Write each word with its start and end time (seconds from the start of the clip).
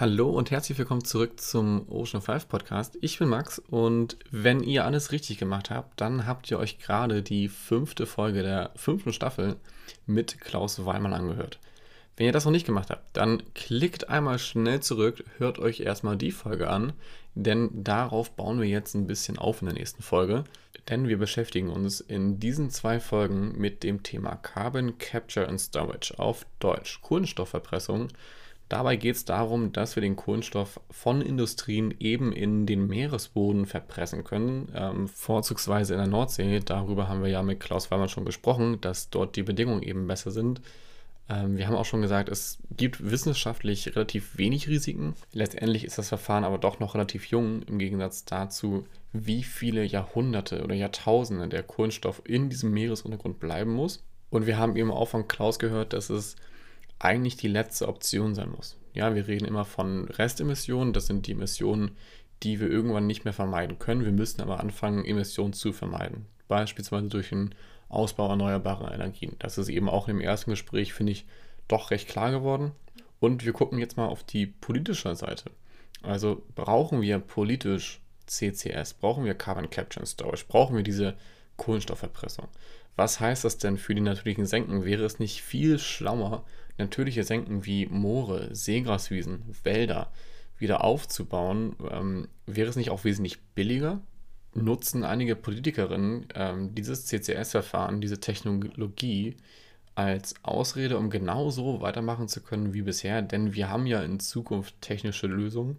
Hallo 0.00 0.30
und 0.30 0.50
herzlich 0.50 0.78
willkommen 0.78 1.04
zurück 1.04 1.38
zum 1.38 1.86
Ocean 1.90 2.22
5 2.22 2.48
Podcast. 2.48 2.96
Ich 3.02 3.18
bin 3.18 3.28
Max 3.28 3.58
und 3.58 4.16
wenn 4.30 4.62
ihr 4.62 4.86
alles 4.86 5.12
richtig 5.12 5.36
gemacht 5.36 5.68
habt, 5.68 6.00
dann 6.00 6.26
habt 6.26 6.50
ihr 6.50 6.58
euch 6.58 6.78
gerade 6.78 7.22
die 7.22 7.48
fünfte 7.48 8.06
Folge 8.06 8.42
der 8.42 8.70
fünften 8.76 9.12
Staffel 9.12 9.56
mit 10.06 10.40
Klaus 10.40 10.86
Weimann 10.86 11.12
angehört. 11.12 11.58
Wenn 12.16 12.24
ihr 12.24 12.32
das 12.32 12.46
noch 12.46 12.50
nicht 12.50 12.64
gemacht 12.64 12.88
habt, 12.88 13.14
dann 13.14 13.42
klickt 13.52 14.08
einmal 14.08 14.38
schnell 14.38 14.80
zurück, 14.80 15.22
hört 15.36 15.58
euch 15.58 15.80
erstmal 15.80 16.16
die 16.16 16.32
Folge 16.32 16.70
an, 16.70 16.94
denn 17.34 17.68
darauf 17.84 18.30
bauen 18.30 18.58
wir 18.58 18.68
jetzt 18.68 18.94
ein 18.94 19.06
bisschen 19.06 19.36
auf 19.36 19.60
in 19.60 19.66
der 19.66 19.76
nächsten 19.76 20.02
Folge. 20.02 20.44
Denn 20.88 21.08
wir 21.08 21.18
beschäftigen 21.18 21.68
uns 21.68 22.00
in 22.00 22.40
diesen 22.40 22.70
zwei 22.70 23.00
Folgen 23.00 23.52
mit 23.58 23.82
dem 23.82 24.02
Thema 24.02 24.36
Carbon 24.36 24.96
Capture 24.96 25.46
and 25.46 25.60
Storage 25.60 26.18
auf 26.18 26.46
Deutsch, 26.58 27.02
Kohlenstoffverpressung 27.02 28.08
Dabei 28.70 28.94
geht 28.94 29.16
es 29.16 29.24
darum, 29.24 29.72
dass 29.72 29.96
wir 29.96 30.00
den 30.00 30.14
Kohlenstoff 30.14 30.80
von 30.92 31.22
Industrien 31.22 31.92
eben 31.98 32.30
in 32.30 32.66
den 32.66 32.86
Meeresboden 32.86 33.66
verpressen 33.66 34.22
können, 34.22 34.70
ähm, 34.76 35.08
vorzugsweise 35.08 35.94
in 35.94 35.98
der 35.98 36.06
Nordsee. 36.06 36.60
Darüber 36.64 37.08
haben 37.08 37.20
wir 37.20 37.30
ja 37.30 37.42
mit 37.42 37.58
Klaus 37.58 37.90
Weimann 37.90 38.08
schon 38.08 38.24
gesprochen, 38.24 38.80
dass 38.80 39.10
dort 39.10 39.34
die 39.34 39.42
Bedingungen 39.42 39.82
eben 39.82 40.06
besser 40.06 40.30
sind. 40.30 40.60
Ähm, 41.28 41.56
wir 41.56 41.66
haben 41.66 41.74
auch 41.74 41.84
schon 41.84 42.00
gesagt, 42.00 42.28
es 42.28 42.58
gibt 42.70 43.10
wissenschaftlich 43.10 43.96
relativ 43.96 44.38
wenig 44.38 44.68
Risiken. 44.68 45.14
Letztendlich 45.32 45.84
ist 45.84 45.98
das 45.98 46.08
Verfahren 46.08 46.44
aber 46.44 46.58
doch 46.58 46.78
noch 46.78 46.94
relativ 46.94 47.26
jung 47.26 47.62
im 47.62 47.80
Gegensatz 47.80 48.24
dazu, 48.24 48.86
wie 49.12 49.42
viele 49.42 49.82
Jahrhunderte 49.82 50.62
oder 50.62 50.76
Jahrtausende 50.76 51.48
der 51.48 51.64
Kohlenstoff 51.64 52.22
in 52.24 52.50
diesem 52.50 52.70
Meeresuntergrund 52.70 53.40
bleiben 53.40 53.72
muss. 53.72 54.04
Und 54.30 54.46
wir 54.46 54.58
haben 54.58 54.76
eben 54.76 54.92
auch 54.92 55.08
von 55.08 55.26
Klaus 55.26 55.58
gehört, 55.58 55.92
dass 55.92 56.08
es 56.08 56.36
eigentlich 57.00 57.36
die 57.36 57.48
letzte 57.48 57.88
Option 57.88 58.34
sein 58.36 58.50
muss. 58.50 58.76
Ja, 58.92 59.14
wir 59.14 59.26
reden 59.26 59.46
immer 59.46 59.64
von 59.64 60.04
Restemissionen, 60.04 60.92
das 60.92 61.06
sind 61.06 61.26
die 61.26 61.32
Emissionen, 61.32 61.92
die 62.42 62.60
wir 62.60 62.70
irgendwann 62.70 63.06
nicht 63.06 63.24
mehr 63.24 63.32
vermeiden 63.32 63.78
können. 63.78 64.04
Wir 64.04 64.12
müssen 64.12 64.40
aber 64.40 64.60
anfangen, 64.60 65.04
Emissionen 65.04 65.52
zu 65.52 65.72
vermeiden, 65.72 66.26
beispielsweise 66.46 67.08
durch 67.08 67.30
den 67.30 67.54
Ausbau 67.88 68.28
erneuerbarer 68.28 68.94
Energien. 68.94 69.36
Das 69.38 69.58
ist 69.58 69.68
eben 69.68 69.88
auch 69.88 70.08
im 70.08 70.20
ersten 70.20 70.50
Gespräch, 70.50 70.92
finde 70.92 71.12
ich, 71.12 71.26
doch 71.68 71.90
recht 71.90 72.08
klar 72.08 72.30
geworden. 72.30 72.72
Und 73.18 73.44
wir 73.44 73.52
gucken 73.52 73.78
jetzt 73.78 73.96
mal 73.96 74.06
auf 74.06 74.22
die 74.22 74.46
politische 74.46 75.14
Seite. 75.14 75.50
Also 76.02 76.42
brauchen 76.54 77.02
wir 77.02 77.18
politisch 77.18 78.00
CCS, 78.26 78.94
brauchen 78.94 79.24
wir 79.24 79.34
Carbon 79.34 79.68
Capture 79.68 80.00
and 80.00 80.08
Storage, 80.08 80.44
brauchen 80.48 80.76
wir 80.76 80.82
diese 80.82 81.16
Kohlenstoffverpressung. 81.56 82.48
Was 82.96 83.20
heißt 83.20 83.44
das 83.44 83.58
denn 83.58 83.76
für 83.76 83.94
die 83.94 84.00
natürlichen 84.00 84.46
Senken? 84.46 84.84
Wäre 84.84 85.04
es 85.04 85.18
nicht 85.18 85.42
viel 85.42 85.78
schlauer, 85.78 86.44
natürliche 86.80 87.24
Senken 87.24 87.64
wie 87.64 87.86
Moore, 87.86 88.54
Seegraswiesen, 88.54 89.42
Wälder 89.62 90.10
wieder 90.58 90.84
aufzubauen? 90.84 91.76
Ähm, 91.90 92.28
wäre 92.46 92.68
es 92.68 92.76
nicht 92.76 92.90
auch 92.90 93.04
wesentlich 93.04 93.40
billiger? 93.54 94.00
Nutzen 94.54 95.04
einige 95.04 95.36
Politikerinnen 95.36 96.26
ähm, 96.34 96.74
dieses 96.74 97.06
CCS-Verfahren, 97.06 98.00
diese 98.00 98.18
Technologie 98.20 99.36
als 99.94 100.34
Ausrede, 100.42 100.98
um 100.98 101.10
genauso 101.10 101.80
weitermachen 101.80 102.28
zu 102.28 102.40
können 102.40 102.74
wie 102.74 102.82
bisher? 102.82 103.22
Denn 103.22 103.54
wir 103.54 103.68
haben 103.68 103.86
ja 103.86 104.02
in 104.02 104.18
Zukunft 104.18 104.80
technische 104.80 105.26
Lösungen. 105.26 105.78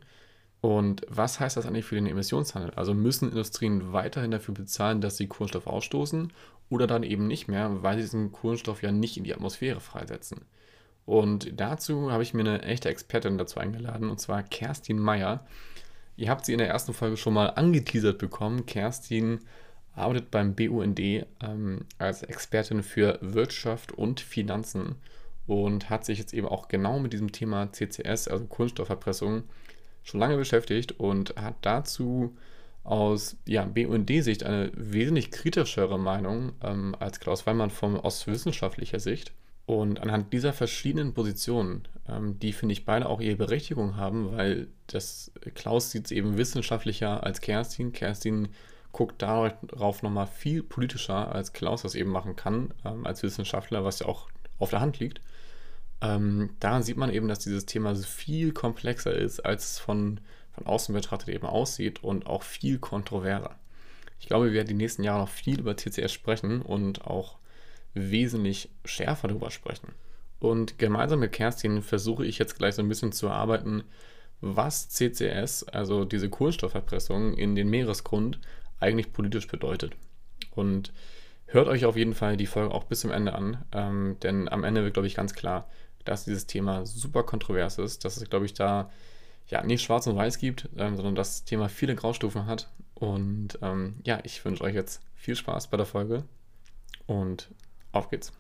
Und 0.62 1.02
was 1.10 1.40
heißt 1.40 1.58
das 1.58 1.66
eigentlich 1.66 1.86
für 1.86 1.96
den 1.96 2.06
Emissionshandel? 2.06 2.72
Also 2.76 2.94
müssen 2.94 3.30
Industrien 3.30 3.94
weiterhin 3.94 4.32
dafür 4.32 4.54
bezahlen, 4.54 5.02
dass 5.02 5.18
sie 5.18 5.28
Kohlenstoff 5.28 5.66
ausstoßen 5.66 6.32
oder 6.70 6.86
dann 6.88 7.04
eben 7.04 7.28
nicht 7.28 7.48
mehr, 7.48 7.82
weil 7.82 7.98
sie 7.98 8.04
diesen 8.04 8.32
Kohlenstoff 8.32 8.84
ja 8.84 8.92
nicht 8.92 9.18
in 9.18 9.24
die 9.24 9.34
Atmosphäre 9.34 9.80
freisetzen? 9.80 10.42
Und 11.06 11.60
dazu 11.60 12.12
habe 12.12 12.24
ich 12.24 12.34
mir 12.34 12.42
eine 12.42 12.62
echte 12.62 12.90
Expertin 12.90 13.38
dazu 13.38 13.60
eingeladen, 13.60 14.10
und 14.10 14.20
zwar 14.20 14.44
Kerstin 14.44 15.00
Meyer. 15.00 15.46
Ihr 16.16 16.30
habt 16.30 16.46
sie 16.46 16.54
in 16.54 16.60
der 16.60 16.70
ersten 16.70 16.94
Folge 16.94 17.18
schon 17.18 17.34
mal 17.34 17.48
angeteasert 17.48 18.18
bekommen. 18.18 18.66
Kerstin 18.66 19.40
arbeitet 19.96 20.32
beim 20.32 20.56
BUND 20.56 21.00
ähm, 21.00 21.86
als 21.98 22.24
Expertin 22.24 22.84
für 22.84 23.18
Wirtschaft 23.22 23.92
und 23.92 24.20
Finanzen 24.20 24.96
und 25.48 25.90
hat 25.90 26.06
sich 26.06 26.20
jetzt 26.20 26.34
eben 26.34 26.48
auch 26.48 26.68
genau 26.68 27.00
mit 27.00 27.14
diesem 27.14 27.32
Thema 27.32 27.72
CCS, 27.72 28.28
also 28.28 28.46
Kohlenstoffverpressung, 28.46 29.44
schon 30.04 30.20
lange 30.20 30.38
beschäftigt 30.38 30.94
und 31.00 31.36
hat 31.36 31.56
dazu 31.62 32.36
aus 32.84 33.38
ja, 33.46 33.66
BUND-Sicht 33.66 34.44
eine 34.44 34.72
wesentlich 34.74 35.30
kritischere 35.32 36.00
Meinung 36.00 36.54
ähm, 36.64 36.96
als 37.00 37.20
Klaus 37.20 37.46
Weimann 37.46 37.70
vom, 37.70 38.00
aus 38.00 38.28
wissenschaftlicher 38.28 39.00
Sicht. 39.00 39.34
Und 39.72 40.02
anhand 40.02 40.34
dieser 40.34 40.52
verschiedenen 40.52 41.14
Positionen, 41.14 41.88
ähm, 42.06 42.38
die 42.40 42.52
finde 42.52 42.74
ich 42.74 42.84
beide 42.84 43.08
auch 43.08 43.22
ihre 43.22 43.38
Berechtigung 43.38 43.96
haben, 43.96 44.36
weil 44.36 44.68
das 44.88 45.32
Klaus 45.56 45.92
sieht 45.92 46.08
es 46.08 46.12
eben 46.12 46.38
wissenschaftlicher 46.38 47.24
als 47.24 47.40
Kerstin. 47.40 47.94
Kerstin 47.94 48.50
guckt 48.92 49.22
darauf 49.22 50.04
nochmal 50.04 50.28
viel 50.28 50.62
politischer, 50.62 51.34
als 51.34 51.54
Klaus 51.54 51.84
das 51.84 51.96
eben 51.96 52.10
machen 52.10 52.36
kann, 52.36 52.74
ähm, 52.84 53.06
als 53.06 53.24
Wissenschaftler, 53.24 53.86
was 53.86 54.00
ja 54.00 54.08
auch 54.08 54.28
auf 54.60 54.72
der 54.72 54.82
Hand 54.82 55.00
liegt. 55.00 55.22
Ähm, 56.02 56.50
daran 56.60 56.84
sieht 56.84 56.98
man 56.98 57.10
eben, 57.10 57.30
dass 57.30 57.40
dieses 57.40 57.66
Thema 57.66 57.96
viel 57.96 58.52
komplexer 58.52 59.16
ist, 59.16 59.40
als 59.40 59.72
es 59.72 59.80
von, 59.80 60.20
von 60.52 60.66
außen 60.66 60.94
betrachtet 60.94 61.34
eben 61.34 61.48
aussieht 61.48 62.04
und 62.04 62.28
auch 62.28 62.44
viel 62.44 62.78
kontroverser. 62.78 63.56
Ich 64.20 64.28
glaube, 64.28 64.48
wir 64.48 64.54
werden 64.54 64.68
die 64.68 64.74
nächsten 64.74 65.06
Jahre 65.06 65.22
noch 65.22 65.30
viel 65.30 65.62
über 65.62 65.78
TCS 65.78 66.12
sprechen 66.12 66.62
und 66.62 67.08
auch 67.08 67.38
wesentlich 67.94 68.70
schärfer 68.86 69.28
darüber 69.28 69.52
sprechen. 69.52 69.94
Und 70.40 70.80
gemeinsam 70.80 71.20
mit 71.20 71.32
Kerstin 71.32 71.82
versuche 71.82 72.26
ich 72.26 72.40
jetzt 72.40 72.58
gleich 72.58 72.76
so 72.76 72.82
ein 72.82 72.90
bisschen 72.90 73.12
zu 73.12 73.28
erarbeiten, 73.28 73.84
was 74.42 74.90
CCS, 74.90 75.64
also 75.66 76.04
diese 76.04 76.30
Kohlenstoffverpressung 76.30 77.36
in 77.36 77.56
den 77.56 77.70
Meeresgrund, 77.70 78.40
eigentlich 78.80 79.14
politisch 79.14 79.48
bedeutet. 79.48 79.94
Und 80.50 80.92
hört 81.46 81.68
euch 81.68 81.86
auf 81.86 81.96
jeden 81.96 82.16
Fall 82.16 82.38
die 82.38 82.48
Folge 82.48 82.74
auch 82.74 82.86
bis 82.86 83.02
zum 83.02 83.12
Ende 83.12 83.34
an, 83.34 83.64
ähm, 83.72 84.18
denn 84.24 84.50
am 84.50 84.64
Ende 84.64 84.84
wird, 84.84 84.96
glaube 84.96 85.08
ich, 85.08 85.16
ganz 85.16 85.34
klar, 85.34 85.70
dass 86.06 86.26
dieses 86.26 86.48
Thema 86.48 86.88
super 86.88 87.22
kontrovers 87.22 87.78
ist, 87.78 88.04
dass 88.04 88.18
es, 88.18 88.28
glaube 88.30 88.46
ich, 88.46 88.56
da 88.56 88.90
ja 89.48 89.64
nicht 89.64 89.84
schwarz 89.84 90.08
und 90.08 90.16
weiß 90.16 90.40
gibt, 90.40 90.70
ähm, 90.78 90.96
sondern 90.96 91.16
das 91.16 91.44
Thema 91.44 91.70
viele 91.70 91.96
Graustufen 91.96 92.48
hat. 92.48 92.70
Und 92.96 93.60
ähm, 93.62 93.98
ja, 94.04 94.20
ich 94.24 94.44
wünsche 94.44 94.64
euch 94.64 94.74
jetzt 94.74 95.02
viel 95.14 95.36
Spaß 95.36 95.68
bei 95.68 95.78
der 95.78 95.86
Folge 95.86 96.24
und 97.06 97.50
auf 97.92 98.10
geht's. 98.10 98.32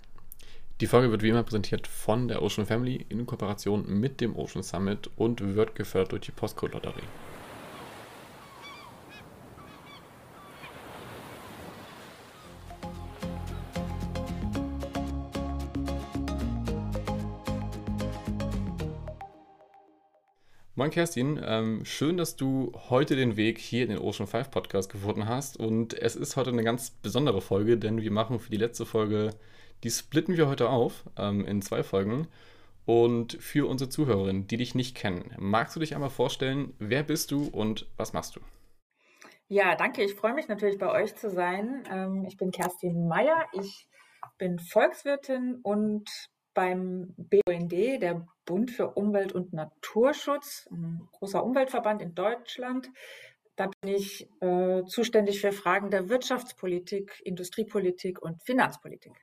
Die 0.81 0.87
Folge 0.87 1.11
wird 1.11 1.21
wie 1.21 1.29
immer 1.29 1.43
präsentiert 1.43 1.85
von 1.85 2.27
der 2.27 2.41
Ocean 2.41 2.65
Family 2.65 3.05
in 3.09 3.25
Kooperation 3.25 3.85
mit 3.87 4.19
dem 4.19 4.35
Ocean 4.35 4.63
Summit 4.63 5.11
und 5.15 5.55
wird 5.55 5.75
gefördert 5.75 6.13
durch 6.13 6.21
die 6.23 6.31
Postcode-Lotterie. 6.31 7.03
Moin 20.73 20.89
Kerstin, 20.89 21.37
ähm, 21.43 21.83
schön, 21.83 22.15
dass 22.15 22.37
du 22.37 22.71
heute 22.89 23.17
den 23.17 23.35
Weg 23.35 23.57
hier 23.57 23.83
in 23.83 23.89
den 23.89 23.99
Ocean 23.99 24.25
5 24.25 24.51
Podcast 24.51 24.89
gefunden 24.89 25.27
hast. 25.27 25.57
Und 25.57 25.93
es 25.93 26.15
ist 26.15 26.37
heute 26.37 26.51
eine 26.51 26.63
ganz 26.63 26.91
besondere 26.91 27.41
Folge, 27.41 27.77
denn 27.77 28.01
wir 28.01 28.11
machen 28.11 28.39
für 28.39 28.51
die 28.51 28.57
letzte 28.57 28.85
Folge, 28.85 29.31
die 29.83 29.89
splitten 29.89 30.37
wir 30.37 30.47
heute 30.47 30.69
auf 30.69 31.03
ähm, 31.17 31.45
in 31.45 31.61
zwei 31.61 31.83
Folgen. 31.83 32.29
Und 32.85 33.33
für 33.33 33.67
unsere 33.67 33.89
Zuhörerinnen, 33.89 34.47
die 34.47 34.55
dich 34.55 34.73
nicht 34.73 34.95
kennen, 34.95 35.35
magst 35.37 35.75
du 35.75 35.81
dich 35.81 35.93
einmal 35.93 36.09
vorstellen, 36.09 36.73
wer 36.79 37.03
bist 37.03 37.31
du 37.31 37.47
und 37.49 37.87
was 37.97 38.13
machst 38.13 38.37
du? 38.37 38.39
Ja, 39.49 39.75
danke. 39.75 40.01
Ich 40.05 40.15
freue 40.15 40.33
mich 40.33 40.47
natürlich 40.47 40.77
bei 40.77 40.89
euch 40.89 41.17
zu 41.17 41.29
sein. 41.29 41.83
Ähm, 41.91 42.23
ich 42.25 42.37
bin 42.37 42.51
Kerstin 42.51 43.09
Meyer. 43.09 43.45
Ich 43.51 43.89
bin 44.37 44.57
Volkswirtin 44.57 45.59
und 45.63 46.09
beim 46.53 47.13
BUND, 47.17 47.71
der 47.73 48.25
Bund 48.51 48.69
für 48.69 48.89
Umwelt 48.89 49.31
und 49.31 49.53
Naturschutz, 49.53 50.67
ein 50.69 51.07
großer 51.13 51.41
Umweltverband 51.41 52.01
in 52.01 52.13
Deutschland. 52.15 52.89
Da 53.55 53.69
bin 53.79 53.95
ich 53.95 54.27
äh, 54.41 54.83
zuständig 54.83 55.39
für 55.39 55.53
Fragen 55.53 55.89
der 55.89 56.09
Wirtschaftspolitik, 56.09 57.21
Industriepolitik 57.23 58.21
und 58.21 58.43
Finanzpolitik. 58.43 59.13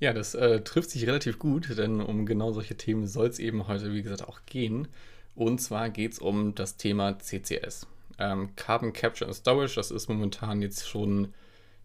Ja, 0.00 0.12
das 0.12 0.34
äh, 0.34 0.62
trifft 0.62 0.90
sich 0.90 1.06
relativ 1.06 1.38
gut, 1.38 1.78
denn 1.78 2.00
um 2.00 2.26
genau 2.26 2.50
solche 2.50 2.76
Themen 2.76 3.06
soll 3.06 3.28
es 3.28 3.38
eben 3.38 3.68
heute, 3.68 3.92
wie 3.92 4.02
gesagt, 4.02 4.26
auch 4.28 4.40
gehen. 4.46 4.88
Und 5.36 5.60
zwar 5.60 5.88
geht 5.88 6.14
es 6.14 6.18
um 6.18 6.56
das 6.56 6.76
Thema 6.76 7.20
CCS. 7.20 7.86
Ähm, 8.18 8.56
Carbon 8.56 8.92
Capture 8.92 9.28
and 9.28 9.36
Storage, 9.36 9.76
das 9.76 9.92
ist 9.92 10.08
momentan 10.08 10.60
jetzt 10.60 10.88
schon 10.88 11.34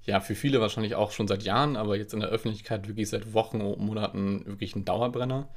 ja, 0.03 0.19
für 0.19 0.33
viele 0.33 0.59
wahrscheinlich 0.61 0.95
auch 0.95 1.11
schon 1.11 1.27
seit 1.27 1.43
Jahren, 1.43 1.75
aber 1.75 1.95
jetzt 1.95 2.15
in 2.15 2.21
der 2.21 2.29
Öffentlichkeit 2.29 2.87
wirklich 2.87 3.09
seit 3.09 3.35
Wochen 3.35 3.61
und 3.61 3.79
Monaten 3.79 4.47
wirklich 4.47 4.75
ein 4.75 4.83
Dauerbrenner. 4.83 5.47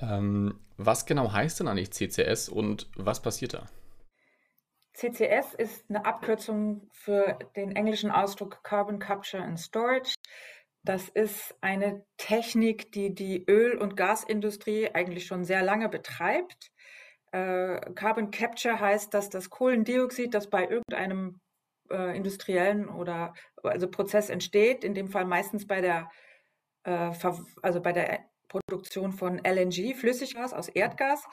Ähm, 0.00 0.60
was 0.76 1.06
genau 1.06 1.32
heißt 1.32 1.60
denn 1.60 1.68
eigentlich 1.68 1.92
CCS 1.92 2.48
und 2.48 2.88
was 2.96 3.22
passiert 3.22 3.54
da? 3.54 3.66
CCS 4.94 5.54
ist 5.54 5.84
eine 5.90 6.04
Abkürzung 6.06 6.88
für 6.92 7.38
den 7.54 7.72
englischen 7.72 8.10
Ausdruck 8.10 8.62
Carbon 8.62 8.98
Capture 8.98 9.42
and 9.42 9.60
Storage. 9.60 10.14
Das 10.82 11.08
ist 11.08 11.54
eine 11.60 12.04
Technik, 12.16 12.92
die 12.92 13.14
die 13.14 13.44
Öl- 13.46 13.76
und 13.76 13.96
Gasindustrie 13.96 14.90
eigentlich 14.94 15.26
schon 15.26 15.44
sehr 15.44 15.62
lange 15.62 15.88
betreibt. 15.88 16.70
Äh, 17.32 17.80
Carbon 17.94 18.30
Capture 18.30 18.80
heißt, 18.80 19.12
dass 19.12 19.28
das 19.28 19.50
Kohlendioxid, 19.50 20.32
das 20.32 20.48
bei 20.48 20.66
irgendeinem 20.66 21.40
äh, 21.90 22.16
industriellen 22.16 22.88
oder 22.88 23.34
also 23.62 23.88
Prozess 23.88 24.30
entsteht, 24.30 24.84
in 24.84 24.94
dem 24.94 25.08
Fall 25.08 25.24
meistens 25.24 25.66
bei 25.66 25.80
der, 25.80 26.08
äh, 26.84 27.10
also 27.62 27.82
bei 27.82 27.92
der 27.92 28.20
Produktion 28.48 29.12
von 29.12 29.38
LNG, 29.38 29.94
Flüssiggas 29.94 30.52
aus 30.52 30.68
Erdgas, 30.68 31.24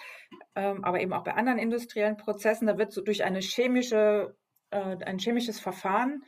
ähm, 0.55 0.83
aber 0.83 1.01
eben 1.01 1.13
auch 1.13 1.23
bei 1.23 1.33
anderen 1.33 1.59
industriellen 1.59 2.17
Prozessen, 2.17 2.67
da 2.67 2.77
wird 2.77 2.91
so 2.91 3.01
durch 3.01 3.23
eine 3.23 3.39
chemische, 3.39 4.35
äh, 4.71 4.97
ein 5.05 5.19
chemisches 5.19 5.59
Verfahren 5.59 6.23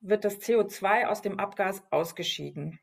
wird 0.00 0.24
das 0.24 0.40
CO2 0.40 1.06
aus 1.06 1.22
dem 1.22 1.38
Abgas 1.38 1.82
ausgeschieden. 1.90 2.80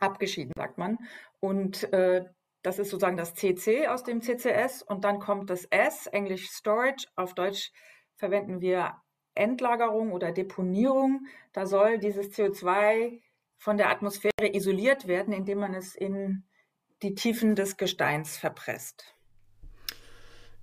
Abgeschieden, 0.00 0.52
sagt 0.56 0.78
man. 0.78 0.98
Und 1.40 1.92
äh, 1.92 2.24
das 2.62 2.78
ist 2.78 2.90
sozusagen 2.90 3.16
das 3.16 3.34
CC 3.34 3.88
aus 3.88 4.04
dem 4.04 4.22
CCS 4.22 4.82
und 4.82 5.04
dann 5.04 5.18
kommt 5.18 5.50
das 5.50 5.66
S, 5.66 6.06
Englisch 6.06 6.48
Storage. 6.48 7.06
Auf 7.16 7.34
Deutsch 7.34 7.72
verwenden 8.16 8.60
wir 8.60 8.94
Endlagerung 9.34 10.12
oder 10.12 10.32
Deponierung. 10.32 11.26
Da 11.52 11.66
soll 11.66 11.98
dieses 11.98 12.30
CO2 12.30 13.20
von 13.58 13.76
der 13.76 13.90
Atmosphäre 13.90 14.54
isoliert 14.54 15.06
werden, 15.06 15.34
indem 15.34 15.58
man 15.58 15.74
es 15.74 15.94
in 15.94 16.44
die 17.02 17.14
Tiefen 17.14 17.54
des 17.54 17.76
Gesteins 17.76 18.36
verpresst. 18.36 19.04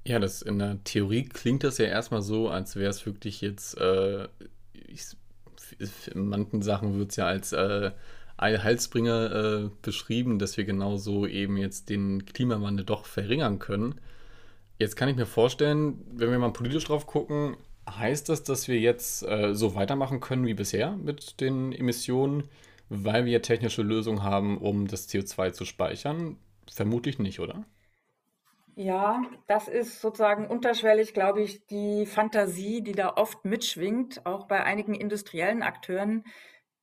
Ja, 0.04 0.20
das 0.20 0.42
in 0.42 0.58
der 0.58 0.84
Theorie 0.84 1.26
klingt 1.26 1.64
das 1.64 1.78
ja 1.78 1.86
erstmal 1.86 2.22
so, 2.22 2.50
als 2.50 2.76
wäre 2.76 2.90
es 2.90 3.06
wirklich 3.06 3.42
jetzt, 3.42 3.78
äh, 3.78 4.28
ich, 4.74 5.16
in 6.14 6.28
manchen 6.28 6.62
Sachen 6.64 6.98
wird 6.98 7.12
es 7.12 7.18
ja 7.18 7.28
als 7.28 7.54
äh, 7.54 7.92
Heilsbringer 8.40 9.32
äh, 9.32 9.70
beschrieben, 9.84 10.40
dass 10.40 10.58
wir 10.58 10.66
genauso 10.66 11.28
eben 11.28 11.58
jetzt 11.58 11.90
den 11.90 12.26
Klimawandel 12.26 12.86
doch 12.86 13.06
verringern 13.06 13.60
können. 13.60 14.02
Jetzt 14.80 14.96
kann 14.96 15.10
ich 15.10 15.16
mir 15.16 15.28
vorstellen, 15.28 16.04
wenn 16.12 16.32
wir 16.32 16.40
mal 16.40 16.52
politisch 16.52 16.86
drauf 16.86 17.06
gucken, 17.06 17.56
heißt 17.88 18.30
das, 18.30 18.44
dass 18.44 18.68
wir 18.68 18.80
jetzt 18.80 19.24
äh, 19.24 19.54
so 19.54 19.76
weitermachen 19.76 20.20
können 20.20 20.48
wie 20.48 20.56
bisher 20.56 20.94
mit 20.94 21.40
den 21.40 21.72
Emissionen, 21.72 22.46
weil 22.94 23.24
wir 23.24 23.42
technische 23.42 23.84
Lösungen 23.84 24.22
haben, 24.22 24.58
um 24.58 24.86
das 24.86 25.08
CO2 25.08 25.54
zu 25.54 25.64
speichern? 25.64 26.38
Vermutlich 26.70 27.20
nicht, 27.20 27.40
oder? 27.40 27.64
Ja, 28.76 29.24
das 29.48 29.70
ist 29.70 30.02
sozusagen 30.02 30.46
unterschwellig, 30.46 31.14
glaube 31.14 31.42
ich, 31.42 31.66
die 31.68 32.06
Fantasie, 32.06 32.82
die 32.82 32.92
da 32.92 33.14
oft 33.16 33.46
mitschwingt, 33.46 34.26
auch 34.26 34.46
bei 34.46 34.64
einigen 34.64 34.94
industriellen 34.94 35.64
Akteuren, 35.64 36.26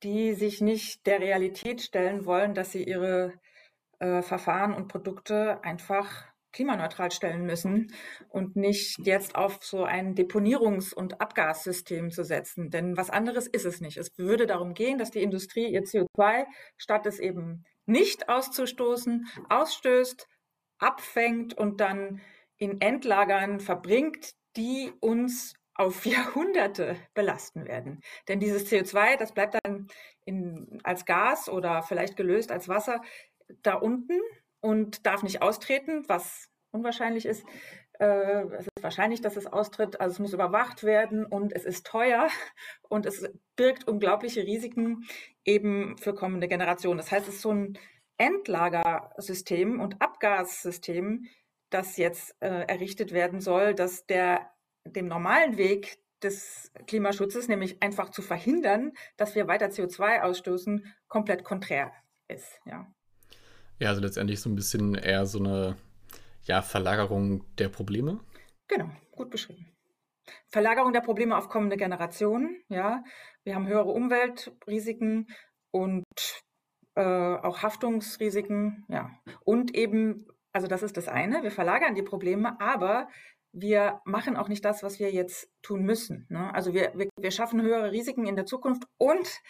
die 0.01 0.33
sich 0.33 0.61
nicht 0.61 1.05
der 1.05 1.19
Realität 1.19 1.81
stellen 1.81 2.25
wollen, 2.25 2.55
dass 2.55 2.71
sie 2.71 2.83
ihre 2.83 3.33
äh, 3.99 4.23
Verfahren 4.23 4.73
und 4.73 4.87
Produkte 4.87 5.63
einfach 5.63 6.25
klimaneutral 6.51 7.11
stellen 7.11 7.45
müssen 7.45 7.93
und 8.29 8.55
nicht 8.55 8.97
jetzt 9.05 9.35
auf 9.35 9.59
so 9.61 9.83
ein 9.83 10.15
Deponierungs- 10.15 10.93
und 10.93 11.21
Abgassystem 11.21 12.11
zu 12.11 12.23
setzen. 12.23 12.69
Denn 12.69 12.97
was 12.97 13.09
anderes 13.09 13.47
ist 13.47 13.65
es 13.65 13.81
nicht. 13.81 13.97
Es 13.97 14.17
würde 14.17 14.47
darum 14.47 14.73
gehen, 14.73 14.97
dass 14.97 15.11
die 15.11 15.21
Industrie 15.21 15.71
ihr 15.71 15.83
CO2, 15.83 16.45
statt 16.77 17.05
es 17.05 17.19
eben 17.19 17.65
nicht 17.85 18.29
auszustoßen, 18.29 19.27
ausstößt, 19.49 20.27
abfängt 20.79 21.57
und 21.57 21.81
dann 21.81 22.21
in 22.57 22.81
Endlagern 22.81 23.59
verbringt, 23.59 24.33
die 24.55 24.91
uns 24.99 25.53
auf 25.73 26.05
Jahrhunderte 26.05 26.97
belasten 27.13 27.65
werden. 27.65 28.01
Denn 28.27 28.39
dieses 28.39 28.69
CO2, 28.69 29.17
das 29.17 29.33
bleibt 29.33 29.57
dann 29.63 29.87
in, 30.25 30.79
als 30.83 31.05
Gas 31.05 31.49
oder 31.49 31.83
vielleicht 31.83 32.15
gelöst 32.15 32.51
als 32.51 32.67
Wasser 32.67 33.01
da 33.63 33.75
unten 33.75 34.19
und 34.61 35.05
darf 35.05 35.23
nicht 35.23 35.41
austreten, 35.41 36.03
was 36.07 36.49
unwahrscheinlich 36.71 37.25
ist. 37.25 37.43
Äh, 37.99 38.43
es 38.57 38.67
ist 38.67 38.83
wahrscheinlich, 38.83 39.21
dass 39.21 39.35
es 39.35 39.47
austritt. 39.47 39.99
Also 39.99 40.13
es 40.13 40.19
muss 40.19 40.33
überwacht 40.33 40.83
werden 40.83 41.25
und 41.25 41.53
es 41.53 41.65
ist 41.65 41.85
teuer 41.85 42.27
und 42.89 43.05
es 43.05 43.29
birgt 43.55 43.87
unglaubliche 43.87 44.43
Risiken 44.43 45.05
eben 45.45 45.97
für 45.97 46.13
kommende 46.13 46.47
Generationen. 46.47 46.97
Das 46.97 47.11
heißt, 47.11 47.27
es 47.27 47.35
ist 47.35 47.41
so 47.41 47.51
ein 47.51 47.77
Endlagersystem 48.17 49.79
und 49.79 50.01
Abgassystem, 50.01 51.27
das 51.69 51.97
jetzt 51.97 52.35
äh, 52.41 52.65
errichtet 52.67 53.13
werden 53.13 53.39
soll, 53.41 53.73
dass 53.73 54.05
der 54.05 54.51
dem 54.85 55.07
normalen 55.07 55.57
Weg 55.57 55.99
des 56.21 56.71
Klimaschutzes, 56.87 57.47
nämlich 57.47 57.81
einfach 57.81 58.09
zu 58.09 58.21
verhindern, 58.21 58.91
dass 59.17 59.35
wir 59.35 59.47
weiter 59.47 59.67
CO2 59.67 60.21
ausstoßen, 60.21 60.93
komplett 61.07 61.43
konträr 61.43 61.93
ist. 62.27 62.59
Ja. 62.65 62.91
Ja, 63.79 63.89
also 63.89 64.01
letztendlich 64.01 64.41
so 64.41 64.49
ein 64.49 64.55
bisschen 64.55 64.95
eher 64.95 65.25
so 65.25 65.39
eine 65.39 65.75
ja, 66.43 66.61
Verlagerung 66.61 67.43
der 67.57 67.69
Probleme. 67.69 68.19
Genau, 68.67 68.89
gut 69.11 69.29
beschrieben. 69.29 69.65
Verlagerung 70.47 70.93
der 70.93 71.01
Probleme 71.01 71.37
auf 71.37 71.49
kommende 71.49 71.77
Generationen. 71.77 72.61
Ja, 72.69 73.03
wir 73.43 73.55
haben 73.55 73.67
höhere 73.67 73.89
Umweltrisiken 73.91 75.27
und 75.71 76.05
äh, 76.95 77.01
auch 77.01 77.61
Haftungsrisiken. 77.61 78.85
Ja, 78.89 79.11
und 79.43 79.75
eben, 79.75 80.25
also 80.51 80.67
das 80.67 80.83
ist 80.83 80.97
das 80.97 81.07
eine. 81.07 81.43
Wir 81.43 81.51
verlagern 81.51 81.95
die 81.95 82.03
Probleme, 82.03 82.59
aber 82.59 83.07
wir 83.51 84.01
machen 84.05 84.37
auch 84.37 84.47
nicht 84.47 84.63
das, 84.65 84.83
was 84.83 84.99
wir 84.99 85.11
jetzt 85.11 85.49
tun 85.61 85.83
müssen. 85.83 86.27
Ne? 86.29 86.53
Also 86.53 86.73
wir, 86.73 86.91
wir, 86.95 87.09
wir 87.19 87.31
schaffen 87.31 87.61
höhere 87.61 87.91
Risiken 87.91 88.27
in 88.27 88.35
der 88.35 88.45
Zukunft 88.45 88.83
und 88.97 89.41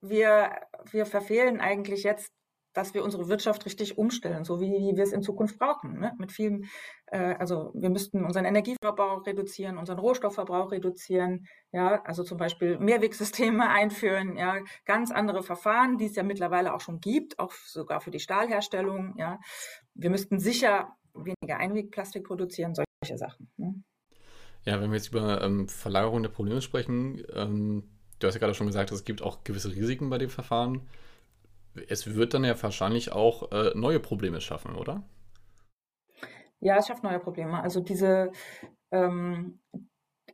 wir, 0.00 0.60
wir 0.90 1.06
verfehlen 1.06 1.60
eigentlich 1.60 2.04
jetzt, 2.04 2.28
dass 2.78 2.94
wir 2.94 3.02
unsere 3.02 3.28
Wirtschaft 3.28 3.66
richtig 3.66 3.98
umstellen, 3.98 4.44
so 4.44 4.60
wie, 4.60 4.70
wie 4.70 4.96
wir 4.96 5.02
es 5.02 5.12
in 5.12 5.20
Zukunft 5.20 5.58
brauchen. 5.58 5.98
Ne? 5.98 6.12
Mit 6.16 6.30
vielen, 6.30 6.66
äh, 7.06 7.34
also 7.34 7.72
wir 7.74 7.90
müssten 7.90 8.24
unseren 8.24 8.44
Energieverbrauch 8.44 9.26
reduzieren, 9.26 9.78
unseren 9.78 9.98
Rohstoffverbrauch 9.98 10.70
reduzieren, 10.70 11.48
ja, 11.72 12.00
also 12.04 12.22
zum 12.22 12.38
Beispiel 12.38 12.78
Mehrwegsysteme 12.78 13.68
einführen, 13.68 14.36
ja, 14.36 14.58
ganz 14.84 15.10
andere 15.10 15.42
Verfahren, 15.42 15.98
die 15.98 16.06
es 16.06 16.14
ja 16.14 16.22
mittlerweile 16.22 16.72
auch 16.72 16.80
schon 16.80 17.00
gibt, 17.00 17.40
auch 17.40 17.50
sogar 17.50 18.00
für 18.00 18.12
die 18.12 18.20
Stahlherstellung, 18.20 19.14
ja. 19.18 19.40
Wir 19.94 20.10
müssten 20.10 20.38
sicher 20.38 20.96
weniger 21.14 21.58
Einwegplastik 21.58 22.22
produzieren, 22.22 22.76
solche 22.76 23.18
Sachen. 23.18 23.50
Ne? 23.56 23.74
Ja, 24.64 24.80
wenn 24.80 24.90
wir 24.90 24.98
jetzt 24.98 25.08
über 25.08 25.42
ähm, 25.42 25.68
Verlagerung 25.68 26.22
der 26.22 26.30
Probleme 26.30 26.62
sprechen, 26.62 27.24
ähm, 27.34 27.90
du 28.20 28.26
hast 28.28 28.34
ja 28.34 28.40
gerade 28.40 28.54
schon 28.54 28.68
gesagt, 28.68 28.92
es 28.92 29.04
gibt 29.04 29.20
auch 29.20 29.42
gewisse 29.42 29.74
Risiken 29.74 30.10
bei 30.10 30.18
dem 30.18 30.30
Verfahren. 30.30 30.88
Es 31.88 32.14
wird 32.14 32.34
dann 32.34 32.44
ja 32.44 32.60
wahrscheinlich 32.62 33.12
auch 33.12 33.50
äh, 33.52 33.72
neue 33.74 34.00
Probleme 34.00 34.40
schaffen, 34.40 34.74
oder? 34.74 35.02
Ja, 36.60 36.76
es 36.76 36.88
schafft 36.88 37.04
neue 37.04 37.20
Probleme. 37.20 37.60
Also 37.62 37.80
diese, 37.80 38.32
ähm, 38.90 39.60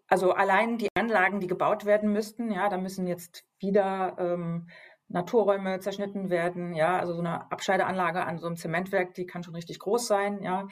also 0.08 0.32
allein 0.32 0.78
die 0.78 0.88
Anlagen, 0.96 1.40
die 1.40 1.46
gebaut 1.46 1.84
werden 1.84 2.12
müssten, 2.12 2.50
ja, 2.50 2.68
da 2.68 2.78
müssen 2.78 3.06
jetzt 3.06 3.44
wieder 3.58 4.16
ähm, 4.18 4.68
Naturräume 5.08 5.80
zerschnitten 5.80 6.30
werden, 6.30 6.74
ja, 6.74 6.98
also 6.98 7.12
so 7.12 7.20
eine 7.20 7.50
Abscheideanlage 7.52 8.24
an 8.24 8.38
so 8.38 8.46
einem 8.46 8.56
Zementwerk, 8.56 9.14
die 9.14 9.26
kann 9.26 9.42
schon 9.42 9.54
richtig 9.54 9.78
groß 9.78 10.06
sein, 10.06 10.42
ja. 10.42 10.66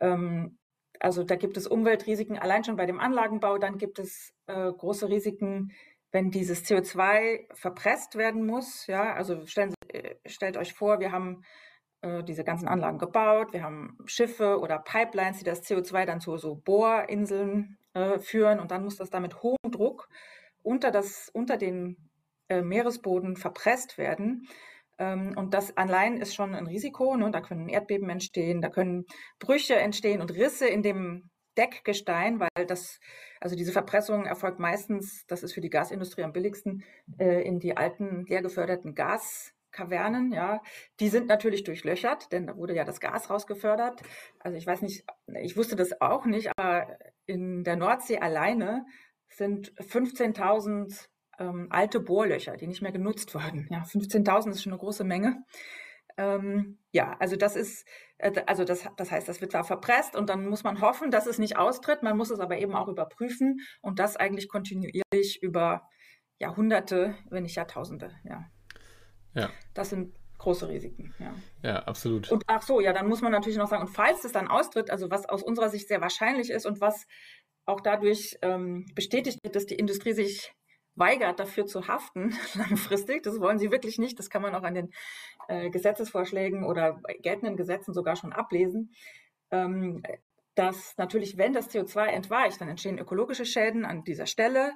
Ähm, 0.00 0.58
also 1.00 1.24
da 1.24 1.34
gibt 1.34 1.56
es 1.56 1.66
Umweltrisiken 1.66 2.38
allein 2.38 2.62
schon 2.62 2.76
bei 2.76 2.86
dem 2.86 3.00
Anlagenbau, 3.00 3.58
dann 3.58 3.78
gibt 3.78 3.98
es 3.98 4.32
äh, 4.46 4.72
große 4.72 5.08
Risiken, 5.08 5.72
wenn 6.12 6.30
dieses 6.30 6.64
CO2 6.64 7.52
verpresst 7.54 8.16
werden 8.16 8.46
muss, 8.46 8.86
ja, 8.86 9.14
also 9.14 9.46
stellen, 9.46 9.70
äh, 9.70 9.74
stellt 10.26 10.56
euch 10.56 10.74
vor, 10.74 11.00
wir 11.00 11.12
haben 11.12 11.42
äh, 12.02 12.22
diese 12.24 12.44
ganzen 12.44 12.68
Anlagen 12.68 12.98
gebaut, 12.98 13.52
wir 13.52 13.62
haben 13.62 13.96
Schiffe 14.06 14.58
oder 14.58 14.78
Pipelines, 14.78 15.38
die 15.38 15.44
das 15.44 15.62
CO2 15.62 16.04
dann 16.04 16.20
zu 16.20 16.36
so 16.36 16.56
Bohrinseln 16.56 17.78
äh, 17.94 18.18
führen 18.18 18.60
und 18.60 18.70
dann 18.70 18.84
muss 18.84 18.96
das 18.96 19.10
da 19.10 19.20
mit 19.20 19.42
hohem 19.42 19.70
Druck 19.70 20.08
unter, 20.62 20.90
das, 20.90 21.30
unter 21.32 21.56
den 21.56 21.96
äh, 22.48 22.62
Meeresboden 22.62 23.36
verpresst 23.36 23.98
werden. 23.98 24.48
Ähm, 24.98 25.34
und 25.36 25.54
das 25.54 25.76
allein 25.76 26.16
ist 26.18 26.34
schon 26.34 26.54
ein 26.54 26.66
Risiko. 26.66 27.16
Ne? 27.16 27.30
Da 27.30 27.40
können 27.40 27.68
Erdbeben 27.68 28.08
entstehen, 28.10 28.60
da 28.60 28.68
können 28.68 29.06
Brüche 29.38 29.76
entstehen 29.76 30.20
und 30.20 30.34
Risse 30.34 30.66
in 30.66 30.82
dem 30.82 31.30
Deckgestein, 31.56 32.40
weil 32.40 32.66
das, 32.66 32.98
also 33.40 33.56
diese 33.56 33.72
Verpressung 33.72 34.24
erfolgt 34.24 34.58
meistens, 34.58 35.26
das 35.26 35.42
ist 35.42 35.52
für 35.52 35.60
die 35.60 35.70
Gasindustrie 35.70 36.22
am 36.22 36.32
billigsten, 36.32 36.82
äh, 37.18 37.42
in 37.42 37.60
die 37.60 37.76
alten, 37.76 38.24
leer 38.26 38.42
geförderten 38.42 38.94
Gaskavernen, 39.72 40.32
ja. 40.32 40.62
Die 41.00 41.08
sind 41.08 41.26
natürlich 41.26 41.64
durchlöchert, 41.64 42.30
denn 42.32 42.46
da 42.46 42.56
wurde 42.56 42.74
ja 42.74 42.84
das 42.84 43.00
Gas 43.00 43.30
rausgefördert. 43.30 44.02
Also 44.38 44.56
ich 44.56 44.66
weiß 44.66 44.82
nicht, 44.82 45.04
ich 45.40 45.56
wusste 45.56 45.76
das 45.76 46.00
auch 46.00 46.26
nicht, 46.26 46.50
aber 46.56 46.98
in 47.26 47.64
der 47.64 47.76
Nordsee 47.76 48.18
alleine 48.18 48.84
sind 49.28 49.72
15.000 49.76 51.08
ähm, 51.38 51.68
alte 51.70 52.00
Bohrlöcher, 52.00 52.56
die 52.56 52.66
nicht 52.66 52.82
mehr 52.82 52.92
genutzt 52.92 53.34
wurden. 53.34 53.66
Ja, 53.70 53.82
15.000 53.82 54.50
ist 54.50 54.62
schon 54.62 54.72
eine 54.72 54.80
große 54.80 55.04
Menge. 55.04 55.44
Ähm, 56.18 56.78
ja, 56.90 57.16
also 57.20 57.36
das 57.36 57.56
ist, 57.56 57.86
äh, 58.18 58.42
also 58.46 58.64
das, 58.64 58.86
das 58.98 59.10
heißt, 59.10 59.26
das 59.26 59.40
wird 59.40 59.54
da 59.54 59.62
verpresst 59.62 60.14
und 60.14 60.28
dann 60.28 60.46
muss 60.46 60.62
man 60.62 60.82
hoffen, 60.82 61.10
dass 61.10 61.26
es 61.26 61.38
nicht 61.38 61.56
austritt. 61.56 62.02
Man 62.02 62.18
muss 62.18 62.30
es 62.30 62.38
aber 62.38 62.58
eben 62.58 62.74
auch 62.74 62.88
überprüfen 62.88 63.60
und 63.80 63.98
das 63.98 64.16
eigentlich 64.16 64.48
kontinuierlich 64.48 65.42
über 65.42 65.88
Jahrhunderte, 66.38 67.14
wenn 67.30 67.44
nicht 67.44 67.54
Jahrtausende. 67.56 68.10
Ja. 68.24 68.50
Ja. 69.34 69.50
Das 69.74 69.90
sind 69.90 70.14
große 70.38 70.68
Risiken. 70.68 71.14
Ja. 71.18 71.34
ja, 71.62 71.76
absolut. 71.84 72.30
Und 72.30 72.42
ach 72.48 72.62
so, 72.62 72.80
ja, 72.80 72.92
dann 72.92 73.08
muss 73.08 73.22
man 73.22 73.32
natürlich 73.32 73.58
noch 73.58 73.68
sagen, 73.68 73.82
und 73.82 73.94
falls 73.94 74.24
es 74.24 74.32
dann 74.32 74.48
austritt, 74.48 74.90
also 74.90 75.10
was 75.10 75.28
aus 75.28 75.42
unserer 75.42 75.68
Sicht 75.68 75.88
sehr 75.88 76.00
wahrscheinlich 76.00 76.50
ist 76.50 76.66
und 76.66 76.80
was 76.80 77.06
auch 77.64 77.80
dadurch 77.80 78.38
ähm, 78.42 78.86
bestätigt 78.94 79.38
wird, 79.44 79.54
dass 79.54 79.66
die 79.66 79.76
Industrie 79.76 80.12
sich 80.12 80.52
weigert, 80.94 81.40
dafür 81.40 81.66
zu 81.66 81.86
haften 81.88 82.34
langfristig. 82.54 83.22
Das 83.22 83.40
wollen 83.40 83.58
sie 83.58 83.70
wirklich 83.70 83.98
nicht. 83.98 84.18
Das 84.18 84.30
kann 84.30 84.42
man 84.42 84.54
auch 84.54 84.64
an 84.64 84.74
den 84.74 84.92
äh, 85.48 85.70
Gesetzesvorschlägen 85.70 86.64
oder 86.64 87.00
geltenden 87.20 87.56
Gesetzen 87.56 87.94
sogar 87.94 88.16
schon 88.16 88.32
ablesen. 88.32 88.92
Ähm, 89.50 90.02
dass 90.54 90.94
natürlich, 90.98 91.38
wenn 91.38 91.54
das 91.54 91.70
CO2 91.70 92.06
entweicht, 92.08 92.60
dann 92.60 92.68
entstehen 92.68 92.98
ökologische 92.98 93.46
Schäden 93.46 93.86
an 93.86 94.04
dieser 94.04 94.26
Stelle. 94.26 94.72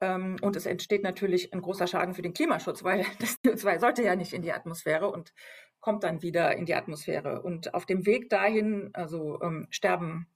Ähm, 0.00 0.36
und 0.42 0.56
es 0.56 0.66
entsteht 0.66 1.02
natürlich 1.02 1.52
ein 1.52 1.62
großer 1.62 1.86
Schaden 1.86 2.14
für 2.14 2.22
den 2.22 2.34
Klimaschutz, 2.34 2.84
weil 2.84 3.04
das 3.20 3.36
CO2 3.44 3.80
sollte 3.80 4.02
ja 4.02 4.16
nicht 4.16 4.32
in 4.32 4.42
die 4.42 4.52
Atmosphäre 4.52 5.10
und 5.10 5.32
kommt 5.80 6.04
dann 6.04 6.22
wieder 6.22 6.56
in 6.56 6.66
die 6.66 6.74
Atmosphäre. 6.74 7.42
Und 7.42 7.74
auf 7.74 7.86
dem 7.86 8.06
Weg 8.06 8.28
dahin, 8.28 8.90
also 8.92 9.40
ähm, 9.42 9.66
sterben 9.70 10.26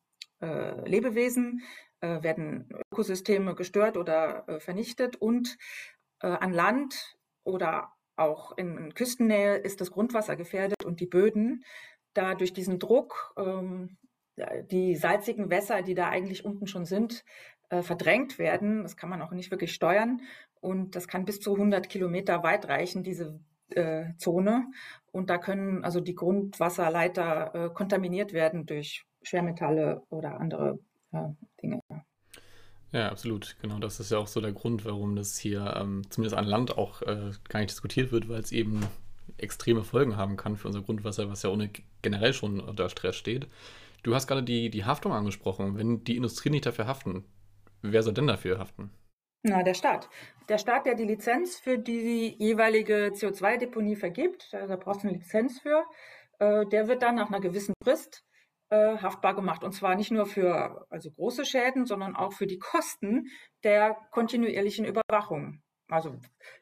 äh, 0.40 0.88
Lebewesen, 0.88 1.62
äh, 2.00 2.22
werden 2.22 2.68
Ökosysteme 2.92 3.54
gestört 3.54 3.96
oder 3.96 4.48
äh, 4.48 4.60
vernichtet 4.60 5.16
und 5.16 5.58
äh, 6.20 6.28
an 6.28 6.52
Land 6.52 7.16
oder 7.44 7.92
auch 8.16 8.56
in 8.56 8.94
Küstennähe 8.94 9.56
ist 9.56 9.80
das 9.80 9.90
Grundwasser 9.90 10.36
gefährdet 10.36 10.84
und 10.84 11.00
die 11.00 11.06
Böden. 11.06 11.64
Da 12.12 12.34
durch 12.34 12.52
diesen 12.52 12.78
Druck 12.78 13.34
ähm, 13.38 13.96
die 14.70 14.96
salzigen 14.96 15.50
Wässer, 15.50 15.82
die 15.82 15.94
da 15.94 16.08
eigentlich 16.08 16.44
unten 16.44 16.66
schon 16.66 16.84
sind, 16.84 17.24
äh, 17.70 17.82
verdrängt 17.82 18.38
werden. 18.38 18.82
Das 18.82 18.96
kann 18.96 19.08
man 19.08 19.22
auch 19.22 19.32
nicht 19.32 19.50
wirklich 19.50 19.72
steuern. 19.72 20.20
Und 20.60 20.94
das 20.96 21.08
kann 21.08 21.24
bis 21.24 21.40
zu 21.40 21.54
100 21.54 21.88
Kilometer 21.88 22.42
weit 22.42 22.68
reichen, 22.68 23.02
diese 23.02 23.40
äh, 23.70 24.12
Zone. 24.18 24.66
Und 25.12 25.30
da 25.30 25.38
können 25.38 25.84
also 25.84 26.00
die 26.00 26.14
Grundwasserleiter 26.14 27.54
äh, 27.54 27.70
kontaminiert 27.70 28.32
werden 28.32 28.66
durch 28.66 29.04
Schwermetalle 29.22 30.02
oder 30.10 30.40
andere 30.40 30.78
äh, 31.12 31.28
Dinge. 31.62 31.80
Ja, 32.92 33.08
absolut. 33.08 33.56
Genau, 33.62 33.78
das 33.78 34.00
ist 34.00 34.10
ja 34.10 34.18
auch 34.18 34.26
so 34.26 34.40
der 34.40 34.52
Grund, 34.52 34.84
warum 34.84 35.14
das 35.14 35.38
hier 35.38 35.74
ähm, 35.76 36.02
zumindest 36.10 36.36
an 36.36 36.44
Land 36.44 36.76
auch 36.76 37.02
äh, 37.02 37.30
gar 37.48 37.60
nicht 37.60 37.70
diskutiert 37.70 38.10
wird, 38.10 38.28
weil 38.28 38.40
es 38.40 38.52
eben 38.52 38.84
extreme 39.38 39.84
Folgen 39.84 40.16
haben 40.16 40.36
kann 40.36 40.56
für 40.56 40.66
unser 40.66 40.82
Grundwasser, 40.82 41.30
was 41.30 41.42
ja 41.42 41.50
ohne 41.50 41.70
generell 42.02 42.32
schon 42.32 42.58
unter 42.58 42.88
Stress 42.88 43.16
steht. 43.16 43.46
Du 44.02 44.14
hast 44.14 44.26
gerade 44.26 44.42
die, 44.42 44.70
die 44.70 44.84
Haftung 44.84 45.12
angesprochen. 45.12 45.76
Wenn 45.76 46.02
die 46.02 46.16
Industrie 46.16 46.50
nicht 46.50 46.66
dafür 46.66 46.86
haften, 46.86 47.24
wer 47.82 48.02
soll 48.02 48.14
denn 48.14 48.26
dafür 48.26 48.58
haften? 48.58 48.90
Na, 49.42 49.62
der 49.62 49.74
Staat. 49.74 50.08
Der 50.48 50.58
Staat, 50.58 50.84
der 50.84 50.94
die 50.94 51.04
Lizenz 51.04 51.58
für 51.58 51.78
die 51.78 52.36
jeweilige 52.38 53.12
CO2-Deponie 53.14 53.96
vergibt, 53.96 54.52
da 54.52 54.76
brauchst 54.76 55.02
du 55.02 55.08
eine 55.08 55.16
Lizenz 55.16 55.60
für, 55.60 55.84
äh, 56.38 56.66
der 56.66 56.88
wird 56.88 57.02
dann 57.02 57.14
nach 57.14 57.28
einer 57.28 57.40
gewissen 57.40 57.72
Frist 57.82 58.24
äh, 58.68 58.98
haftbar 58.98 59.34
gemacht. 59.34 59.64
Und 59.64 59.72
zwar 59.72 59.94
nicht 59.94 60.10
nur 60.10 60.26
für 60.26 60.86
also 60.90 61.10
große 61.10 61.44
Schäden, 61.44 61.86
sondern 61.86 62.16
auch 62.16 62.32
für 62.32 62.46
die 62.46 62.58
Kosten 62.58 63.28
der 63.64 63.96
kontinuierlichen 64.10 64.84
Überwachung. 64.84 65.62
Also 65.88 66.16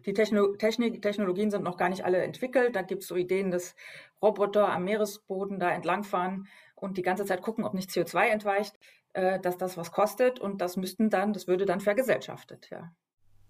die 0.07 0.15
Techno 0.15 0.57
Technik, 0.57 1.03
Technologien 1.03 1.51
sind 1.51 1.63
noch 1.63 1.77
gar 1.77 1.91
nicht 1.91 2.05
alle 2.05 2.23
entwickelt. 2.23 2.77
Da 2.77 2.83
gibt 2.83 3.03
es 3.03 3.09
so 3.09 3.17
Ideen, 3.17 3.51
dass 3.51 3.75
Roboter 4.23 4.69
am 4.71 4.85
Meeresboden 4.85 5.59
da 5.59 5.71
entlangfahren 5.71 6.49
und 6.75 6.97
die 6.97 7.03
ganze 7.03 7.25
Zeit 7.25 7.43
gucken, 7.43 7.65
ob 7.65 7.75
nicht 7.75 7.91
CO2 7.91 8.29
entweicht, 8.29 8.79
äh, 9.13 9.41
dass 9.41 9.59
das 9.59 9.77
was 9.77 9.93
kostet 9.93 10.41
und 10.41 10.61
das 10.61 10.77
müssten 10.77 11.11
dann, 11.11 11.33
das 11.33 11.47
würde 11.47 11.67
dann 11.67 11.81
vergesellschaftet, 11.81 12.69
ja. 12.71 12.93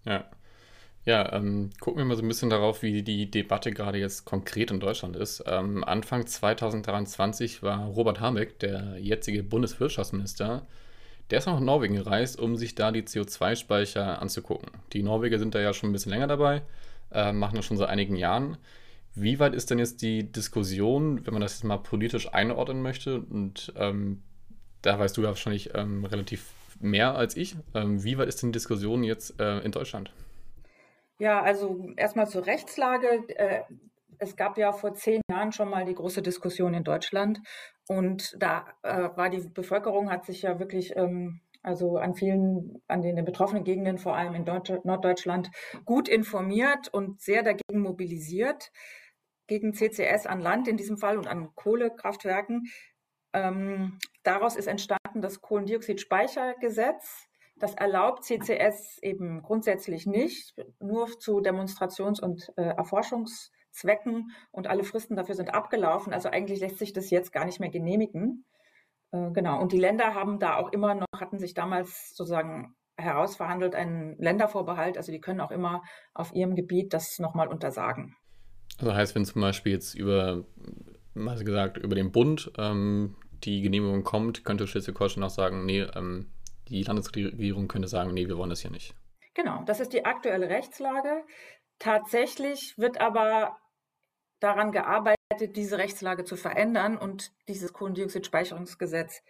Ja. 0.04 0.30
Ja, 1.04 1.32
ähm, 1.32 1.70
gucken 1.80 1.98
wir 1.98 2.04
mal 2.04 2.16
so 2.16 2.22
ein 2.22 2.28
bisschen 2.28 2.50
darauf, 2.50 2.82
wie 2.82 3.02
die 3.02 3.30
Debatte 3.30 3.70
gerade 3.70 3.98
jetzt 3.98 4.26
konkret 4.26 4.70
in 4.70 4.80
Deutschland 4.80 5.16
ist. 5.16 5.42
Ähm, 5.46 5.82
Anfang 5.84 6.26
2023 6.26 7.62
war 7.62 7.86
Robert 7.86 8.20
Habeck, 8.20 8.58
der 8.58 8.98
jetzige 8.98 9.42
Bundeswirtschaftsminister, 9.42 10.66
der 11.30 11.38
ist 11.38 11.46
nach 11.46 11.60
Norwegen 11.60 11.94
gereist, 11.96 12.38
um 12.38 12.56
sich 12.56 12.74
da 12.74 12.92
die 12.92 13.02
CO2-Speicher 13.02 14.20
anzugucken. 14.20 14.70
Die 14.92 15.02
Norweger 15.02 15.38
sind 15.38 15.54
da 15.54 15.60
ja 15.60 15.72
schon 15.72 15.90
ein 15.90 15.92
bisschen 15.92 16.10
länger 16.10 16.26
dabei, 16.26 16.62
äh, 17.10 17.32
machen 17.32 17.56
das 17.56 17.64
schon 17.64 17.76
seit 17.76 17.88
einigen 17.88 18.16
Jahren. 18.16 18.58
Wie 19.14 19.38
weit 19.38 19.54
ist 19.54 19.70
denn 19.70 19.78
jetzt 19.78 20.02
die 20.02 20.30
Diskussion, 20.30 21.26
wenn 21.26 21.32
man 21.32 21.42
das 21.42 21.54
jetzt 21.54 21.64
mal 21.64 21.78
politisch 21.78 22.32
einordnen 22.32 22.82
möchte? 22.82 23.20
Und 23.20 23.72
ähm, 23.76 24.22
da 24.82 24.98
weißt 24.98 25.16
du 25.16 25.22
ja 25.22 25.28
wahrscheinlich 25.28 25.74
ähm, 25.74 26.04
relativ 26.04 26.52
mehr 26.80 27.14
als 27.14 27.36
ich. 27.36 27.56
Ähm, 27.74 28.02
wie 28.04 28.18
weit 28.18 28.28
ist 28.28 28.42
denn 28.42 28.50
die 28.50 28.56
Diskussion 28.56 29.02
jetzt 29.02 29.40
äh, 29.40 29.58
in 29.60 29.72
Deutschland? 29.72 30.12
Ja, 31.18 31.42
also 31.42 31.90
erstmal 31.96 32.28
zur 32.28 32.46
Rechtslage. 32.46 33.28
Äh, 33.36 33.62
es 34.18 34.36
gab 34.36 34.58
ja 34.58 34.72
vor 34.72 34.94
zehn 34.94 35.20
Jahren 35.30 35.52
schon 35.52 35.70
mal 35.70 35.84
die 35.84 35.94
große 35.94 36.22
Diskussion 36.22 36.74
in 36.74 36.84
Deutschland 36.84 37.40
und 37.88 38.36
da 38.38 38.66
äh, 38.82 39.08
war 39.16 39.30
die 39.30 39.48
Bevölkerung 39.48 40.10
hat 40.10 40.24
sich 40.26 40.42
ja 40.42 40.58
wirklich 40.58 40.96
ähm, 40.96 41.40
also 41.62 41.98
an 41.98 42.14
vielen, 42.14 42.82
an 42.88 43.02
den, 43.02 43.24
betroffenen 43.24 43.64
Gegenden, 43.64 43.98
vor 43.98 44.16
allem 44.16 44.34
in 44.34 44.44
Deutsch, 44.44 44.72
Norddeutschland, 44.84 45.50
gut 45.84 46.08
informiert 46.08 46.88
und 46.88 47.20
sehr 47.20 47.42
dagegen 47.42 47.80
mobilisiert 47.80 48.70
gegen 49.46 49.74
CCS 49.74 50.26
an 50.26 50.40
Land 50.40 50.68
in 50.68 50.76
diesem 50.76 50.98
Fall 50.98 51.18
und 51.18 51.26
an 51.26 51.54
Kohlekraftwerken. 51.54 52.66
Ähm, 53.32 53.98
daraus 54.28 54.56
ist 54.56 54.66
entstanden 54.66 55.22
das 55.22 55.40
Kohlendioxidspeichergesetz. 55.40 57.26
Das 57.56 57.74
erlaubt 57.74 58.24
CCS 58.24 58.98
eben 59.02 59.42
grundsätzlich 59.42 60.06
nicht, 60.06 60.54
nur 60.78 61.18
zu 61.18 61.40
Demonstrations- 61.40 62.20
und 62.20 62.52
äh, 62.56 62.62
Erforschungszwecken 62.62 64.30
und 64.52 64.68
alle 64.68 64.84
Fristen 64.84 65.16
dafür 65.16 65.34
sind 65.34 65.52
abgelaufen. 65.52 66.12
Also 66.12 66.28
eigentlich 66.28 66.60
lässt 66.60 66.78
sich 66.78 66.92
das 66.92 67.10
jetzt 67.10 67.32
gar 67.32 67.44
nicht 67.44 67.58
mehr 67.58 67.70
genehmigen. 67.70 68.44
Äh, 69.10 69.32
genau. 69.32 69.60
Und 69.60 69.72
die 69.72 69.78
Länder 69.80 70.14
haben 70.14 70.38
da 70.38 70.56
auch 70.56 70.70
immer 70.72 70.94
noch, 70.94 71.06
hatten 71.16 71.38
sich 71.38 71.54
damals 71.54 72.14
sozusagen 72.14 72.76
herausverhandelt 72.96 73.74
einen 73.74 74.16
Ländervorbehalt. 74.18 74.96
Also 74.96 75.10
die 75.10 75.20
können 75.20 75.40
auch 75.40 75.50
immer 75.50 75.82
auf 76.14 76.32
ihrem 76.34 76.54
Gebiet 76.54 76.92
das 76.92 77.18
nochmal 77.18 77.48
untersagen. 77.48 78.14
Also 78.78 78.94
heißt, 78.94 79.14
wenn 79.16 79.24
zum 79.24 79.42
Beispiel 79.42 79.72
jetzt 79.72 79.94
über, 79.94 80.44
mal 81.14 81.42
gesagt, 81.42 81.78
über 81.78 81.96
den 81.96 82.12
Bund 82.12 82.52
ähm, 82.56 83.16
die 83.44 83.62
Genehmigung 83.62 84.04
kommt, 84.04 84.44
könnte 84.44 84.66
Schleswig-Holstein 84.66 85.24
auch 85.24 85.30
sagen, 85.30 85.64
nee, 85.64 85.80
ähm, 85.80 86.32
die 86.68 86.82
Landesregierung 86.82 87.68
könnte 87.68 87.88
sagen, 87.88 88.12
nee, 88.12 88.28
wir 88.28 88.36
wollen 88.36 88.50
das 88.50 88.60
hier 88.60 88.70
nicht. 88.70 88.94
Genau, 89.34 89.62
das 89.64 89.80
ist 89.80 89.92
die 89.92 90.04
aktuelle 90.04 90.48
Rechtslage. 90.48 91.24
Tatsächlich 91.78 92.76
wird 92.76 93.00
aber 93.00 93.56
daran 94.40 94.72
gearbeitet, 94.72 95.56
diese 95.56 95.78
Rechtslage 95.78 96.24
zu 96.24 96.36
verändern 96.36 96.96
und 96.96 97.32
dieses 97.48 97.72
Kohlendioxidspeicherungsgesetz 97.72 99.22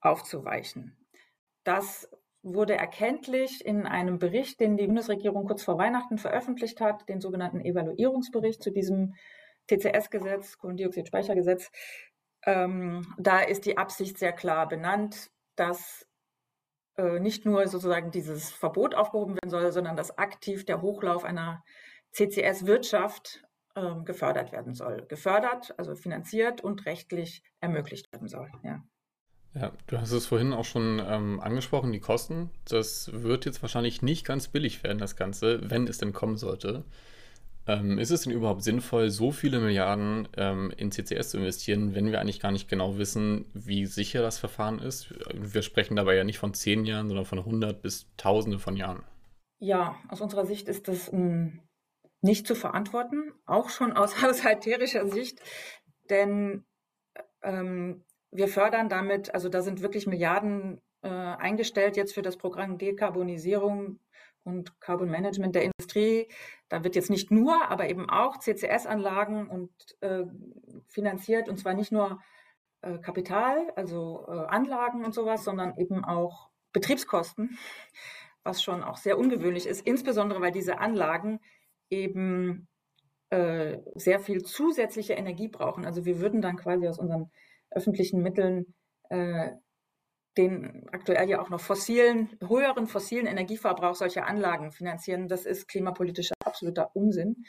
aufzuweichen. 0.00 0.96
Das 1.62 2.08
wurde 2.42 2.74
erkenntlich 2.76 3.64
in 3.64 3.86
einem 3.86 4.18
Bericht, 4.18 4.60
den 4.60 4.76
die 4.76 4.86
Bundesregierung 4.86 5.46
kurz 5.46 5.62
vor 5.62 5.78
Weihnachten 5.78 6.18
veröffentlicht 6.18 6.80
hat, 6.80 7.08
den 7.08 7.20
sogenannten 7.20 7.60
Evaluierungsbericht 7.60 8.62
zu 8.62 8.70
diesem 8.70 9.14
TCS-Gesetz, 9.68 10.58
Kohlendioxidspeichergesetz. 10.58 11.70
Ähm, 12.46 13.14
da 13.18 13.40
ist 13.40 13.64
die 13.66 13.78
Absicht 13.78 14.18
sehr 14.18 14.32
klar 14.32 14.68
benannt, 14.68 15.30
dass 15.56 16.06
äh, 16.96 17.18
nicht 17.18 17.44
nur 17.44 17.66
sozusagen 17.68 18.10
dieses 18.10 18.50
Verbot 18.50 18.94
aufgehoben 18.94 19.34
werden 19.34 19.50
soll, 19.50 19.72
sondern 19.72 19.96
dass 19.96 20.18
aktiv 20.18 20.64
der 20.64 20.82
Hochlauf 20.82 21.24
einer 21.24 21.64
CCS-Wirtschaft 22.12 23.44
äh, 23.74 23.94
gefördert 24.04 24.52
werden 24.52 24.74
soll. 24.74 25.04
Gefördert, 25.08 25.74
also 25.78 25.94
finanziert 25.96 26.60
und 26.60 26.86
rechtlich 26.86 27.42
ermöglicht 27.60 28.12
werden 28.12 28.28
soll. 28.28 28.50
Ja. 28.62 28.82
Ja, 29.54 29.72
du 29.86 30.00
hast 30.00 30.10
es 30.10 30.26
vorhin 30.26 30.52
auch 30.52 30.64
schon 30.64 31.00
ähm, 31.06 31.38
angesprochen, 31.38 31.92
die 31.92 32.00
Kosten. 32.00 32.50
Das 32.68 33.10
wird 33.12 33.44
jetzt 33.44 33.62
wahrscheinlich 33.62 34.02
nicht 34.02 34.26
ganz 34.26 34.48
billig 34.48 34.82
werden, 34.82 34.98
das 34.98 35.14
Ganze, 35.14 35.70
wenn 35.70 35.86
es 35.86 35.98
denn 35.98 36.12
kommen 36.12 36.36
sollte. 36.36 36.84
Ähm, 37.66 37.98
ist 37.98 38.10
es 38.10 38.22
denn 38.22 38.32
überhaupt 38.32 38.62
sinnvoll, 38.62 39.08
so 39.10 39.30
viele 39.30 39.58
Milliarden 39.58 40.28
ähm, 40.36 40.72
in 40.76 40.92
CCS 40.92 41.30
zu 41.30 41.38
investieren, 41.38 41.94
wenn 41.94 42.10
wir 42.10 42.20
eigentlich 42.20 42.40
gar 42.40 42.52
nicht 42.52 42.68
genau 42.68 42.98
wissen, 42.98 43.46
wie 43.54 43.86
sicher 43.86 44.20
das 44.20 44.38
Verfahren 44.38 44.80
ist? 44.80 45.14
Wir 45.32 45.62
sprechen 45.62 45.96
dabei 45.96 46.14
ja 46.14 46.24
nicht 46.24 46.38
von 46.38 46.52
zehn 46.52 46.84
Jahren, 46.84 47.08
sondern 47.08 47.24
von 47.24 47.38
100 47.38 47.80
bis 47.80 48.06
Tausende 48.16 48.58
von 48.58 48.76
Jahren. 48.76 49.02
Ja, 49.60 49.96
aus 50.08 50.20
unserer 50.20 50.44
Sicht 50.44 50.68
ist 50.68 50.88
das 50.88 51.10
ähm, 51.10 51.62
nicht 52.20 52.46
zu 52.46 52.54
verantworten, 52.54 53.32
auch 53.46 53.70
schon 53.70 53.92
aus 53.92 54.22
haushalterischer 54.22 55.06
Sicht, 55.06 55.40
denn 56.10 56.66
ähm, 57.42 58.04
wir 58.30 58.48
fördern 58.48 58.88
damit, 58.88 59.32
also 59.32 59.48
da 59.48 59.62
sind 59.62 59.80
wirklich 59.80 60.06
Milliarden 60.06 60.82
äh, 61.02 61.08
eingestellt 61.08 61.96
jetzt 61.96 62.14
für 62.14 62.22
das 62.22 62.36
Programm 62.36 62.78
Dekarbonisierung 62.78 64.00
und 64.42 64.80
Carbon 64.80 65.10
Management 65.10 65.54
der 65.54 65.64
Industrie. 65.64 66.28
Da 66.74 66.82
wird 66.82 66.96
jetzt 66.96 67.08
nicht 67.08 67.30
nur, 67.30 67.70
aber 67.70 67.88
eben 67.88 68.10
auch 68.10 68.36
CCS-Anlagen 68.36 69.48
und 69.48 69.70
äh, 70.00 70.24
finanziert 70.88 71.48
und 71.48 71.56
zwar 71.56 71.72
nicht 71.72 71.92
nur 71.92 72.20
äh, 72.82 72.98
Kapital, 72.98 73.70
also 73.76 74.26
äh, 74.26 74.46
Anlagen 74.48 75.04
und 75.04 75.14
sowas, 75.14 75.44
sondern 75.44 75.76
eben 75.78 76.04
auch 76.04 76.50
Betriebskosten, 76.72 77.56
was 78.42 78.60
schon 78.60 78.82
auch 78.82 78.96
sehr 78.96 79.18
ungewöhnlich 79.18 79.68
ist, 79.68 79.86
insbesondere 79.86 80.40
weil 80.40 80.50
diese 80.50 80.80
Anlagen 80.80 81.38
eben 81.90 82.66
äh, 83.30 83.78
sehr 83.94 84.18
viel 84.18 84.42
zusätzliche 84.42 85.12
Energie 85.12 85.46
brauchen. 85.46 85.84
Also 85.84 86.04
wir 86.04 86.18
würden 86.18 86.42
dann 86.42 86.56
quasi 86.56 86.88
aus 86.88 86.98
unseren 86.98 87.30
öffentlichen 87.70 88.20
Mitteln 88.20 88.74
äh, 89.10 89.52
den 90.36 90.88
aktuell 90.90 91.30
ja 91.30 91.40
auch 91.40 91.50
noch 91.50 91.60
fossilen, 91.60 92.36
höheren 92.40 92.88
fossilen 92.88 93.28
Energieverbrauch 93.28 93.94
solcher 93.94 94.26
Anlagen 94.26 94.72
finanzieren. 94.72 95.28
Das 95.28 95.46
ist 95.46 95.68
klimapolitischer 95.68 96.33
absoluter 96.54 96.94
Unsinn. 96.94 97.44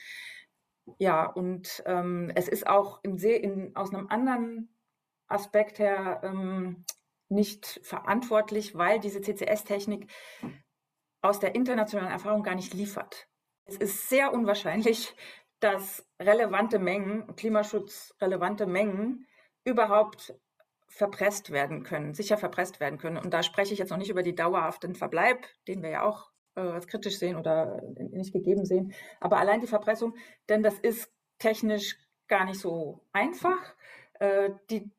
Ja, 0.97 1.25
und 1.25 1.83
ähm, 1.85 2.31
es 2.35 2.47
ist 2.47 2.67
auch 2.67 2.99
im 3.03 3.17
See, 3.17 3.35
in, 3.35 3.75
aus 3.75 3.93
einem 3.93 4.07
anderen 4.07 4.69
Aspekt 5.27 5.79
her 5.79 6.21
ähm, 6.23 6.85
nicht 7.29 7.79
verantwortlich, 7.83 8.75
weil 8.75 8.99
diese 8.99 9.21
CCS-Technik 9.21 10.11
aus 11.21 11.39
der 11.39 11.55
internationalen 11.55 12.11
Erfahrung 12.11 12.43
gar 12.43 12.55
nicht 12.55 12.73
liefert. 12.73 13.27
Es 13.65 13.77
ist 13.77 14.09
sehr 14.09 14.31
unwahrscheinlich, 14.31 15.15
dass 15.59 16.07
relevante 16.19 16.77
Mengen, 16.77 17.35
klimaschutzrelevante 17.35 18.67
Mengen 18.67 19.27
überhaupt 19.63 20.35
verpresst 20.87 21.49
werden 21.49 21.83
können, 21.83 22.13
sicher 22.13 22.37
verpresst 22.37 22.79
werden 22.79 22.99
können. 22.99 23.17
Und 23.17 23.33
da 23.33 23.41
spreche 23.41 23.73
ich 23.73 23.79
jetzt 23.79 23.89
noch 23.89 23.97
nicht 23.97 24.11
über 24.11 24.21
die 24.21 24.35
dauerhaften 24.35 24.93
Verbleib, 24.93 25.47
den 25.67 25.81
wir 25.81 25.89
ja 25.89 26.03
auch 26.03 26.31
äh, 26.55 26.79
kritisch 26.81 27.17
sehen 27.17 27.37
oder 27.37 27.81
nicht 27.97 28.33
gegeben 28.33 28.65
sehen, 28.65 28.93
aber 29.19 29.37
allein 29.37 29.61
die 29.61 29.67
Verpressung, 29.67 30.15
denn 30.49 30.63
das 30.63 30.79
ist 30.79 31.11
technisch 31.39 31.97
gar 32.27 32.45
nicht 32.45 32.59
so 32.59 33.01
einfach. 33.13 33.75
Äh, 34.19 34.51
die 34.69 34.89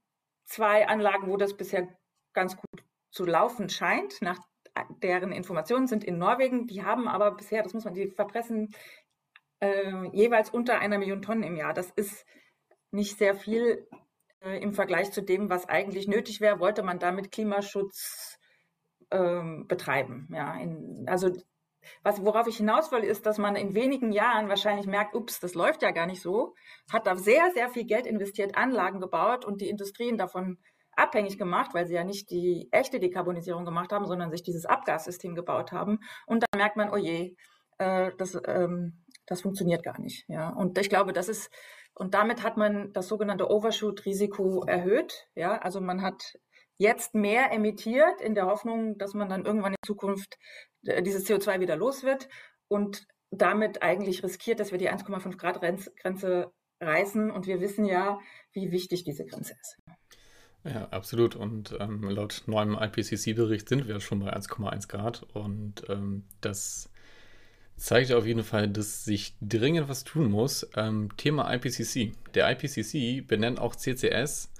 zwei 0.45 0.87
Anlagen, 0.89 1.29
wo 1.29 1.37
das 1.37 1.57
bisher 1.57 1.89
ganz 2.33 2.57
gut 2.57 2.85
zu 3.11 3.25
laufen 3.25 3.69
scheint, 3.69 4.21
nach 4.23 4.39
deren 5.03 5.33
Informationen 5.33 5.87
sind 5.87 6.05
in 6.05 6.19
Norwegen, 6.19 6.67
die 6.67 6.85
haben 6.85 7.09
aber 7.09 7.33
bisher, 7.33 7.63
das 7.63 7.73
muss 7.73 7.85
man, 7.85 7.95
die 7.95 8.09
verpressen 8.09 8.75
äh, 9.61 10.09
jeweils 10.13 10.51
unter 10.51 10.79
einer 10.79 10.99
Million 10.99 11.23
Tonnen 11.23 11.43
im 11.43 11.57
Jahr. 11.57 11.73
Das 11.73 11.91
ist 11.97 12.27
nicht 12.91 13.17
sehr 13.19 13.35
viel 13.35 13.89
äh, 14.41 14.61
im 14.63 14.75
Vergleich 14.75 15.13
zu 15.13 15.23
dem, 15.23 15.49
was 15.49 15.69
eigentlich 15.69 16.09
nötig 16.09 16.41
wäre, 16.41 16.61
wollte 16.61 16.83
man 16.83 16.99
damit 16.99 17.33
Klimaschutz 17.33 18.36
ähm, 19.11 19.67
betreiben. 19.69 20.29
Ja, 20.33 20.55
in, 20.55 21.05
also 21.09 21.31
was, 22.03 22.25
worauf 22.25 22.47
ich 22.47 22.57
hinaus 22.57 22.91
will, 22.91 23.05
ist, 23.05 23.27
dass 23.27 23.39
man 23.39 23.57
in 23.57 23.75
wenigen 23.75 24.13
Jahren 24.13 24.49
wahrscheinlich 24.49 24.87
merkt, 24.87 25.15
ups, 25.15 25.41
das 25.41 25.55
läuft 25.55 25.83
ja 25.83 25.93
gar 25.93 26.07
nicht 26.07 26.21
so, 26.21 26.55
hat 26.93 27.07
da 27.07 27.17
sehr, 27.17 27.51
sehr 27.55 27.69
viel 27.69 27.85
Geld 27.85 28.07
investiert, 28.07 28.57
Anlagen 28.57 29.01
gebaut 29.01 29.45
und 29.45 29.61
die 29.61 29.69
Industrien 29.69 30.19
davon 30.19 30.59
abhängig 30.93 31.39
gemacht, 31.39 31.75
weil 31.75 31.87
sie 31.87 31.95
ja 31.95 32.05
nicht 32.05 32.31
die 32.31 32.69
echte 32.73 32.99
Dekarbonisierung 32.99 33.65
gemacht 33.65 33.93
haben, 33.93 34.07
sondern 34.07 34.31
sich 34.31 34.43
dieses 34.43 34.65
Abgassystem 34.65 35.35
gebaut 35.35 35.71
haben. 35.71 35.99
Und 36.27 36.43
dann 36.43 36.59
merkt 36.59 36.77
man, 36.77 36.91
oh 36.91 36.97
je, 36.97 37.37
äh, 37.79 38.11
das, 38.17 38.37
ähm, 38.47 39.05
das 39.27 39.43
funktioniert 39.43 39.83
gar 39.83 40.01
nicht. 40.01 40.25
Ja. 40.29 40.49
Und 40.49 40.79
ich 40.79 40.89
glaube, 40.89 41.13
das 41.13 41.29
ist 41.29 41.51
und 41.99 42.13
damit 42.13 42.43
hat 42.43 42.59
man 42.59 42.93
das 42.93 43.09
sogenannte 43.09 43.51
Overshoot-Risiko 43.51 44.65
erhöht. 44.67 45.29
Ja, 45.35 45.57
also 45.57 45.81
man 45.81 46.03
hat 46.03 46.37
jetzt 46.79 47.15
mehr 47.15 47.53
emittiert 47.53 48.21
in 48.21 48.35
der 48.35 48.47
Hoffnung, 48.47 48.99
dass 48.99 49.15
man 49.15 49.29
dann 49.29 49.45
irgendwann 49.45 49.73
in 49.73 49.87
Zukunft 49.87 50.37
äh, 50.85 51.03
dieses 51.03 51.27
CO2 51.27 51.61
wieder 51.61 51.77
los 51.77 52.03
wird 52.03 52.29
und 52.69 53.07
damit 53.31 53.83
eigentlich 53.83 54.23
riskiert, 54.23 54.61
dass 54.61 54.73
wir 54.73 54.79
die 54.79 54.91
1,5 54.91 55.37
Grad 55.37 55.61
Grenze 55.61 56.53
reißen. 56.81 57.31
Und 57.31 57.47
wir 57.47 57.61
wissen 57.61 57.85
ja, 57.85 58.19
wie 58.53 58.71
wichtig 58.71 59.05
diese 59.05 59.25
Grenze 59.25 59.55
ist. 59.61 59.77
Ja, 60.65 60.89
absolut. 60.89 61.37
Und 61.37 61.77
ähm, 61.79 62.03
laut 62.03 62.43
neuem 62.47 62.75
IPCC-Bericht 62.75 63.69
sind 63.69 63.87
wir 63.87 64.01
schon 64.01 64.21
bei 64.21 64.35
1,1 64.35 64.89
Grad. 64.89 65.23
Und 65.35 65.85
ähm, 65.89 66.25
das 66.41 66.91
zeigt 67.77 68.13
auf 68.13 68.27
jeden 68.27 68.43
Fall, 68.43 68.69
dass 68.69 69.05
sich 69.05 69.37
dringend 69.41 69.89
was 69.89 70.05
tun 70.05 70.31
muss. 70.31 70.69
Ähm, 70.77 71.11
Thema 71.17 71.53
IPCC. 71.55 72.13
Der 72.35 72.51
IPCC 72.51 73.27
benennt 73.27 73.61
auch 73.61 73.77
CCS 73.77 74.51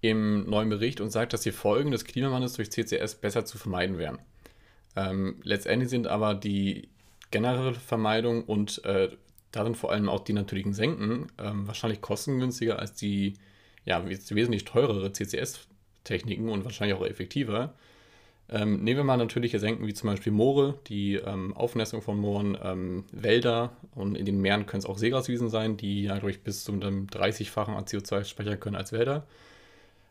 im 0.00 0.48
neuen 0.48 0.68
Bericht 0.68 1.00
und 1.00 1.10
sagt, 1.10 1.32
dass 1.32 1.40
die 1.40 1.52
Folgen 1.52 1.90
des 1.90 2.04
Klimawandels 2.04 2.54
durch 2.54 2.70
CCS 2.70 3.16
besser 3.16 3.44
zu 3.44 3.58
vermeiden 3.58 3.98
wären. 3.98 4.18
Ähm, 4.96 5.36
letztendlich 5.42 5.90
sind 5.90 6.06
aber 6.06 6.34
die 6.34 6.88
generelle 7.30 7.74
Vermeidung 7.74 8.44
und 8.44 8.84
äh, 8.84 9.10
darin 9.52 9.74
vor 9.74 9.92
allem 9.92 10.08
auch 10.08 10.20
die 10.20 10.32
natürlichen 10.32 10.72
Senken 10.72 11.26
ähm, 11.38 11.66
wahrscheinlich 11.66 12.00
kostengünstiger 12.00 12.78
als 12.78 12.94
die 12.94 13.34
ja, 13.84 14.04
wesentlich 14.06 14.64
teurere 14.64 15.12
CCS-Techniken 15.12 16.48
und 16.48 16.64
wahrscheinlich 16.64 16.96
auch 16.96 17.06
effektiver. 17.06 17.74
Ähm, 18.50 18.82
nehmen 18.82 18.98
wir 19.00 19.04
mal 19.04 19.16
natürliche 19.18 19.58
Senken 19.58 19.86
wie 19.86 19.94
zum 19.94 20.08
Beispiel 20.08 20.32
Moore, 20.32 20.78
die 20.86 21.16
ähm, 21.16 21.54
Aufnässung 21.54 22.00
von 22.00 22.18
Mooren, 22.18 22.56
ähm, 22.62 23.04
Wälder 23.12 23.76
und 23.94 24.14
in 24.14 24.24
den 24.24 24.40
Meeren 24.40 24.64
können 24.66 24.80
es 24.80 24.86
auch 24.86 24.96
Seegraswiesen 24.96 25.50
sein, 25.50 25.76
die 25.76 26.04
ja 26.04 26.18
durch 26.18 26.42
bis 26.42 26.64
zu 26.64 26.72
einem 26.72 27.06
30-fachen 27.08 27.74
CO2 27.74 28.24
speichern 28.24 28.58
können 28.58 28.76
als 28.76 28.92
Wälder. 28.92 29.26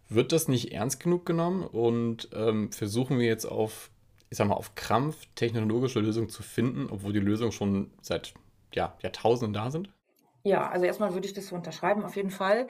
Wird 0.10 0.32
das 0.32 0.48
nicht 0.48 0.72
ernst 0.72 1.00
genug 1.02 1.26
genommen 1.26 1.64
und 1.64 2.30
ähm, 2.34 2.72
versuchen 2.72 3.20
wir 3.20 3.26
jetzt 3.26 3.46
auf, 3.46 3.92
ich 4.30 4.38
sag 4.38 4.48
mal, 4.48 4.56
auf 4.56 4.76
Krampf 4.76 5.28
technologische 5.36 6.00
Lösungen 6.00 6.30
zu 6.30 6.44
finden, 6.44 6.88
obwohl 6.90 7.14
die 7.14 7.20
Lösungen 7.20 7.52
schon 7.52 7.92
seit 8.02 8.34
ja, 8.74 8.98
Jahrtausenden 9.02 9.54
da 9.54 9.70
sind? 9.72 9.90
Ja, 10.44 10.70
also 10.70 10.86
erstmal 10.86 11.14
würde 11.14 11.28
ich 11.28 11.34
das 11.34 11.48
so 11.48 11.56
unterschreiben, 11.56 12.06
auf 12.06 12.16
jeden 12.16 12.30
Fall. 12.30 12.68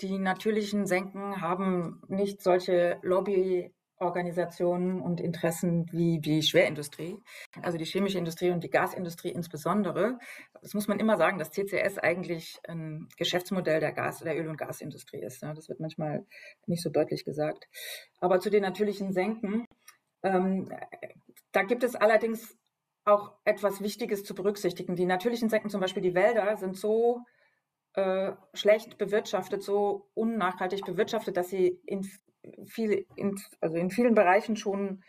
Die 0.00 0.18
natürlichen 0.18 0.86
Senken 0.86 1.42
haben 1.42 2.00
nicht 2.08 2.42
solche 2.42 2.98
Lobby- 3.02 3.74
Organisationen 4.00 5.00
und 5.00 5.20
Interessen 5.20 5.86
wie 5.92 6.20
die 6.20 6.42
Schwerindustrie, 6.42 7.18
also 7.62 7.76
die 7.76 7.84
chemische 7.84 8.18
Industrie 8.18 8.50
und 8.50 8.64
die 8.64 8.70
Gasindustrie 8.70 9.28
insbesondere. 9.28 10.18
Das 10.62 10.72
muss 10.74 10.88
man 10.88 10.98
immer 10.98 11.18
sagen, 11.18 11.38
dass 11.38 11.50
CCS 11.50 11.98
eigentlich 11.98 12.58
ein 12.66 13.08
Geschäftsmodell 13.18 13.78
der 13.78 13.92
Gas, 13.92 14.20
der 14.20 14.38
Öl- 14.38 14.48
und 14.48 14.56
Gasindustrie 14.56 15.20
ist. 15.22 15.42
Das 15.42 15.68
wird 15.68 15.80
manchmal 15.80 16.26
nicht 16.66 16.82
so 16.82 16.88
deutlich 16.90 17.24
gesagt. 17.24 17.68
Aber 18.20 18.40
zu 18.40 18.48
den 18.48 18.62
natürlichen 18.62 19.12
Senken, 19.12 19.66
ähm, 20.22 20.68
da 21.52 21.62
gibt 21.62 21.84
es 21.84 21.94
allerdings 21.94 22.56
auch 23.04 23.32
etwas 23.44 23.82
Wichtiges 23.82 24.24
zu 24.24 24.34
berücksichtigen. 24.34 24.96
Die 24.96 25.06
natürlichen 25.06 25.50
Senken, 25.50 25.68
zum 25.68 25.80
Beispiel 25.80 26.02
die 26.02 26.14
Wälder, 26.14 26.56
sind 26.56 26.76
so 26.76 27.20
äh, 27.94 28.32
schlecht 28.54 28.98
bewirtschaftet, 28.98 29.62
so 29.62 30.08
unnachhaltig 30.14 30.84
bewirtschaftet, 30.84 31.36
dass 31.36 31.48
sie 31.48 31.80
in 31.86 32.08
viel, 32.66 33.06
in, 33.16 33.40
also 33.60 33.76
in 33.76 33.90
vielen 33.90 34.14
Bereichen 34.14 34.56
schon 34.56 35.02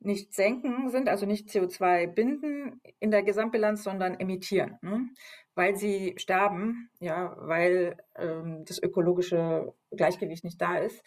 nicht 0.00 0.32
senken 0.34 0.88
sind, 0.88 1.08
also 1.08 1.26
nicht 1.26 1.50
CO2 1.50 2.06
binden 2.06 2.80
in 3.00 3.10
der 3.10 3.22
Gesamtbilanz, 3.22 3.82
sondern 3.82 4.18
emittieren, 4.18 4.78
ne? 4.80 5.08
weil 5.54 5.76
sie 5.76 6.14
sterben, 6.16 6.90
ja, 7.00 7.36
weil 7.38 7.98
ähm, 8.16 8.64
das 8.66 8.82
ökologische 8.82 9.74
Gleichgewicht 9.90 10.42
nicht 10.42 10.60
da 10.60 10.78
ist. 10.78 11.02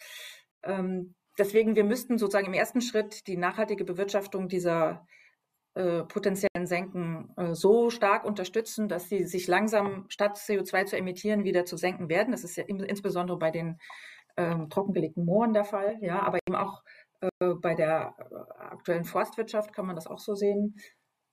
Ähm, 0.62 1.14
deswegen, 1.36 1.74
wir 1.74 1.82
müssten 1.82 2.18
sozusagen 2.18 2.46
im 2.46 2.54
ersten 2.54 2.80
Schritt 2.80 3.26
die 3.26 3.36
nachhaltige 3.36 3.84
Bewirtschaftung 3.84 4.48
dieser 4.48 5.04
äh, 5.74 6.04
potenziellen 6.04 6.66
Senken 6.68 7.32
äh, 7.36 7.52
so 7.54 7.90
stark 7.90 8.24
unterstützen, 8.24 8.86
dass 8.86 9.08
sie 9.08 9.24
sich 9.24 9.48
langsam 9.48 10.06
statt 10.08 10.36
CO2 10.36 10.84
zu 10.86 10.96
emittieren 10.96 11.42
wieder 11.42 11.64
zu 11.64 11.76
senken 11.76 12.08
werden. 12.08 12.30
Das 12.30 12.44
ist 12.44 12.54
ja 12.54 12.62
insbesondere 12.62 13.38
bei 13.38 13.50
den 13.50 13.80
ähm, 14.36 14.68
trockengelegten 14.70 15.24
Mooren 15.24 15.52
der 15.52 15.64
Fall, 15.64 15.98
ja, 16.00 16.22
aber 16.22 16.38
eben 16.46 16.56
auch 16.56 16.82
äh, 17.20 17.54
bei 17.54 17.74
der 17.74 18.14
äh, 18.18 18.62
aktuellen 18.62 19.04
Forstwirtschaft 19.04 19.72
kann 19.72 19.86
man 19.86 19.96
das 19.96 20.06
auch 20.06 20.18
so 20.18 20.34
sehen. 20.34 20.76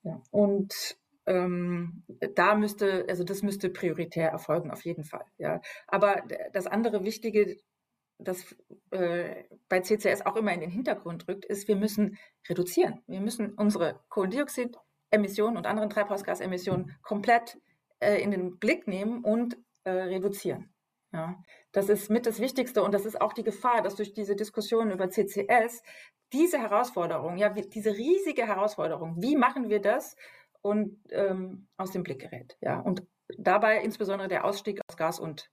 Ja. 0.02 0.20
Und 0.30 0.96
ähm, 1.26 2.04
da 2.34 2.54
müsste, 2.54 3.06
also 3.08 3.24
das 3.24 3.42
müsste 3.42 3.70
prioritär 3.70 4.30
erfolgen, 4.30 4.70
auf 4.70 4.84
jeden 4.84 5.04
Fall. 5.04 5.24
Ja. 5.38 5.60
Aber 5.86 6.22
das 6.52 6.66
andere 6.66 7.04
Wichtige, 7.04 7.56
das 8.18 8.54
äh, 8.90 9.44
bei 9.68 9.80
CCS 9.80 10.26
auch 10.26 10.36
immer 10.36 10.52
in 10.52 10.60
den 10.60 10.70
Hintergrund 10.70 11.28
rückt, 11.28 11.44
ist, 11.44 11.68
wir 11.68 11.76
müssen 11.76 12.18
reduzieren. 12.48 13.02
Wir 13.06 13.20
müssen 13.20 13.54
unsere 13.54 14.00
Kohlendioxidemissionen 14.08 15.56
und 15.56 15.66
anderen 15.66 15.90
Treibhausgasemissionen 15.90 16.96
komplett 17.02 17.58
äh, 18.00 18.20
in 18.20 18.30
den 18.30 18.58
Blick 18.58 18.86
nehmen 18.86 19.24
und 19.24 19.56
äh, 19.84 19.90
reduzieren. 19.90 20.71
Ja, 21.12 21.42
das 21.72 21.88
ist 21.88 22.10
mit 22.10 22.26
das 22.26 22.40
Wichtigste 22.40 22.82
und 22.82 22.92
das 22.94 23.04
ist 23.04 23.20
auch 23.20 23.34
die 23.34 23.44
Gefahr, 23.44 23.82
dass 23.82 23.96
durch 23.96 24.14
diese 24.14 24.34
Diskussion 24.34 24.90
über 24.90 25.10
CCS 25.10 25.82
diese 26.32 26.58
Herausforderung, 26.58 27.36
ja, 27.36 27.50
diese 27.50 27.92
riesige 27.92 28.46
Herausforderung, 28.46 29.16
wie 29.20 29.36
machen 29.36 29.68
wir 29.68 29.80
das 29.80 30.16
und 30.62 30.98
ähm, 31.10 31.68
aus 31.76 31.90
dem 31.90 32.02
Blick 32.02 32.20
gerät. 32.20 32.56
Ja, 32.62 32.80
und 32.80 33.06
dabei 33.36 33.82
insbesondere 33.82 34.28
der 34.28 34.44
Ausstieg 34.46 34.80
aus 34.88 34.96
Gas 34.96 35.20
und 35.20 35.50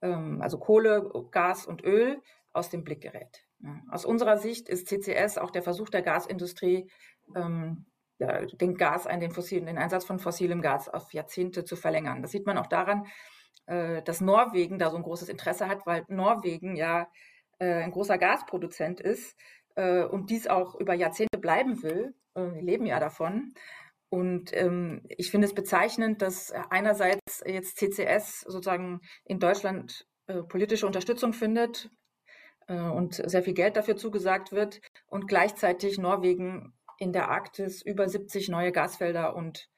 ähm, 0.00 0.40
also 0.40 0.58
Kohle, 0.58 1.10
Gas 1.32 1.66
und 1.66 1.82
Öl 1.82 2.22
aus 2.52 2.70
dem 2.70 2.84
Blick 2.84 3.00
gerät. 3.00 3.44
Ja. 3.60 3.80
Aus 3.90 4.04
unserer 4.04 4.38
Sicht 4.38 4.68
ist 4.68 4.86
CCS 4.86 5.38
auch 5.38 5.50
der 5.50 5.62
Versuch 5.62 5.88
der 5.88 6.02
Gasindustrie, 6.02 6.88
ähm, 7.34 7.86
den 8.20 8.76
Gas, 8.76 9.04
den 9.04 9.32
fossilen, 9.32 9.66
den 9.66 9.76
Einsatz 9.78 10.04
von 10.04 10.20
fossilem 10.20 10.62
Gas 10.62 10.88
auf 10.88 11.12
Jahrzehnte 11.12 11.64
zu 11.64 11.74
verlängern. 11.74 12.22
Das 12.22 12.30
sieht 12.30 12.46
man 12.46 12.58
auch 12.58 12.68
daran, 12.68 13.06
äh, 13.66 14.02
dass 14.02 14.20
Norwegen 14.20 14.78
da 14.78 14.90
so 14.90 14.96
ein 14.96 15.02
großes 15.02 15.28
Interesse 15.28 15.68
hat, 15.68 15.86
weil 15.86 16.04
Norwegen 16.08 16.76
ja 16.76 17.08
äh, 17.58 17.82
ein 17.82 17.92
großer 17.92 18.18
Gasproduzent 18.18 19.00
ist 19.00 19.36
äh, 19.74 20.04
und 20.04 20.30
dies 20.30 20.46
auch 20.46 20.74
über 20.74 20.94
Jahrzehnte 20.94 21.38
bleiben 21.38 21.82
will. 21.82 22.14
wir 22.34 22.62
leben 22.62 22.86
ja 22.86 22.98
davon. 23.00 23.54
Und 24.08 24.52
ähm, 24.56 25.02
ich 25.08 25.30
finde 25.30 25.46
es 25.46 25.54
bezeichnend, 25.54 26.20
dass 26.22 26.52
einerseits 26.70 27.42
jetzt 27.46 27.78
CCS 27.78 28.40
sozusagen 28.40 29.00
in 29.24 29.38
Deutschland 29.38 30.06
politische 30.48 30.86
Unterstützung 30.86 31.34
findet 31.34 31.90
und 32.66 33.14
sehr 33.14 33.42
viel 33.42 33.52
Geld 33.52 33.76
dafür 33.76 33.96
zugesagt 33.96 34.52
wird 34.52 34.80
und 35.06 35.28
gleichzeitig 35.28 35.98
Norwegen 35.98 36.72
in 36.98 37.12
der 37.12 37.28
Arktis 37.28 37.82
über 37.82 38.08
70 38.08 38.48
neue 38.48 38.72
Gasfelder 38.72 39.36
und 39.36 39.68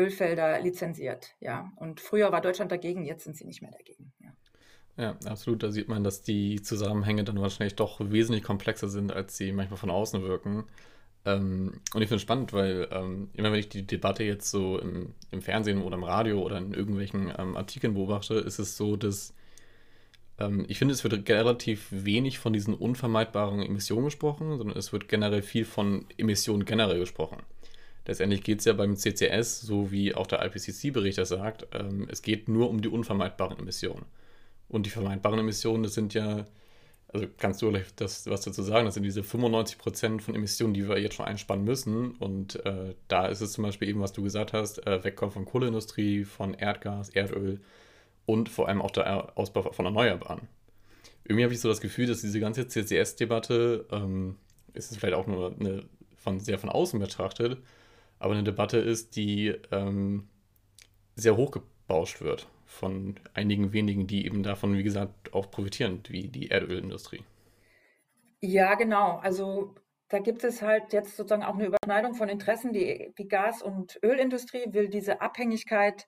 Ölfelder 0.00 0.60
lizenziert. 0.60 1.34
Ja, 1.40 1.72
und 1.76 2.00
früher 2.00 2.32
war 2.32 2.40
Deutschland 2.40 2.72
dagegen, 2.72 3.04
jetzt 3.04 3.24
sind 3.24 3.36
sie 3.36 3.44
nicht 3.44 3.62
mehr 3.62 3.70
dagegen. 3.70 4.12
Ja. 4.20 4.30
Ja, 4.96 5.16
absolut. 5.24 5.62
Da 5.62 5.70
sieht 5.70 5.88
man, 5.88 6.04
dass 6.04 6.22
die 6.22 6.60
Zusammenhänge 6.60 7.24
dann 7.24 7.40
wahrscheinlich 7.40 7.74
doch 7.74 8.00
wesentlich 8.00 8.44
komplexer 8.44 8.88
sind, 8.88 9.12
als 9.12 9.36
sie 9.36 9.52
manchmal 9.52 9.78
von 9.78 9.90
außen 9.90 10.22
wirken. 10.22 10.64
Ähm, 11.24 11.80
und 11.94 12.02
ich 12.02 12.08
finde 12.08 12.16
es 12.16 12.22
spannend, 12.22 12.52
weil 12.52 12.88
ähm, 12.90 13.30
immer 13.34 13.52
wenn 13.52 13.60
ich 13.60 13.68
die 13.68 13.86
Debatte 13.86 14.24
jetzt 14.24 14.50
so 14.50 14.78
im, 14.78 15.14
im 15.30 15.42
Fernsehen 15.42 15.82
oder 15.82 15.96
im 15.96 16.04
Radio 16.04 16.42
oder 16.42 16.58
in 16.58 16.74
irgendwelchen 16.74 17.32
ähm, 17.36 17.56
Artikeln 17.56 17.94
beobachte, 17.94 18.34
ist 18.34 18.58
es 18.58 18.76
so, 18.76 18.96
dass 18.96 19.34
ähm, 20.38 20.64
ich 20.68 20.78
finde, 20.78 20.94
es 20.94 21.04
wird 21.04 21.28
relativ 21.28 21.86
wenig 21.90 22.38
von 22.38 22.52
diesen 22.52 22.74
unvermeidbaren 22.74 23.62
Emissionen 23.62 24.06
gesprochen, 24.06 24.58
sondern 24.58 24.76
es 24.76 24.92
wird 24.92 25.08
generell 25.08 25.42
viel 25.42 25.64
von 25.64 26.06
Emissionen 26.16 26.64
generell 26.64 26.98
gesprochen. 26.98 27.42
Letztendlich 28.10 28.42
geht 28.42 28.58
es 28.58 28.64
ja 28.64 28.72
beim 28.72 28.96
CCS, 28.96 29.60
so 29.60 29.92
wie 29.92 30.16
auch 30.16 30.26
der 30.26 30.44
IPCC-Bericht 30.44 31.16
das 31.16 31.28
sagt, 31.28 31.68
ähm, 31.72 32.08
es 32.10 32.22
geht 32.22 32.48
nur 32.48 32.68
um 32.68 32.82
die 32.82 32.88
unvermeidbaren 32.88 33.56
Emissionen. 33.56 34.04
Und 34.68 34.84
die 34.86 34.90
vermeidbaren 34.90 35.38
Emissionen, 35.38 35.84
das 35.84 35.94
sind 35.94 36.12
ja, 36.12 36.44
also 37.06 37.28
kannst 37.38 37.62
du 37.62 37.72
das, 37.94 38.28
was 38.28 38.40
dazu 38.40 38.64
sagen, 38.64 38.86
das 38.86 38.94
sind 38.94 39.04
diese 39.04 39.22
95 39.22 39.78
Prozent 39.78 40.22
von 40.22 40.34
Emissionen, 40.34 40.74
die 40.74 40.88
wir 40.88 40.98
jetzt 40.98 41.14
schon 41.14 41.26
einsparen 41.26 41.62
müssen. 41.62 42.16
Und 42.16 42.66
äh, 42.66 42.96
da 43.06 43.26
ist 43.26 43.42
es 43.42 43.52
zum 43.52 43.62
Beispiel 43.62 43.88
eben, 43.88 44.00
was 44.00 44.12
du 44.12 44.24
gesagt 44.24 44.54
hast, 44.54 44.84
äh, 44.88 45.04
wegkommen 45.04 45.32
von 45.32 45.44
Kohleindustrie, 45.44 46.24
von 46.24 46.54
Erdgas, 46.54 47.10
Erdöl 47.10 47.60
und 48.26 48.48
vor 48.48 48.66
allem 48.66 48.82
auch 48.82 48.90
der 48.90 49.38
Ausbau 49.38 49.70
von 49.70 49.84
Erneuerbaren. 49.84 50.48
Irgendwie 51.22 51.44
habe 51.44 51.54
ich 51.54 51.60
so 51.60 51.68
das 51.68 51.80
Gefühl, 51.80 52.08
dass 52.08 52.22
diese 52.22 52.40
ganze 52.40 52.66
CCS-Debatte, 52.66 53.86
ähm, 53.92 54.34
ist 54.74 54.90
es 54.90 54.96
vielleicht 54.98 55.14
auch 55.14 55.28
nur 55.28 55.54
eine, 55.60 55.84
von, 56.16 56.40
sehr 56.40 56.58
von 56.58 56.70
außen 56.70 56.98
betrachtet, 56.98 57.58
aber 58.20 58.34
eine 58.34 58.44
Debatte 58.44 58.78
ist, 58.78 59.16
die 59.16 59.48
ähm, 59.72 60.28
sehr 61.16 61.36
hochgebauscht 61.36 62.20
wird 62.20 62.46
von 62.66 63.16
einigen 63.34 63.72
wenigen, 63.72 64.06
die 64.06 64.24
eben 64.24 64.44
davon, 64.44 64.76
wie 64.76 64.84
gesagt, 64.84 65.34
auch 65.34 65.50
profitieren, 65.50 66.02
wie 66.08 66.28
die 66.28 66.48
Erdölindustrie. 66.48 67.24
Ja, 68.40 68.74
genau. 68.76 69.18
Also 69.18 69.74
da 70.08 70.18
gibt 70.18 70.44
es 70.44 70.62
halt 70.62 70.92
jetzt 70.92 71.16
sozusagen 71.16 71.42
auch 71.42 71.54
eine 71.54 71.66
Überschneidung 71.66 72.14
von 72.14 72.28
Interessen. 72.28 72.72
Die, 72.72 73.12
die 73.18 73.28
Gas- 73.28 73.62
und 73.62 73.98
Ölindustrie 74.04 74.72
will 74.72 74.88
diese 74.88 75.20
Abhängigkeit 75.20 76.06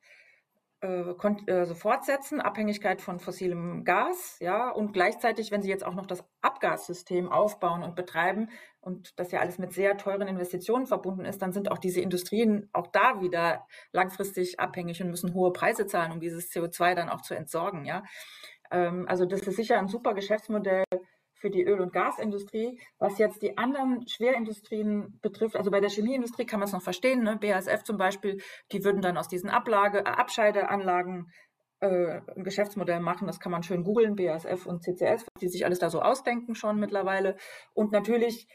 äh, 0.80 1.14
also 1.46 1.74
fortsetzen, 1.74 2.40
Abhängigkeit 2.40 3.00
von 3.00 3.20
fossilem 3.20 3.84
Gas, 3.84 4.36
ja, 4.40 4.70
und 4.70 4.92
gleichzeitig, 4.92 5.50
wenn 5.50 5.62
Sie 5.62 5.70
jetzt 5.70 5.84
auch 5.86 5.94
noch 5.94 6.06
das 6.06 6.24
Abgassystem 6.42 7.30
aufbauen 7.30 7.82
und 7.82 7.94
betreiben 7.94 8.50
und 8.82 9.18
das 9.18 9.32
ja 9.32 9.40
alles 9.40 9.58
mit 9.58 9.72
sehr 9.72 9.96
teuren 9.96 10.28
Investitionen 10.28 10.86
verbunden 10.86 11.24
ist, 11.24 11.40
dann 11.40 11.52
sind 11.52 11.70
auch 11.70 11.78
diese 11.78 12.00
Industrien 12.00 12.68
auch 12.72 12.88
da 12.88 13.20
wieder 13.20 13.66
langfristig 13.92 14.60
abhängig 14.60 15.00
und 15.02 15.10
müssen 15.10 15.34
hohe 15.34 15.52
Preise 15.52 15.86
zahlen, 15.86 16.12
um 16.12 16.20
dieses 16.20 16.50
CO2 16.50 16.94
dann 16.94 17.08
auch 17.08 17.22
zu 17.22 17.34
entsorgen, 17.34 17.84
ja. 17.84 18.02
Ähm, 18.70 19.06
also 19.08 19.24
das 19.24 19.42
ist 19.42 19.56
sicher 19.56 19.78
ein 19.78 19.88
super 19.88 20.14
Geschäftsmodell 20.14 20.84
für 21.34 21.50
die 21.50 21.64
Öl- 21.64 21.80
und 21.80 21.92
Gasindustrie. 21.92 22.80
Was 22.98 23.18
jetzt 23.18 23.42
die 23.42 23.58
anderen 23.58 24.06
Schwerindustrien 24.08 25.18
betrifft, 25.22 25.56
also 25.56 25.70
bei 25.70 25.80
der 25.80 25.90
Chemieindustrie 25.90 26.46
kann 26.46 26.60
man 26.60 26.68
es 26.68 26.72
noch 26.72 26.82
verstehen, 26.82 27.22
ne? 27.22 27.36
BASF 27.36 27.82
zum 27.84 27.98
Beispiel, 27.98 28.40
die 28.72 28.84
würden 28.84 29.02
dann 29.02 29.18
aus 29.18 29.28
diesen 29.28 29.50
Ablage, 29.50 29.98
äh, 29.98 30.04
Abscheideanlagen 30.04 31.30
äh, 31.80 32.20
ein 32.36 32.44
Geschäftsmodell 32.44 33.00
machen. 33.00 33.26
Das 33.26 33.40
kann 33.40 33.52
man 33.52 33.64
schön 33.64 33.82
googeln, 33.82 34.14
BASF 34.16 34.66
und 34.66 34.82
CCS, 34.84 35.26
die 35.40 35.48
sich 35.48 35.64
alles 35.64 35.80
da 35.80 35.90
so 35.90 36.00
ausdenken 36.00 36.54
schon 36.54 36.78
mittlerweile. 36.78 37.36
Und 37.74 37.92
natürlich 37.92 38.46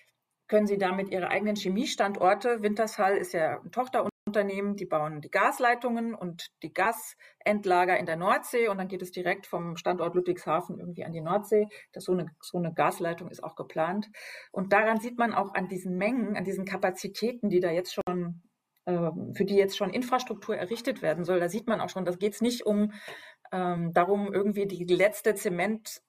können 0.47 0.67
sie 0.67 0.77
damit 0.77 1.09
ihre 1.09 1.29
eigenen 1.29 1.55
Chemiestandorte, 1.55 2.61
Wintershall 2.61 3.17
ist 3.17 3.33
ja 3.33 3.59
ein 3.59 3.71
Tochter 3.71 4.07
Unternehmen, 4.27 4.75
die 4.75 4.85
bauen 4.85 5.21
die 5.21 5.31
Gasleitungen 5.31 6.13
und 6.13 6.47
die 6.61 6.73
Gasendlager 6.73 7.97
in 7.97 8.05
der 8.05 8.17
Nordsee 8.17 8.67
und 8.67 8.77
dann 8.77 8.89
geht 8.89 9.01
es 9.01 9.11
direkt 9.11 9.47
vom 9.47 9.77
Standort 9.77 10.13
Ludwigshafen 10.13 10.77
irgendwie 10.79 11.05
an 11.05 11.13
die 11.13 11.21
Nordsee. 11.21 11.67
Das 11.93 12.03
so 12.03 12.11
eine, 12.11 12.27
so 12.41 12.57
eine 12.57 12.73
Gasleitung 12.73 13.31
ist 13.31 13.43
auch 13.43 13.55
geplant. 13.55 14.07
Und 14.51 14.73
daran 14.73 14.99
sieht 14.99 15.17
man 15.17 15.33
auch 15.33 15.55
an 15.55 15.69
diesen 15.69 15.97
Mengen, 15.97 16.35
an 16.35 16.43
diesen 16.43 16.65
Kapazitäten, 16.65 17.49
die 17.49 17.61
da 17.61 17.71
jetzt 17.71 17.93
schon, 17.93 18.43
äh, 18.85 19.09
für 19.33 19.45
die 19.45 19.55
jetzt 19.55 19.77
schon 19.77 19.91
Infrastruktur 19.91 20.57
errichtet 20.57 21.01
werden 21.01 21.23
soll. 21.23 21.39
Da 21.39 21.47
sieht 21.47 21.67
man 21.67 21.79
auch 21.79 21.89
schon, 21.89 22.05
das 22.05 22.19
geht 22.19 22.33
es 22.33 22.41
nicht 22.41 22.65
um 22.65 22.91
ähm, 23.51 23.93
darum, 23.93 24.33
irgendwie 24.33 24.67
die 24.67 24.83
letzte 24.93 25.35
Zement 25.35 26.01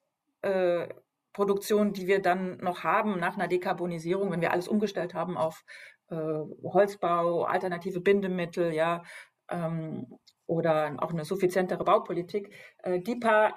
äh, 0.43 0.89
Produktion, 1.33 1.93
die 1.93 2.07
wir 2.07 2.21
dann 2.21 2.59
noch 2.59 2.85
haben 2.85 3.19
nach 3.21 3.37
einer 3.37 3.49
Dekarbonisierung, 3.49 4.31
wenn 4.31 4.41
wir 4.41 4.53
alles 4.53 4.69
umgestellt 4.69 5.15
haben 5.15 5.37
auf 5.37 5.65
äh, 6.11 6.17
Holzbau, 6.17 7.45
alternative 7.45 8.01
Bindemittel, 8.01 8.73
ja, 8.73 9.03
ähm, 9.51 10.07
oder 10.47 10.97
auch 10.99 11.13
eine 11.13 11.25
suffizientere 11.25 11.85
Baupolitik. 11.85 12.53
Äh, 12.83 13.01
die 13.01 13.17
paar, 13.17 13.55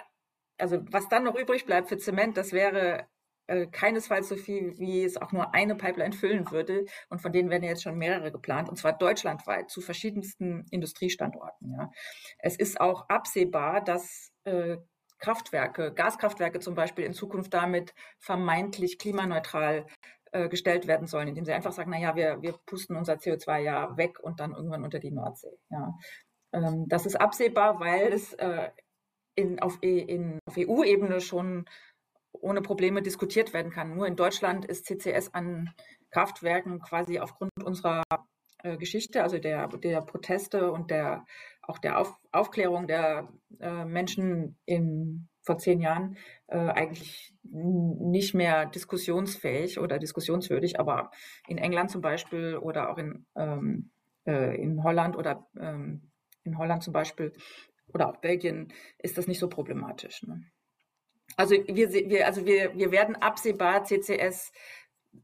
also 0.57 0.79
was 0.91 1.09
dann 1.09 1.23
noch 1.23 1.35
übrig 1.35 1.65
bleibt 1.65 1.89
für 1.89 1.97
Zement, 1.97 2.37
das 2.37 2.51
wäre 2.51 3.07
äh, 3.47 3.67
keinesfalls 3.67 4.29
so 4.29 4.35
viel, 4.35 4.77
wie 4.77 5.03
es 5.03 5.17
auch 5.17 5.31
nur 5.31 5.53
eine 5.53 5.75
Pipeline 5.75 6.13
füllen 6.13 6.49
würde. 6.51 6.85
Und 7.09 7.21
von 7.21 7.31
denen 7.31 7.49
werden 7.49 7.63
jetzt 7.63 7.83
schon 7.83 7.97
mehrere 7.97 8.31
geplant, 8.31 8.69
und 8.69 8.77
zwar 8.77 8.97
deutschlandweit 8.97 9.69
zu 9.69 9.81
verschiedensten 9.81 10.65
Industriestandorten. 10.69 11.71
Ja. 11.71 11.91
Es 12.39 12.55
ist 12.55 12.79
auch 12.79 13.09
absehbar, 13.09 13.83
dass 13.83 14.31
äh, 14.43 14.77
Kraftwerke, 15.21 15.93
Gaskraftwerke 15.93 16.59
zum 16.59 16.75
Beispiel 16.75 17.05
in 17.05 17.13
Zukunft 17.13 17.53
damit 17.53 17.93
vermeintlich 18.19 18.97
klimaneutral 18.97 19.85
äh, 20.31 20.49
gestellt 20.49 20.87
werden 20.87 21.07
sollen, 21.07 21.27
indem 21.27 21.45
sie 21.45 21.53
einfach 21.53 21.71
sagen, 21.71 21.91
naja, 21.91 22.15
wir, 22.15 22.41
wir 22.41 22.53
pusten 22.65 22.95
unser 22.95 23.13
CO2 23.13 23.59
ja 23.59 23.97
weg 23.97 24.19
und 24.19 24.39
dann 24.39 24.53
irgendwann 24.53 24.83
unter 24.83 24.99
die 24.99 25.11
Nordsee. 25.11 25.57
Ja. 25.69 25.93
Ähm, 26.53 26.85
das 26.87 27.05
ist 27.05 27.15
absehbar, 27.15 27.79
weil 27.79 28.11
es 28.13 28.33
äh, 28.33 28.69
in, 29.35 29.59
auf, 29.61 29.79
e, 29.81 30.39
auf 30.45 30.57
EU-Ebene 30.57 31.21
schon 31.21 31.65
ohne 32.33 32.61
Probleme 32.61 33.01
diskutiert 33.01 33.53
werden 33.53 33.71
kann. 33.71 33.95
Nur 33.95 34.07
in 34.07 34.15
Deutschland 34.15 34.65
ist 34.65 34.85
CCS 34.85 35.33
an 35.33 35.73
Kraftwerken 36.11 36.79
quasi 36.79 37.19
aufgrund 37.19 37.51
unserer 37.63 38.03
äh, 38.63 38.77
Geschichte, 38.77 39.23
also 39.23 39.37
der, 39.37 39.67
der 39.67 40.01
Proteste 40.01 40.71
und 40.71 40.91
der 40.91 41.25
auch 41.71 41.79
der 41.79 41.99
Auf, 41.99 42.13
Aufklärung 42.31 42.85
der 42.87 43.29
äh, 43.59 43.85
Menschen 43.85 44.57
in 44.65 45.29
vor 45.41 45.57
zehn 45.57 45.81
Jahren 45.81 46.17
äh, 46.47 46.57
eigentlich 46.57 47.33
nicht 47.43 48.33
mehr 48.33 48.65
diskussionsfähig 48.67 49.79
oder 49.79 49.97
diskussionswürdig, 49.97 50.79
aber 50.79 51.11
in 51.47 51.57
England 51.57 51.89
zum 51.89 52.01
Beispiel 52.01 52.57
oder 52.57 52.91
auch 52.91 52.97
in, 52.97 53.25
ähm, 53.35 53.91
äh, 54.27 54.61
in 54.61 54.83
Holland 54.83 55.15
oder 55.15 55.47
ähm, 55.59 56.11
in 56.43 56.57
Holland 56.57 56.83
zum 56.83 56.93
Beispiel 56.93 57.33
oder 57.87 58.09
auch 58.09 58.17
Belgien 58.17 58.71
ist 58.99 59.17
das 59.17 59.27
nicht 59.27 59.39
so 59.39 59.49
problematisch. 59.49 60.21
Ne? 60.23 60.43
Also 61.37 61.55
wir, 61.55 61.91
wir, 61.91 62.27
also 62.27 62.45
wir, 62.45 62.77
wir 62.77 62.91
werden 62.91 63.15
absehbar 63.15 63.83
CCS 63.83 64.51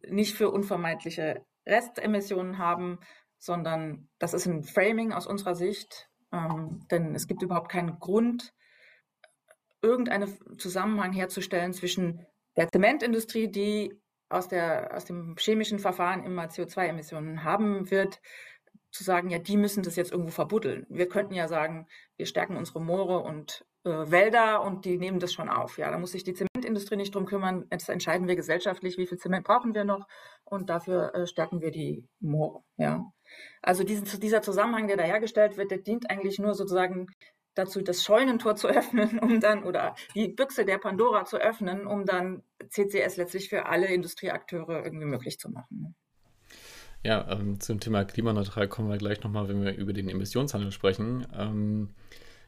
nicht 0.07 0.35
für 0.35 0.49
unvermeidliche 0.49 1.45
Restemissionen 1.65 2.57
haben, 2.57 2.99
sondern 3.37 4.09
das 4.17 4.33
ist 4.33 4.47
ein 4.47 4.63
Framing 4.63 5.11
aus 5.11 5.27
unserer 5.27 5.55
Sicht, 5.55 6.09
ähm, 6.31 6.85
denn 6.91 7.15
es 7.15 7.27
gibt 7.27 7.41
überhaupt 7.41 7.69
keinen 7.69 7.99
Grund, 7.99 8.53
irgendeinen 9.81 10.37
Zusammenhang 10.57 11.13
herzustellen 11.13 11.73
zwischen 11.73 12.25
der 12.55 12.69
Zementindustrie, 12.69 13.47
die 13.49 13.93
aus, 14.29 14.47
der, 14.47 14.95
aus 14.95 15.05
dem 15.05 15.35
chemischen 15.37 15.79
Verfahren 15.79 16.23
immer 16.23 16.45
CO2-Emissionen 16.45 17.43
haben 17.43 17.89
wird, 17.91 18.19
zu 18.91 19.03
sagen, 19.03 19.29
ja, 19.29 19.37
die 19.37 19.57
müssen 19.57 19.83
das 19.83 19.95
jetzt 19.95 20.11
irgendwo 20.11 20.31
verbuddeln. 20.31 20.85
Wir 20.89 21.07
könnten 21.07 21.33
ja 21.33 21.47
sagen, 21.47 21.87
wir 22.15 22.25
stärken 22.25 22.57
unsere 22.57 22.81
Moore 22.81 23.19
und 23.19 23.65
äh, 23.83 23.89
Wälder 23.89 24.61
und 24.63 24.85
die 24.85 24.97
nehmen 24.97 25.19
das 25.19 25.33
schon 25.33 25.49
auf. 25.49 25.77
Ja, 25.77 25.91
da 25.91 25.99
muss 25.99 26.11
sich 26.11 26.23
die 26.23 26.33
Zementindustrie 26.33 26.95
nicht 26.95 27.13
drum 27.13 27.25
kümmern. 27.25 27.65
Jetzt 27.71 27.89
entscheiden 27.89 28.27
wir 28.27 28.35
gesellschaftlich, 28.35 28.97
wie 28.97 29.05
viel 29.05 29.17
Zement 29.17 29.45
brauchen 29.45 29.75
wir 29.75 29.83
noch 29.83 30.07
und 30.43 30.69
dafür 30.69 31.13
äh, 31.13 31.27
stärken 31.27 31.61
wir 31.61 31.71
die 31.71 32.07
Moore. 32.19 32.63
Ja, 32.77 33.05
also 33.61 33.83
diesen, 33.83 34.19
dieser 34.19 34.41
Zusammenhang, 34.41 34.87
der 34.87 34.97
da 34.97 35.03
hergestellt 35.03 35.57
wird, 35.57 35.71
der 35.71 35.79
dient 35.79 36.09
eigentlich 36.09 36.39
nur 36.39 36.53
sozusagen 36.53 37.07
dazu, 37.55 37.81
das 37.81 38.03
Scheunentor 38.03 38.55
zu 38.55 38.67
öffnen, 38.67 39.19
um 39.19 39.39
dann, 39.39 39.63
oder 39.63 39.95
die 40.15 40.29
Büchse 40.29 40.65
der 40.65 40.77
Pandora 40.77 41.25
zu 41.25 41.37
öffnen, 41.37 41.87
um 41.87 42.05
dann 42.05 42.43
CCS 42.69 43.17
letztlich 43.17 43.49
für 43.49 43.65
alle 43.65 43.87
Industrieakteure 43.87 44.83
irgendwie 44.83 45.05
möglich 45.05 45.39
zu 45.39 45.49
machen. 45.49 45.81
Ne? 45.81 45.93
Ja, 47.03 47.29
ähm, 47.31 47.59
zum 47.59 47.79
Thema 47.79 48.05
klimaneutral 48.05 48.67
kommen 48.67 48.89
wir 48.89 48.97
gleich 48.97 49.23
nochmal, 49.23 49.47
wenn 49.47 49.63
wir 49.63 49.75
über 49.75 49.93
den 49.93 50.09
Emissionshandel 50.09 50.71
sprechen. 50.71 51.27
Ähm, 51.33 51.89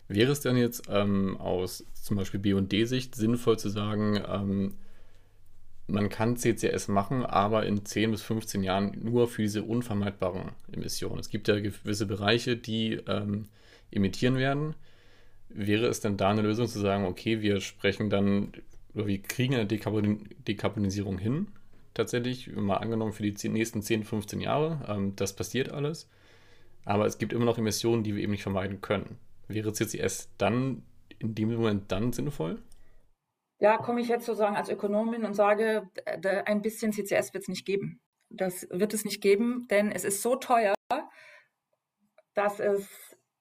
wäre 0.08 0.32
es 0.32 0.42
denn 0.42 0.58
jetzt 0.58 0.84
ähm, 0.90 1.38
aus 1.38 1.86
zum 1.94 2.18
Beispiel 2.18 2.40
B&D-Sicht 2.40 3.16
sinnvoll 3.16 3.60
zu 3.60 3.70
sagen, 3.70 4.22
ähm, 4.28 4.76
man 5.90 6.10
kann 6.10 6.38
CCS 6.38 6.88
machen, 6.88 7.26
aber 7.26 7.66
in 7.66 7.86
10 7.86 8.12
bis 8.12 8.22
15 8.22 8.64
Jahren 8.64 8.98
nur 9.02 9.28
für 9.28 9.42
diese 9.42 9.64
unvermeidbaren 9.64 10.52
Emissionen. 10.72 11.20
Es 11.20 11.30
gibt 11.30 11.48
ja 11.48 11.60
gewisse 11.60 12.06
Bereiche, 12.06 12.58
die 12.58 12.94
ähm, 13.08 13.48
emittieren 13.92 14.38
werden. 14.38 14.76
Wäre 15.50 15.88
es 15.88 16.00
denn 16.00 16.18
da 16.18 16.30
eine 16.30 16.42
Lösung 16.42 16.68
zu 16.68 16.80
sagen, 16.80 17.06
okay, 17.06 17.42
wir 17.42 17.60
sprechen 17.60 18.10
dann, 18.10 18.52
oder 18.94 19.08
wir 19.08 19.22
kriegen 19.22 19.56
eine 19.56 19.66
Dekarbon 19.66 20.30
Dekarbonisierung 20.48 21.18
hin, 21.18 21.48
tatsächlich, 21.94 22.56
mal 22.56 22.78
angenommen 22.78 23.14
für 23.14 23.24
die 23.24 23.50
nächsten 23.50 23.82
10, 23.82 24.04
15 24.04 24.42
Jahre, 24.42 24.80
ähm, 24.88 25.16
das 25.16 25.36
passiert 25.36 25.70
alles, 25.70 26.08
aber 26.86 27.06
es 27.06 27.18
gibt 27.18 27.34
immer 27.34 27.46
noch 27.46 27.58
Emissionen, 27.58 28.04
die 28.04 28.16
wir 28.16 28.24
eben 28.24 28.32
nicht 28.32 28.44
vermeiden 28.44 28.82
können. 28.82 29.18
Wäre 29.48 29.74
CCS 29.74 30.30
dann 30.38 30.84
in 31.18 31.34
dem 31.34 31.52
Moment 31.52 31.92
dann 31.92 32.14
sinnvoll? 32.14 32.60
Ja, 33.60 33.78
komme 33.78 34.00
ich 34.00 34.08
jetzt 34.08 34.26
sozusagen 34.26 34.56
als 34.56 34.70
Ökonomin 34.70 35.26
und 35.26 35.34
sage, 35.34 35.90
ein 36.46 36.62
bisschen 36.62 36.94
CCS 36.94 37.34
wird 37.34 37.44
es 37.44 37.50
nicht 37.50 37.66
geben. 37.66 38.00
Das 38.30 38.68
wird 38.70 38.94
es 38.94 39.04
nicht 39.04 39.22
geben, 39.22 39.68
denn 39.70 39.92
es 39.92 40.06
ist 40.06 40.22
so 40.22 40.36
teuer, 40.36 40.76
dass 42.36 42.60
es 42.60 42.88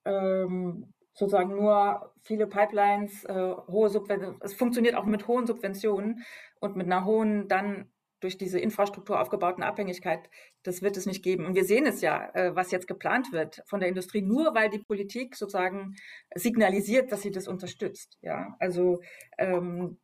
ähm, 0.05 0.93
sozusagen 1.15 1.55
nur 1.55 2.13
viele 2.23 2.47
Pipelines, 2.47 3.25
äh, 3.25 3.55
hohe 3.69 3.91
Subventionen, 3.91 4.41
es 4.43 4.55
funktioniert 4.55 4.95
auch 4.95 5.05
mit 5.05 5.29
hohen 5.29 5.47
Subventionen 5.47 6.25
und 6.61 6.77
mit 6.77 6.87
einer 6.87 7.05
hohen 7.05 7.49
dann 7.49 7.91
durch 8.21 8.37
diese 8.37 8.59
Infrastruktur 8.59 9.21
aufgebauten 9.21 9.63
Abhängigkeit, 9.63 10.29
das 10.65 10.83
wird 10.83 10.97
es 10.97 11.07
nicht 11.07 11.23
geben. 11.23 11.47
Und 11.47 11.55
wir 11.55 11.65
sehen 11.65 11.87
es 11.87 12.01
ja, 12.01 12.31
äh, 12.35 12.57
was 12.57 12.73
jetzt 12.73 12.89
geplant 12.89 13.31
wird 13.33 13.63
von 13.67 13.79
der 13.79 13.89
Industrie, 13.89 14.23
nur 14.23 14.55
weil 14.55 14.71
die 14.71 14.81
Politik 14.81 15.37
sozusagen 15.37 15.95
signalisiert, 16.35 17.13
dass 17.13 17.23
sie 17.23 17.31
das 17.31 17.47
unterstützt. 17.47 18.19
Ja, 18.21 18.57
also 18.59 19.01
ähm, 19.39 19.99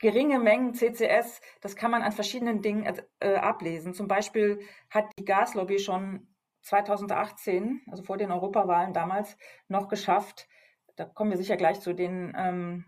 geringe 0.00 0.38
Mengen 0.38 0.74
CCS, 0.74 1.40
das 1.60 1.76
kann 1.76 1.90
man 1.90 2.02
an 2.02 2.12
verschiedenen 2.12 2.62
Dingen 2.62 2.92
äh, 3.20 3.34
ablesen. 3.34 3.94
Zum 3.94 4.08
Beispiel 4.08 4.60
hat 4.90 5.10
die 5.18 5.24
Gaslobby 5.24 5.78
schon 5.78 6.26
2018, 6.62 7.82
also 7.90 8.02
vor 8.02 8.16
den 8.16 8.32
Europawahlen 8.32 8.92
damals, 8.92 9.36
noch 9.68 9.88
geschafft, 9.88 10.48
da 10.96 11.04
kommen 11.04 11.30
wir 11.30 11.38
sicher 11.38 11.56
gleich 11.56 11.80
zu 11.80 11.94
den, 11.94 12.34
ähm, 12.36 12.84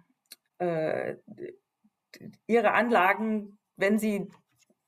äh, 0.58 1.16
ihre 2.46 2.72
Anlagen 2.72 3.58
wenn 3.76 3.98
Sie 3.98 4.28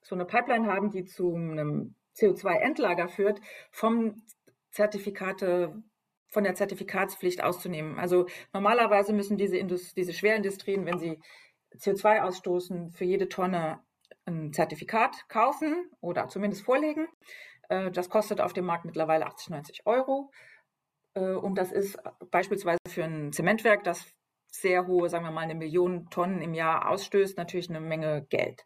so 0.03 0.15
eine 0.15 0.25
Pipeline 0.25 0.67
haben, 0.73 0.91
die 0.91 1.05
zu 1.05 1.35
einem 1.35 1.95
CO2-Endlager 2.17 3.09
führt, 3.09 3.41
vom 3.71 4.23
Zertifikate 4.71 5.83
von 6.29 6.45
der 6.45 6.57
Zertifikatspflicht 6.57 7.45
auszunehmen. 7.45 7.99
Also 7.99 8.27
normalerweise 8.53 9.13
müssen 9.13 9.37
diese, 9.37 9.57
Indust 9.57 9.97
diese 9.97 10.13
Schwerindustrien, 10.13 10.85
wenn 10.85 10.99
sie 10.99 11.21
CO2 11.79 12.23
ausstoßen, 12.23 12.91
für 12.91 13.05
jede 13.05 13.29
Tonne 13.29 13.81
ein 14.27 14.53
Zertifikat 14.53 15.29
kaufen 15.29 15.91
oder 16.01 16.29
zumindest 16.29 16.65
vorlegen. 16.65 17.07
Äh, 17.69 17.91
das 17.91 18.09
kostet 18.09 18.41
auf 18.41 18.53
dem 18.53 18.65
Markt 18.65 18.85
mittlerweile 18.85 19.27
80, 19.27 19.51
90 19.51 19.87
Euro. 19.87 20.31
Äh, 21.15 21.21
und 21.21 21.57
das 21.57 21.73
ist 21.73 21.99
beispielsweise 22.31 22.79
für 22.89 23.05
ein 23.05 23.33
Zementwerk, 23.33 23.85
das 23.85 24.05
sehr 24.51 24.87
hohe, 24.87 25.09
sagen 25.09 25.25
wir 25.25 25.33
mal, 25.33 25.43
eine 25.43 25.55
Million 25.55 26.09
Tonnen 26.11 26.41
im 26.41 26.55
Jahr 26.55 26.89
ausstößt, 26.89 27.37
natürlich 27.37 27.69
eine 27.69 27.81
Menge 27.81 28.27
Geld. 28.29 28.65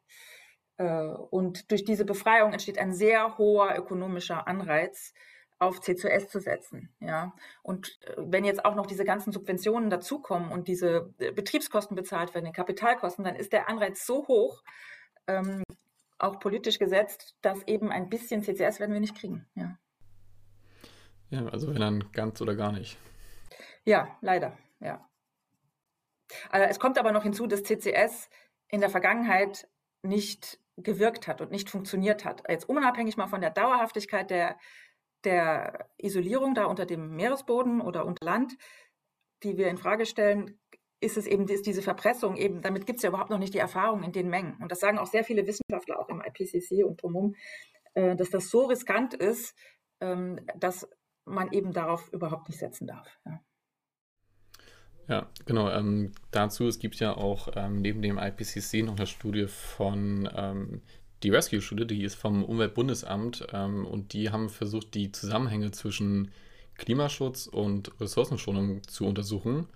Äh, 0.77 1.07
und 1.31 1.71
durch 1.71 1.85
diese 1.85 2.05
Befreiung 2.05 2.53
entsteht 2.53 2.79
ein 2.79 2.93
sehr 2.93 3.39
hoher 3.39 3.77
ökonomischer 3.77 4.47
Anreiz, 4.47 5.13
auf 5.59 5.81
C2S 5.81 6.29
zu 6.29 6.41
setzen. 6.41 6.89
Ja? 7.01 7.35
Und 7.63 7.99
äh, 8.03 8.15
wenn 8.17 8.45
jetzt 8.45 8.65
auch 8.65 8.75
noch 8.75 8.87
diese 8.87 9.05
ganzen 9.05 9.33
Subventionen 9.33 9.91
dazukommen 9.91 10.53
und 10.53 10.69
diese 10.69 11.15
äh, 11.19 11.33
Betriebskosten 11.33 11.97
bezahlt 11.97 12.35
werden, 12.35 12.47
die 12.47 12.53
Kapitalkosten, 12.53 13.25
dann 13.25 13.37
ist 13.37 13.53
der 13.53 13.69
Anreiz 13.69 14.07
so 14.07 14.27
hoch, 14.29 14.63
ähm, 15.27 15.63
auch 16.19 16.41
politisch 16.41 16.79
gesetzt, 16.79 17.37
dass 17.43 17.63
eben 17.67 17.91
ein 17.91 18.09
bisschen 18.09 18.43
CCS 18.43 18.81
werden 18.81 18.93
wir 18.93 19.01
nicht 19.01 19.17
kriegen. 19.17 19.47
Ja, 19.55 19.79
ja 21.31 21.47
also 21.47 21.69
wenn 21.69 21.81
dann 21.81 22.13
ganz 22.13 22.41
oder 22.41 22.57
gar 22.57 22.73
nicht. 22.73 22.99
Ja, 23.85 24.17
leider, 24.21 24.57
ja. 24.81 25.09
Also 26.51 26.67
es 26.69 26.79
kommt 26.79 26.99
aber 26.99 27.13
noch 27.13 27.23
hinzu, 27.23 27.47
dass 27.47 27.63
CCS 27.63 28.29
in 28.69 28.81
der 28.81 28.91
Vergangenheit 28.91 29.69
nicht 30.03 30.61
gewirkt 30.77 31.27
hat 31.27 31.41
und 31.41 31.51
nicht 31.51 31.71
funktioniert 31.71 32.25
hat. 32.25 32.43
Jetzt 32.49 32.69
unabhängig 32.69 33.17
mal 33.17 33.27
von 33.27 33.41
der 33.41 33.51
Dauerhaftigkeit 33.51 34.31
der, 34.31 34.59
der 35.25 35.89
Isolierung 35.99 36.55
da 36.55 36.67
unter 36.67 36.87
dem 36.87 37.17
Meeresboden 37.17 37.81
oder 37.81 38.07
unter 38.07 38.25
Land, 38.25 38.57
die 39.43 39.57
wir 39.57 39.69
in 39.69 39.79
Frage 39.79 40.07
stellen, 40.07 40.59
ist 41.01 41.17
es 41.17 41.27
eben 41.27 41.47
ist 41.47 41.67
diese 41.67 41.83
Verpressung 41.83 42.37
eben, 42.37 42.61
damit 42.61 42.87
gibt 42.87 42.99
es 42.99 43.03
ja 43.03 43.11
überhaupt 43.11 43.31
noch 43.31 43.39
nicht 43.39 43.55
die 43.55 43.59
Erfahrung 43.59 44.03
in 44.03 44.13
den 44.13 44.29
Mengen. 44.29 44.57
Und 44.61 44.73
das 44.73 44.81
sagen 44.81 44.99
auch 44.99 45.07
sehr 45.07 45.25
viele 45.25 45.47
Wissenschaftler 45.47 45.99
auch 45.99 46.09
im 46.09 46.21
IPCC 46.21 46.85
und 46.85 47.01
drumherum, 47.01 47.37
äh, 47.95 48.17
dass 48.17 48.31
das 48.31 48.51
so 48.51 48.65
riskant 48.65 49.15
ist, 49.15 49.55
ähm, 50.01 50.41
dass 50.57 50.89
man 51.25 51.53
eben 51.53 51.73
darauf 51.73 52.13
überhaupt 52.13 52.49
nicht 52.49 52.59
setzen 52.59 52.87
darf. 52.87 53.07
Ja. 53.25 53.41
Ja, 55.09 55.27
genau. 55.47 55.71
Ähm, 55.71 56.13
dazu, 56.31 56.67
es 56.67 56.79
gibt 56.79 56.97
ja 56.97 57.17
auch 57.17 57.49
ähm, 57.57 57.81
neben 57.81 58.03
dem 58.03 58.19
IPCC 58.19 58.83
noch 58.85 58.97
eine 58.97 59.07
Studie 59.07 59.47
von 59.47 60.29
ähm, 60.37 60.83
die 61.23 61.31
Rescue-Studie, 61.31 61.87
die 61.87 62.03
ist 62.05 62.15
vom 62.15 62.45
Umweltbundesamt 62.45 63.47
ähm, 63.53 63.87
und 63.87 64.13
die 64.13 64.31
haben 64.31 64.49
versucht, 64.49 64.95
die 64.95 65.13
Zusammenhänge 65.13 65.71
zwischen 65.71 66.31
Klimaschutz 66.77 67.47
und 67.47 67.91
Ressourcenschonung 68.01 68.83
zu 68.87 69.07
untersuchen. 69.07 69.67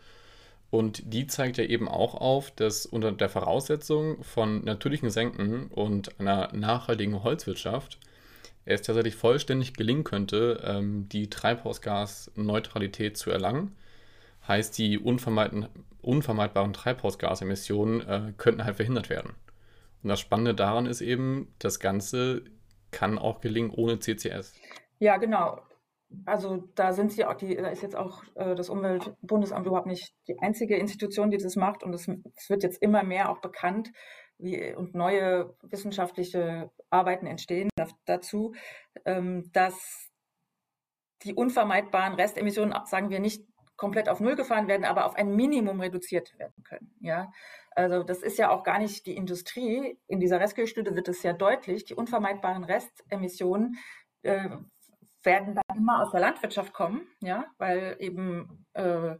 Und 0.70 1.02
die 1.12 1.26
zeigt 1.26 1.58
ja 1.58 1.64
eben 1.64 1.88
auch 1.88 2.14
auf, 2.14 2.50
dass 2.50 2.86
unter 2.86 3.12
der 3.12 3.28
Voraussetzung 3.28 4.22
von 4.22 4.64
natürlichen 4.64 5.10
Senken 5.10 5.66
und 5.66 6.18
einer 6.18 6.52
nachhaltigen 6.54 7.22
Holzwirtschaft 7.22 7.98
es 8.64 8.82
tatsächlich 8.82 9.16
vollständig 9.16 9.74
gelingen 9.74 10.04
könnte, 10.04 10.62
ähm, 10.64 11.08
die 11.10 11.28
Treibhausgasneutralität 11.28 13.16
zu 13.16 13.30
erlangen 13.30 13.72
Heißt, 14.46 14.76
die 14.76 14.98
unvermeidbaren 14.98 16.72
Treibhausgasemissionen 16.72 18.00
äh, 18.00 18.32
könnten 18.36 18.64
halt 18.64 18.76
verhindert 18.76 19.08
werden. 19.08 19.34
Und 20.02 20.08
das 20.08 20.20
Spannende 20.20 20.54
daran 20.54 20.86
ist 20.86 21.00
eben, 21.00 21.54
das 21.58 21.80
Ganze 21.80 22.44
kann 22.90 23.18
auch 23.18 23.40
gelingen 23.40 23.70
ohne 23.70 23.98
CCS. 23.98 24.54
Ja, 24.98 25.16
genau. 25.16 25.60
Also 26.26 26.68
da 26.74 26.92
sind 26.92 27.12
sie 27.12 27.24
auch, 27.24 27.34
die, 27.34 27.56
da 27.56 27.68
ist 27.68 27.82
jetzt 27.82 27.96
auch 27.96 28.22
äh, 28.34 28.54
das 28.54 28.68
Umweltbundesamt 28.68 29.66
überhaupt 29.66 29.86
nicht 29.86 30.14
die 30.28 30.38
einzige 30.38 30.76
Institution, 30.76 31.30
die 31.30 31.38
das 31.38 31.56
macht. 31.56 31.82
Und 31.82 31.94
es, 31.94 32.06
wird 32.06 32.62
jetzt 32.62 32.82
immer 32.82 33.02
mehr 33.02 33.30
auch 33.30 33.40
bekannt, 33.40 33.90
wie, 34.38 34.74
und 34.74 34.94
neue 34.94 35.54
wissenschaftliche 35.62 36.70
Arbeiten 36.90 37.26
entstehen 37.26 37.70
dazu, 38.04 38.54
ähm, 39.04 39.50
dass 39.52 40.10
die 41.22 41.34
unvermeidbaren 41.34 42.14
Restemissionen, 42.14 42.74
sagen 42.84 43.10
wir 43.10 43.20
nicht 43.20 43.44
komplett 43.76 44.08
auf 44.08 44.20
Null 44.20 44.36
gefahren 44.36 44.68
werden, 44.68 44.84
aber 44.84 45.06
auf 45.06 45.14
ein 45.14 45.34
Minimum 45.34 45.80
reduziert 45.80 46.38
werden 46.38 46.62
können. 46.64 46.94
Ja, 47.00 47.32
also 47.74 48.02
das 48.02 48.22
ist 48.22 48.38
ja 48.38 48.50
auch 48.50 48.64
gar 48.64 48.78
nicht 48.78 49.06
die 49.06 49.16
Industrie. 49.16 49.98
In 50.06 50.20
dieser 50.20 50.40
Rescue-Studie 50.40 50.94
wird 50.94 51.08
es 51.08 51.22
ja 51.22 51.32
deutlich, 51.32 51.84
die 51.84 51.94
unvermeidbaren 51.94 52.64
Restemissionen 52.64 53.76
äh, 54.22 54.50
werden 55.22 55.54
dann 55.54 55.76
immer 55.76 56.02
aus 56.02 56.10
der 56.10 56.20
Landwirtschaft 56.20 56.72
kommen, 56.72 57.06
ja, 57.20 57.46
weil 57.58 57.96
eben 58.00 58.66
äh, 58.74 59.16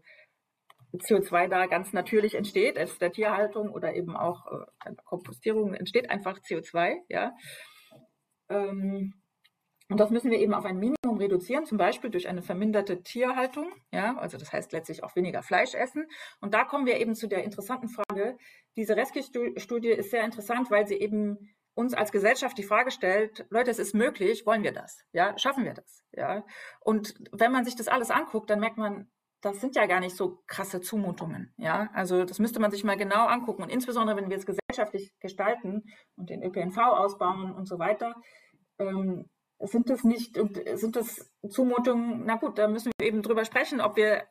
CO2 0.95 1.49
da 1.49 1.67
ganz 1.67 1.93
natürlich 1.93 2.35
entsteht, 2.35 2.79
aus 2.79 2.99
der 2.99 3.13
Tierhaltung 3.13 3.71
oder 3.71 3.95
eben 3.95 4.17
auch 4.17 4.47
äh, 4.85 4.95
Kompostierung 5.05 5.75
entsteht 5.75 6.11
einfach 6.11 6.39
CO2, 6.39 6.97
ja. 7.09 7.35
Ähm, 8.49 9.22
und 9.89 10.01
das 10.01 10.11
müssen 10.11 10.31
wir 10.31 10.39
eben 10.39 10.55
auf 10.55 10.65
ein 10.65 10.79
Minimum 10.79 11.19
reduzieren, 11.19 11.67
zum 11.67 11.79
Beispiel 11.79 12.11
durch 12.11 12.29
eine 12.29 12.43
verminderte 12.43 13.03
Tierhaltung. 13.03 13.73
Ja, 13.93 14.17
also 14.17 14.39
das 14.39 14.53
heißt 14.53 14.73
letztlich 14.73 15.05
auch 15.05 15.17
weniger 15.17 15.43
Fleisch 15.43 15.75
essen. 15.75 16.07
Und 16.41 16.55
da 16.55 16.65
kommen 16.65 16.87
wir 16.87 16.99
eben 16.99 17.15
zu 17.15 17.27
der 17.27 17.45
interessanten 17.45 17.89
Frage. 17.89 18.37
Diese 18.77 18.97
Rescue-Studie 18.97 19.91
ist 19.91 20.11
sehr 20.11 20.25
interessant, 20.25 20.71
weil 20.71 20.87
sie 20.87 20.97
eben 20.97 21.39
uns 21.75 21.95
als 21.95 22.13
Gesellschaft 22.13 22.57
die 22.59 22.65
Frage 22.65 22.91
stellt, 22.91 23.47
Leute, 23.51 23.71
es 23.71 23.79
ist 23.79 23.95
möglich, 23.95 24.45
wollen 24.45 24.63
wir 24.63 24.73
das? 24.73 25.01
Ja, 25.13 25.37
schaffen 25.39 25.65
wir 25.65 25.75
das? 25.75 26.03
Ja. 26.13 26.45
Und 26.81 27.15
wenn 27.33 27.53
man 27.53 27.65
sich 27.65 27.77
das 27.77 27.89
alles 27.89 28.11
anguckt, 28.11 28.51
dann 28.51 28.61
merkt 28.61 28.77
man, 28.77 29.11
das 29.41 29.61
sind 29.61 29.75
ja 29.75 29.87
gar 29.87 30.01
nicht 30.01 30.17
so 30.17 30.43
krasse 30.47 30.81
Zumutungen. 30.81 31.53
Ja, 31.57 31.91
also 31.95 32.25
das 32.25 32.39
müsste 32.39 32.61
man 32.61 32.71
sich 32.71 32.85
mal 32.85 32.97
genau 32.97 33.27
angucken. 33.27 33.63
Und 33.63 33.71
insbesondere, 33.71 34.17
wenn 34.17 34.31
wir 34.31 34.37
es 34.37 34.47
gesellschaftlich 34.47 35.13
gestalten 35.19 35.83
und 36.17 36.31
den 36.31 36.43
ÖPNV 36.43 36.79
ausbauen 36.79 37.53
und 37.53 37.67
so 37.67 37.79
weiter, 37.79 38.15
ähm, 38.79 39.29
sind 39.63 39.91
das 39.91 40.05
nicht, 40.05 40.37
sind 40.75 40.97
das 40.97 41.31
Zumutungen, 41.49 42.25
na 42.25 42.37
gut, 42.37 42.59
da 42.59 42.69
müssen 42.69 42.93
wir 42.99 43.07
eben 43.07 43.23
drüber 43.23 43.45
sprechen, 43.45 43.81
ob 43.81 43.97
wir 43.97 44.25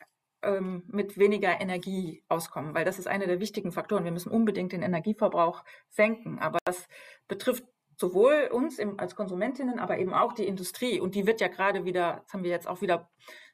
ähm, 0.43 0.83
mit 0.87 1.17
weniger 1.17 1.61
Energie 1.61 2.23
auskommen, 2.27 2.73
weil 2.73 2.85
das 2.85 2.99
ist 2.99 3.07
einer 3.07 3.27
der 3.27 3.39
wichtigen 3.39 3.71
Faktoren. 3.71 4.03
Wir 4.03 4.11
müssen 4.11 4.31
unbedingt 4.31 4.71
den 4.71 4.81
Energieverbrauch 4.81 5.63
senken, 5.89 6.39
aber 6.39 6.59
das 6.65 6.87
betrifft 7.27 7.65
sowohl 7.97 8.49
uns 8.51 8.79
im, 8.79 8.99
als 8.99 9.15
Konsumentinnen, 9.15 9.79
aber 9.79 9.99
eben 9.99 10.13
auch 10.13 10.33
die 10.33 10.47
Industrie. 10.47 10.99
Und 10.99 11.15
die 11.15 11.27
wird 11.27 11.39
ja 11.39 11.47
gerade 11.47 11.85
wieder, 11.85 12.21
das 12.23 12.33
haben 12.33 12.43
wir 12.43 12.51
jetzt 12.51 12.67
auch 12.67 12.81
wieder 12.81 13.09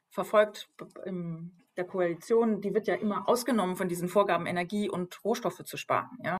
verfolgt 0.08 0.70
in 1.04 1.52
der 1.76 1.84
Koalition, 1.84 2.60
die 2.60 2.74
wird 2.74 2.88
ja 2.88 2.94
immer 2.94 3.28
ausgenommen 3.28 3.76
von 3.76 3.88
diesen 3.88 4.08
Vorgaben, 4.08 4.46
Energie 4.46 4.88
und 4.88 5.22
Rohstoffe 5.24 5.62
zu 5.64 5.76
sparen. 5.76 6.18
Ja? 6.24 6.38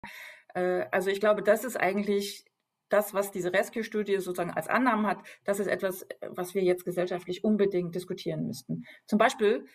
Äh, 0.55 0.87
also 0.91 1.11
ich 1.11 1.21
glaube, 1.21 1.43
das 1.43 1.65
ist 1.65 1.77
eigentlich 1.77 2.45
das, 2.89 3.15
was 3.15 3.31
diese 3.31 3.53
Rescue-Studie 3.53 4.19
sozusagen 4.19 4.51
als 4.51 4.69
Annahmen 4.69 5.07
hat, 5.07 5.19
das 5.45 5.61
ist 5.61 5.67
etwas, 5.67 6.07
was 6.29 6.55
wir 6.55 6.63
jetzt 6.63 6.85
gesellschaftlich 6.85 7.45
unbedingt 7.45 7.95
diskutieren 7.95 8.47
müssten. 8.47 8.85
Zum 9.07 9.19
Beispiel, 9.19 9.67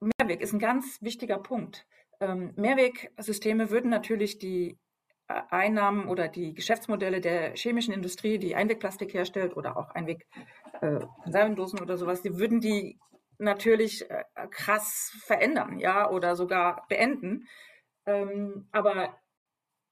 Mehrweg 0.00 0.40
ist 0.40 0.52
ein 0.52 0.58
ganz 0.58 1.02
wichtiger 1.02 1.38
Punkt. 1.38 1.86
Ähm, 2.20 2.52
Mehrwegsysteme 2.56 3.70
würden 3.70 3.90
natürlich 3.90 4.38
die 4.38 4.78
äh, 5.28 5.42
Einnahmen 5.50 6.08
oder 6.08 6.28
die 6.28 6.54
Geschäftsmodelle 6.54 7.20
der 7.20 7.54
chemischen 7.54 7.94
Industrie, 7.94 8.38
die 8.38 8.54
Einwegplastik 8.54 9.12
herstellt 9.14 9.56
oder 9.56 9.76
auch 9.76 9.90
Einwegkonservendosen 9.90 11.78
äh, 11.78 11.82
oder 11.82 11.96
sowas, 11.96 12.22
die 12.22 12.38
würden 12.38 12.60
die 12.60 12.98
natürlich 13.38 14.10
äh, 14.10 14.24
krass 14.50 15.12
verändern, 15.24 15.78
ja, 15.78 16.10
oder 16.10 16.34
sogar 16.34 16.86
beenden. 16.88 17.46
Ähm, 18.06 18.68
aber 18.72 19.16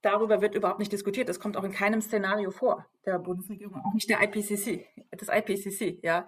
darüber 0.02 0.40
wird 0.40 0.54
überhaupt 0.54 0.78
nicht 0.78 0.92
diskutiert. 0.92 1.28
Das 1.28 1.40
kommt 1.40 1.56
auch 1.56 1.64
in 1.64 1.72
keinem 1.72 2.00
Szenario 2.00 2.50
vor 2.50 2.86
der 3.04 3.18
Bundesregierung, 3.18 3.82
auch 3.84 3.94
nicht 3.94 4.08
der 4.10 4.22
IPCC, 4.22 4.86
das 5.10 5.28
IPCC, 5.28 6.02
ja. 6.02 6.26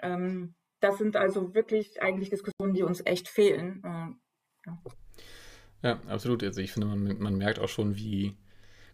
Ähm, 0.00 0.54
das 0.80 0.98
sind 0.98 1.16
also 1.16 1.54
wirklich 1.54 2.02
eigentlich 2.02 2.30
Diskussionen, 2.30 2.74
die 2.74 2.82
uns 2.82 3.04
echt 3.04 3.28
fehlen. 3.28 3.82
Ja. 3.84 4.82
ja, 5.82 6.00
absolut. 6.06 6.42
Also 6.42 6.60
ich 6.60 6.72
finde, 6.72 6.88
man, 6.88 7.18
man 7.18 7.36
merkt 7.36 7.58
auch 7.58 7.68
schon, 7.68 7.96
wie 7.96 8.36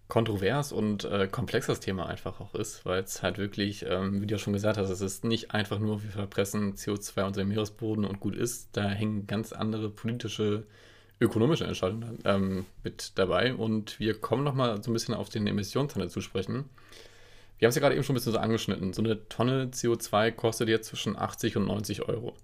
kontrovers 0.08 0.72
und 0.72 1.04
äh, 1.04 1.26
komplex 1.26 1.66
das 1.66 1.80
Thema 1.80 2.06
einfach 2.06 2.40
auch 2.40 2.54
ist, 2.54 2.84
weil 2.84 3.02
es 3.02 3.22
halt 3.22 3.38
wirklich, 3.38 3.84
ähm, 3.88 4.20
wie 4.20 4.26
du 4.26 4.34
ja 4.34 4.38
schon 4.38 4.52
gesagt 4.52 4.78
hast, 4.78 4.90
es 4.90 5.00
ist 5.00 5.24
nicht 5.24 5.50
einfach 5.50 5.80
nur, 5.80 6.02
wir 6.02 6.10
verpressen 6.10 6.74
CO2 6.74 7.24
unter 7.24 7.40
dem 7.40 7.48
Meeresboden 7.48 8.04
und 8.04 8.20
gut 8.20 8.36
ist. 8.36 8.76
Da 8.76 8.88
hängen 8.88 9.26
ganz 9.26 9.52
andere 9.52 9.90
politische 9.90 10.66
ökonomische 11.20 11.64
Entscheidungen 11.64 12.18
ähm, 12.24 12.66
mit 12.84 13.12
dabei. 13.16 13.54
Und 13.54 13.98
wir 13.98 14.20
kommen 14.20 14.44
nochmal 14.44 14.82
so 14.82 14.90
ein 14.90 14.94
bisschen 14.94 15.14
auf 15.14 15.28
den 15.28 15.46
Emissionshandel 15.46 16.10
zu 16.10 16.20
sprechen. 16.20 16.64
Wir 17.58 17.66
haben 17.66 17.70
es 17.70 17.76
ja 17.76 17.80
gerade 17.80 17.94
eben 17.94 18.04
schon 18.04 18.14
ein 18.14 18.18
bisschen 18.18 18.32
so 18.32 18.38
angeschnitten. 18.38 18.92
So 18.92 19.02
eine 19.02 19.28
Tonne 19.28 19.70
CO2 19.72 20.32
kostet 20.32 20.68
jetzt 20.68 20.88
zwischen 20.88 21.16
80 21.16 21.56
und 21.56 21.66
90 21.66 22.08
Euro. 22.08 22.34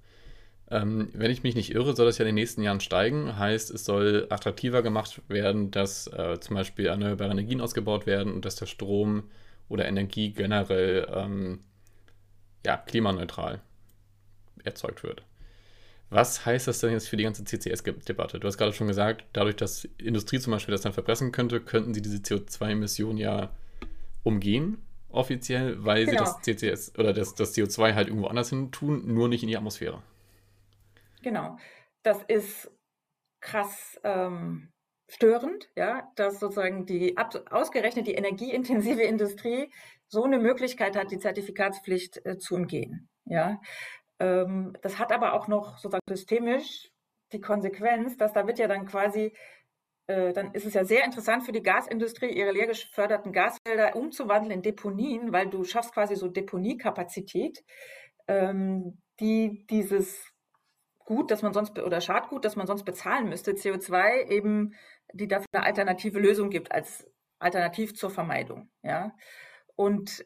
Ähm, 0.71 1.11
wenn 1.13 1.31
ich 1.31 1.43
mich 1.43 1.55
nicht 1.55 1.75
irre, 1.75 1.95
soll 1.95 2.07
das 2.07 2.17
ja 2.17 2.23
in 2.23 2.29
den 2.29 2.37
nächsten 2.37 2.63
Jahren 2.63 2.81
steigen. 2.81 3.39
Heißt, 3.39 3.71
es 3.71 3.85
soll 3.85 4.27
attraktiver 4.31 4.83
gemacht 4.83 5.21
werden, 5.29 5.71
dass 5.71 6.07
äh, 6.07 6.41
zum 6.41 6.57
Beispiel 6.57 6.87
erneuerbare 6.87 7.31
Energien 7.31 7.61
ausgebaut 7.61 8.07
werden 8.07 8.33
und 8.33 8.47
dass 8.47 8.57
der 8.57 8.67
Strom 8.67 9.25
oder 9.69 9.87
Energie 9.87 10.31
generell 10.33 11.07
ähm, 11.13 11.61
ja, 12.65 12.79
klimaneutral 12.79 13.61
erzeugt 14.65 15.03
wird. 15.03 15.25
Was 16.13 16.45
heißt 16.45 16.69
das 16.69 16.81
denn 16.81 16.93
jetzt 16.93 17.09
für 17.09 17.17
die 17.17 17.25
ganze 17.25 17.43
CCS-Debatte? 17.43 18.39
Du 18.39 18.47
hast 18.47 18.59
gerade 18.59 18.75
schon 18.75 18.87
gesagt, 18.87 19.25
dadurch, 19.33 19.57
dass 19.57 19.87
Industrie 19.97 20.39
zum 20.39 20.53
Beispiel 20.53 20.73
das 20.73 20.83
dann 20.83 20.93
verpressen 20.93 21.33
könnte, 21.33 21.59
könnten 21.59 21.95
sie 21.95 22.03
diese 22.03 22.19
CO2-Emissionen 22.19 23.17
ja 23.17 23.49
umgehen, 24.23 24.77
offiziell, 25.09 25.83
weil 25.83 26.05
genau. 26.05 26.25
sie 26.27 26.55
das 26.55 26.59
CCS 26.59 26.99
oder 26.99 27.15
das, 27.15 27.35
das 27.35 27.57
CO2 27.57 27.95
halt 27.95 28.09
irgendwo 28.09 28.27
anders 28.27 28.51
hin 28.51 28.71
tun, 28.71 29.03
nur 29.07 29.31
nicht 29.31 29.43
in 29.43 29.49
die 29.49 29.57
Atmosphäre. 29.57 30.03
Genau. 31.23 31.57
Das 32.03 32.23
ist 32.29 32.71
krass 33.41 33.99
ähm, 34.05 34.71
störend, 35.09 35.71
ja, 35.77 36.13
dass 36.17 36.41
sozusagen 36.41 36.85
die 36.85 37.17
ausgerechnet 37.17 38.07
die 38.07 38.15
energieintensive 38.15 39.03
Industrie 39.03 39.73
so 40.09 40.25
eine 40.25 40.39
Möglichkeit 40.39 40.95
hat, 40.95 41.11
die 41.11 41.19
Zertifikatspflicht 41.19 42.27
äh, 42.27 42.37
zu 42.37 42.57
umgehen. 42.57 43.09
Ja, 43.25 43.61
das 44.19 44.99
hat 44.99 45.13
aber 45.13 45.33
auch 45.33 45.49
noch 45.49 45.79
sozusagen 45.79 46.03
systemisch 46.09 46.91
die 47.33 47.41
Konsequenz, 47.41 48.17
dass 48.17 48.33
da 48.33 48.47
wird 48.47 48.59
ja 48.59 48.69
dann 48.69 48.87
quasi, 48.87 49.33
äh, 50.07 50.33
dann 50.33 50.53
ist 50.53 50.67
es 50.67 50.75
ja 50.75 50.85
sehr 50.85 51.05
interessant 51.05 51.45
für 51.45 51.53
die 51.53 51.63
Gasindustrie, 51.63 52.31
ihre 52.31 52.53
leer 52.53 52.67
geförderten 52.67 53.33
Gasfelder 53.33 53.97
umzuwandeln 53.97 54.53
in 54.53 54.63
Deponien, 54.63 55.33
weil 55.33 55.49
du 55.49 55.65
schaffst 55.65 55.95
quasi 55.95 56.15
so 56.17 56.29
Deponiekapazität, 56.29 57.65
ähm, 58.29 59.01
die 59.21 59.67
dieses 59.69 60.33
Gut, 61.05 61.31
das 61.31 61.43
man 61.43 61.53
sonst 61.53 61.77
oder 61.79 62.01
Schadgut, 62.01 62.45
das 62.45 62.55
man 62.57 62.67
sonst 62.67 62.85
bezahlen 62.85 63.29
müsste, 63.29 63.53
CO2 63.53 64.29
eben, 64.29 64.75
die 65.13 65.27
dafür 65.27 65.49
eine 65.53 65.67
alternative 65.67 66.21
Lösung 66.21 66.49
gibt 66.49 66.71
als 66.73 67.11
Alternativ 67.41 67.95
zur 67.95 68.11
Vermeidung. 68.11 68.71
Ja. 68.83 69.13
Und 69.75 70.25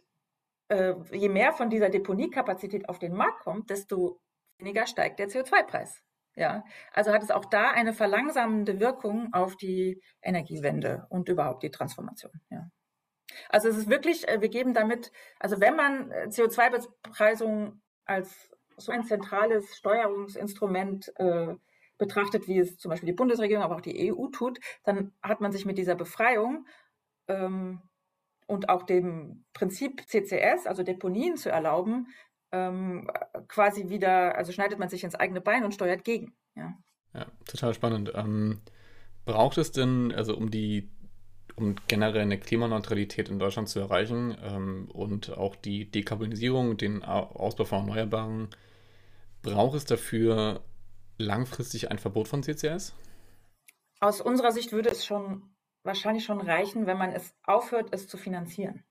äh, 0.69 0.95
je 1.13 1.29
mehr 1.29 1.53
von 1.53 1.71
dieser 1.71 1.91
Deponiekapazität 1.91 2.89
auf 2.89 2.99
den 2.99 3.15
Markt 3.15 3.41
kommt, 3.41 3.71
desto 3.71 4.21
weniger 4.59 4.87
steigt 4.87 5.19
der 5.19 5.29
CO2-Preis. 5.29 6.03
Ja, 6.35 6.65
also 6.93 7.13
hat 7.13 7.23
es 7.23 7.31
auch 7.31 7.47
da 7.47 7.71
eine 7.71 7.95
verlangsamende 7.95 8.79
Wirkung 8.79 9.33
auf 9.33 9.57
die 9.57 10.03
Energiewende 10.21 11.07
und 11.09 11.31
überhaupt 11.31 11.63
die 11.63 11.71
Transformation. 11.71 12.33
Ja. 12.51 12.69
Also 13.49 13.69
es 13.69 13.79
ist 13.79 13.89
wirklich, 13.89 14.29
äh, 14.29 14.41
wir 14.41 14.51
geben 14.51 14.75
damit, 14.75 15.13
also 15.41 15.61
wenn 15.61 15.77
man 15.77 16.11
äh, 16.11 16.27
CO2-Bepreisung 16.29 17.81
als 18.05 18.51
so 18.77 18.93
ein 18.93 19.05
zentrales 19.05 19.77
Steuerungsinstrument 19.77 21.11
äh, 21.17 21.55
betrachtet, 21.97 22.47
wie 22.47 22.59
es 22.59 22.77
zum 22.77 22.91
Beispiel 22.91 23.07
die 23.07 23.17
Bundesregierung, 23.17 23.65
aber 23.65 23.77
auch 23.77 23.81
die 23.81 24.13
EU 24.13 24.27
tut, 24.29 24.61
dann 24.85 25.15
hat 25.23 25.41
man 25.41 25.53
sich 25.53 25.65
mit 25.65 25.79
dieser 25.79 25.95
Befreiung 25.95 26.67
ähm, 27.29 27.81
und 28.47 28.69
auch 28.69 28.85
dem 28.85 29.45
Prinzip 29.53 30.03
CCS, 30.07 30.67
also 30.67 30.83
Deponien 30.83 31.37
zu 31.37 31.51
erlauben, 31.51 32.09
ähm, 32.53 33.11
quasi 33.49 33.89
wieder, 33.89 34.37
also 34.37 34.53
schneidet 34.53 34.79
man 34.79 34.89
sich 34.89 35.05
ins 35.05 35.15
eigene 35.15 35.41
Bein 35.41 35.65
und 35.65 35.75
steuert 35.75 36.05
gegen. 36.05 36.35
Ja, 36.55 36.75
ja 37.15 37.27
total 37.45 37.75
spannend. 37.75 38.13
Ähm, 38.15 38.61
braucht 39.25 39.59
es 39.59 39.73
denn, 39.73 40.13
also 40.13 40.37
um 40.37 40.51
die, 40.51 40.91
um 41.57 41.75
generell 41.89 42.23
eine 42.23 42.39
Klimaneutralität 42.39 43.29
in 43.29 43.39
Deutschland 43.39 43.69
zu 43.69 43.81
erreichen 43.81 44.37
ähm, 44.43 44.89
und 44.93 45.37
auch 45.37 45.57
die 45.57 45.91
Dekarbonisierung, 45.91 46.77
den 46.77 47.03
Ausbau 47.03 47.65
von 47.65 47.81
Erneuerbaren, 47.81 48.49
braucht 49.43 49.77
es 49.77 49.85
dafür 49.85 50.65
langfristig 51.19 51.91
ein 51.91 51.99
Verbot 51.99 52.29
von 52.29 52.43
CCS? 52.43 52.95
Aus 54.01 54.21
unserer 54.21 54.53
Sicht 54.53 54.73
würde 54.73 54.91
es 54.91 55.07
schon 55.07 55.43
wahrscheinlich 55.87 56.25
schon 56.25 56.41
reichen, 56.41 56.87
wenn 56.87 56.99
man 56.99 57.13
es 57.13 57.35
aufhört, 57.45 57.89
es 57.93 58.09
zu 58.09 58.17
finanzieren. 58.17 58.85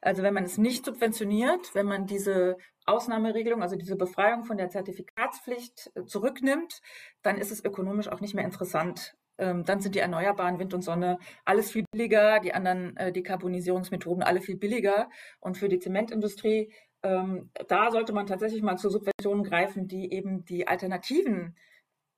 Also 0.00 0.22
wenn 0.22 0.34
man 0.34 0.44
es 0.44 0.58
nicht 0.58 0.84
subventioniert, 0.84 1.74
wenn 1.74 1.86
man 1.86 2.06
diese 2.06 2.56
Ausnahmeregelung, 2.86 3.62
also 3.62 3.76
diese 3.76 3.96
Befreiung 3.96 4.44
von 4.44 4.56
der 4.56 4.70
Zertifikatspflicht 4.70 5.92
äh, 5.94 6.04
zurücknimmt, 6.04 6.80
dann 7.22 7.38
ist 7.38 7.52
es 7.52 7.64
ökonomisch 7.64 8.08
auch 8.08 8.20
nicht 8.20 8.34
mehr 8.34 8.44
interessant. 8.44 9.14
Ähm, 9.36 9.64
dann 9.64 9.80
sind 9.80 9.94
die 9.94 10.00
erneuerbaren 10.00 10.58
Wind 10.58 10.74
und 10.74 10.82
Sonne 10.82 11.18
alles 11.44 11.70
viel 11.70 11.84
billiger, 11.92 12.40
die 12.40 12.54
anderen 12.54 12.96
äh, 12.96 13.12
Dekarbonisierungsmethoden 13.12 14.22
alle 14.22 14.40
viel 14.40 14.56
billiger. 14.56 15.10
Und 15.38 15.58
für 15.58 15.68
die 15.68 15.78
Zementindustrie, 15.78 16.72
ähm, 17.02 17.50
da 17.68 17.90
sollte 17.90 18.12
man 18.12 18.26
tatsächlich 18.26 18.62
mal 18.62 18.76
zu 18.76 18.90
Subventionen 18.90 19.44
greifen, 19.44 19.86
die 19.86 20.12
eben 20.12 20.44
die 20.44 20.66
Alternativen 20.66 21.56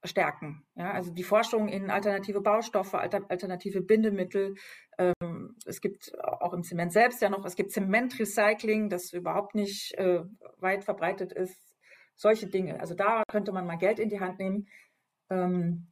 stärken. 0.04 0.64
Ja, 0.74 0.92
also 0.92 1.12
die 1.12 1.22
Forschung 1.22 1.68
in 1.68 1.90
alternative 1.90 2.40
Baustoffe, 2.40 2.94
alternative 2.94 3.82
Bindemittel. 3.82 4.54
Ähm, 4.98 5.56
es 5.66 5.80
gibt 5.80 6.12
auch 6.22 6.54
im 6.54 6.62
Zement 6.62 6.92
selbst 6.92 7.20
ja 7.20 7.28
noch, 7.28 7.44
es 7.44 7.56
gibt 7.56 7.72
Zementrecycling, 7.72 8.88
das 8.88 9.12
überhaupt 9.12 9.54
nicht 9.54 9.94
äh, 9.98 10.22
weit 10.58 10.84
verbreitet 10.84 11.32
ist. 11.32 11.76
Solche 12.16 12.46
Dinge. 12.46 12.80
Also 12.80 12.94
da 12.94 13.22
könnte 13.30 13.52
man 13.52 13.66
mal 13.66 13.76
Geld 13.76 13.98
in 13.98 14.08
die 14.08 14.20
Hand 14.20 14.38
nehmen. 14.38 14.68
Ähm, 15.30 15.90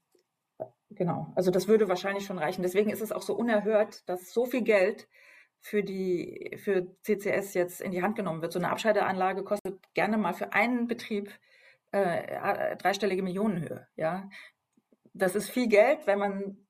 genau. 0.90 1.32
Also 1.36 1.50
das 1.50 1.68
würde 1.68 1.88
wahrscheinlich 1.88 2.24
schon 2.24 2.38
reichen. 2.38 2.62
Deswegen 2.62 2.90
ist 2.90 3.02
es 3.02 3.12
auch 3.12 3.22
so 3.22 3.34
unerhört, 3.34 4.08
dass 4.08 4.32
so 4.32 4.46
viel 4.46 4.62
Geld 4.62 5.08
für 5.60 5.82
die 5.82 6.56
für 6.62 6.86
CCS 7.02 7.54
jetzt 7.54 7.80
in 7.80 7.90
die 7.90 8.02
Hand 8.02 8.16
genommen 8.16 8.42
wird. 8.42 8.52
So 8.52 8.58
eine 8.58 8.70
Abscheideanlage 8.70 9.42
kostet 9.42 9.80
gerne 9.94 10.16
mal 10.16 10.32
für 10.32 10.52
einen 10.52 10.86
Betrieb 10.86 11.30
äh, 11.90 12.76
dreistellige 12.76 13.22
Millionenhöhe. 13.22 13.86
Ja, 13.96 14.28
das 15.14 15.34
ist 15.34 15.50
viel 15.50 15.68
Geld, 15.68 16.06
wenn 16.06 16.18
man 16.18 16.68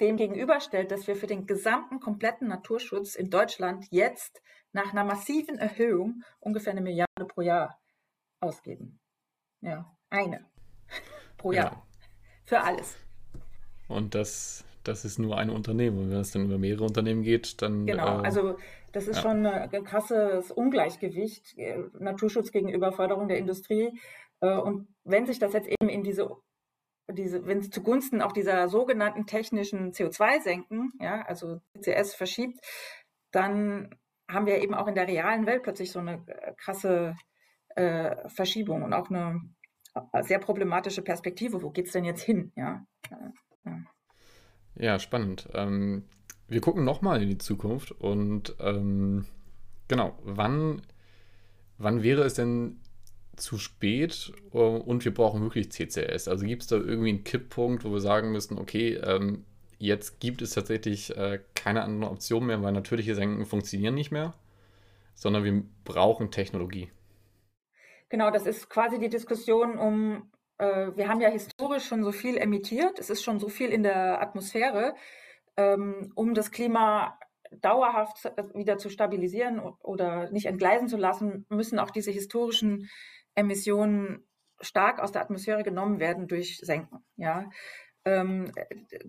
dem 0.00 0.16
gegenüberstellt, 0.16 0.90
dass 0.90 1.06
wir 1.06 1.16
für 1.16 1.26
den 1.26 1.46
gesamten 1.46 2.00
kompletten 2.00 2.48
Naturschutz 2.48 3.14
in 3.14 3.30
Deutschland 3.30 3.86
jetzt 3.90 4.42
nach 4.72 4.92
einer 4.92 5.04
massiven 5.04 5.56
Erhöhung 5.56 6.22
ungefähr 6.40 6.72
eine 6.72 6.80
Milliarde 6.80 7.26
pro 7.28 7.42
Jahr 7.42 7.80
ausgeben. 8.40 9.00
Ja, 9.60 9.96
eine 10.10 10.50
pro 11.36 11.52
Jahr. 11.52 11.72
Ja. 11.72 11.86
Für 12.44 12.60
alles. 12.60 12.96
Und 13.88 14.14
das, 14.14 14.64
das 14.84 15.04
ist 15.04 15.18
nur 15.18 15.36
ein 15.38 15.50
Unternehmen. 15.50 15.98
Und 15.98 16.10
wenn 16.10 16.18
es 16.18 16.32
dann 16.32 16.44
über 16.44 16.58
mehrere 16.58 16.84
Unternehmen 16.84 17.22
geht, 17.22 17.60
dann. 17.62 17.86
Genau, 17.86 18.20
äh, 18.20 18.24
also 18.24 18.56
das 18.92 19.08
ist 19.08 19.16
ja. 19.16 19.22
schon 19.22 19.46
ein 19.46 19.84
krasses 19.84 20.50
Ungleichgewicht, 20.50 21.58
äh, 21.58 21.82
Naturschutz 21.98 22.52
gegenüber 22.52 22.92
Förderung 22.92 23.28
der 23.28 23.38
Industrie. 23.38 23.98
Äh, 24.40 24.56
und 24.56 24.88
wenn 25.04 25.26
sich 25.26 25.38
das 25.38 25.52
jetzt 25.52 25.68
eben 25.68 25.88
in 25.88 26.02
diese, 26.02 26.30
diese 27.10 27.46
wenn 27.46 27.58
es 27.58 27.70
zugunsten 27.70 28.22
auch 28.22 28.32
dieser 28.32 28.68
sogenannten 28.68 29.26
technischen 29.26 29.92
CO2-Senken, 29.92 30.92
ja, 31.00 31.22
also 31.22 31.60
CCS 31.76 32.14
verschiebt, 32.14 32.60
dann 33.32 33.94
haben 34.30 34.46
wir 34.46 34.62
eben 34.62 34.74
auch 34.74 34.86
in 34.86 34.94
der 34.94 35.08
realen 35.08 35.46
Welt 35.46 35.64
plötzlich 35.64 35.90
so 35.90 35.98
eine 35.98 36.24
äh, 36.26 36.54
krasse 36.56 37.16
äh, 37.70 38.28
Verschiebung 38.28 38.82
und 38.82 38.92
auch 38.92 39.10
eine 39.10 39.40
sehr 40.22 40.40
problematische 40.40 41.02
Perspektive. 41.02 41.62
Wo 41.62 41.70
geht 41.70 41.86
es 41.86 41.92
denn 41.92 42.04
jetzt 42.04 42.22
hin? 42.22 42.52
Ja, 42.56 42.84
ja. 43.64 43.80
Ja 44.76 44.98
spannend. 44.98 45.48
Ähm, 45.54 46.04
wir 46.48 46.60
gucken 46.60 46.84
nochmal 46.84 47.22
in 47.22 47.28
die 47.28 47.38
Zukunft 47.38 47.92
und 47.92 48.54
ähm, 48.60 49.26
genau, 49.88 50.18
wann, 50.22 50.82
wann 51.78 52.02
wäre 52.02 52.22
es 52.24 52.34
denn 52.34 52.80
zu 53.36 53.58
spät 53.58 54.32
äh, 54.52 54.58
und 54.58 55.04
wir 55.04 55.14
brauchen 55.14 55.42
wirklich 55.42 55.72
CCS? 55.72 56.28
Also 56.28 56.46
gibt 56.46 56.62
es 56.62 56.68
da 56.68 56.76
irgendwie 56.76 57.10
einen 57.10 57.24
Kipppunkt, 57.24 57.84
wo 57.84 57.92
wir 57.92 58.00
sagen 58.00 58.32
müssen, 58.32 58.58
okay, 58.58 58.94
ähm, 58.94 59.44
jetzt 59.78 60.20
gibt 60.20 60.42
es 60.42 60.50
tatsächlich 60.50 61.16
äh, 61.16 61.40
keine 61.54 61.82
andere 61.82 62.10
Option 62.10 62.46
mehr, 62.46 62.62
weil 62.62 62.72
natürliche 62.72 63.14
Senken 63.14 63.44
funktionieren 63.46 63.94
nicht 63.94 64.10
mehr, 64.10 64.34
sondern 65.14 65.44
wir 65.44 65.62
brauchen 65.84 66.30
Technologie. 66.30 66.90
Genau, 68.08 68.30
das 68.30 68.46
ist 68.46 68.68
quasi 68.70 68.98
die 68.98 69.08
Diskussion 69.08 69.76
um, 69.76 70.30
wir 70.58 71.08
haben 71.08 71.20
ja 71.20 71.28
historisch 71.28 71.84
schon 71.86 72.04
so 72.04 72.12
viel 72.12 72.36
emittiert, 72.36 72.98
es 72.98 73.10
ist 73.10 73.24
schon 73.24 73.40
so 73.40 73.48
viel 73.48 73.70
in 73.70 73.82
der 73.82 74.22
Atmosphäre, 74.22 74.94
ähm, 75.56 76.12
um 76.14 76.34
das 76.34 76.50
Klima 76.50 77.18
dauerhaft 77.60 78.32
wieder 78.54 78.78
zu 78.78 78.88
stabilisieren 78.88 79.60
oder 79.60 80.30
nicht 80.30 80.46
entgleisen 80.46 80.88
zu 80.88 80.96
lassen, 80.96 81.46
müssen 81.48 81.78
auch 81.78 81.90
diese 81.90 82.10
historischen 82.10 82.88
Emissionen 83.34 84.26
stark 84.60 85.00
aus 85.00 85.12
der 85.12 85.22
Atmosphäre 85.22 85.62
genommen 85.62 86.00
werden 86.00 86.26
durch 86.26 86.58
Senken. 86.58 87.04
Ja, 87.16 87.50
ähm, 88.06 88.52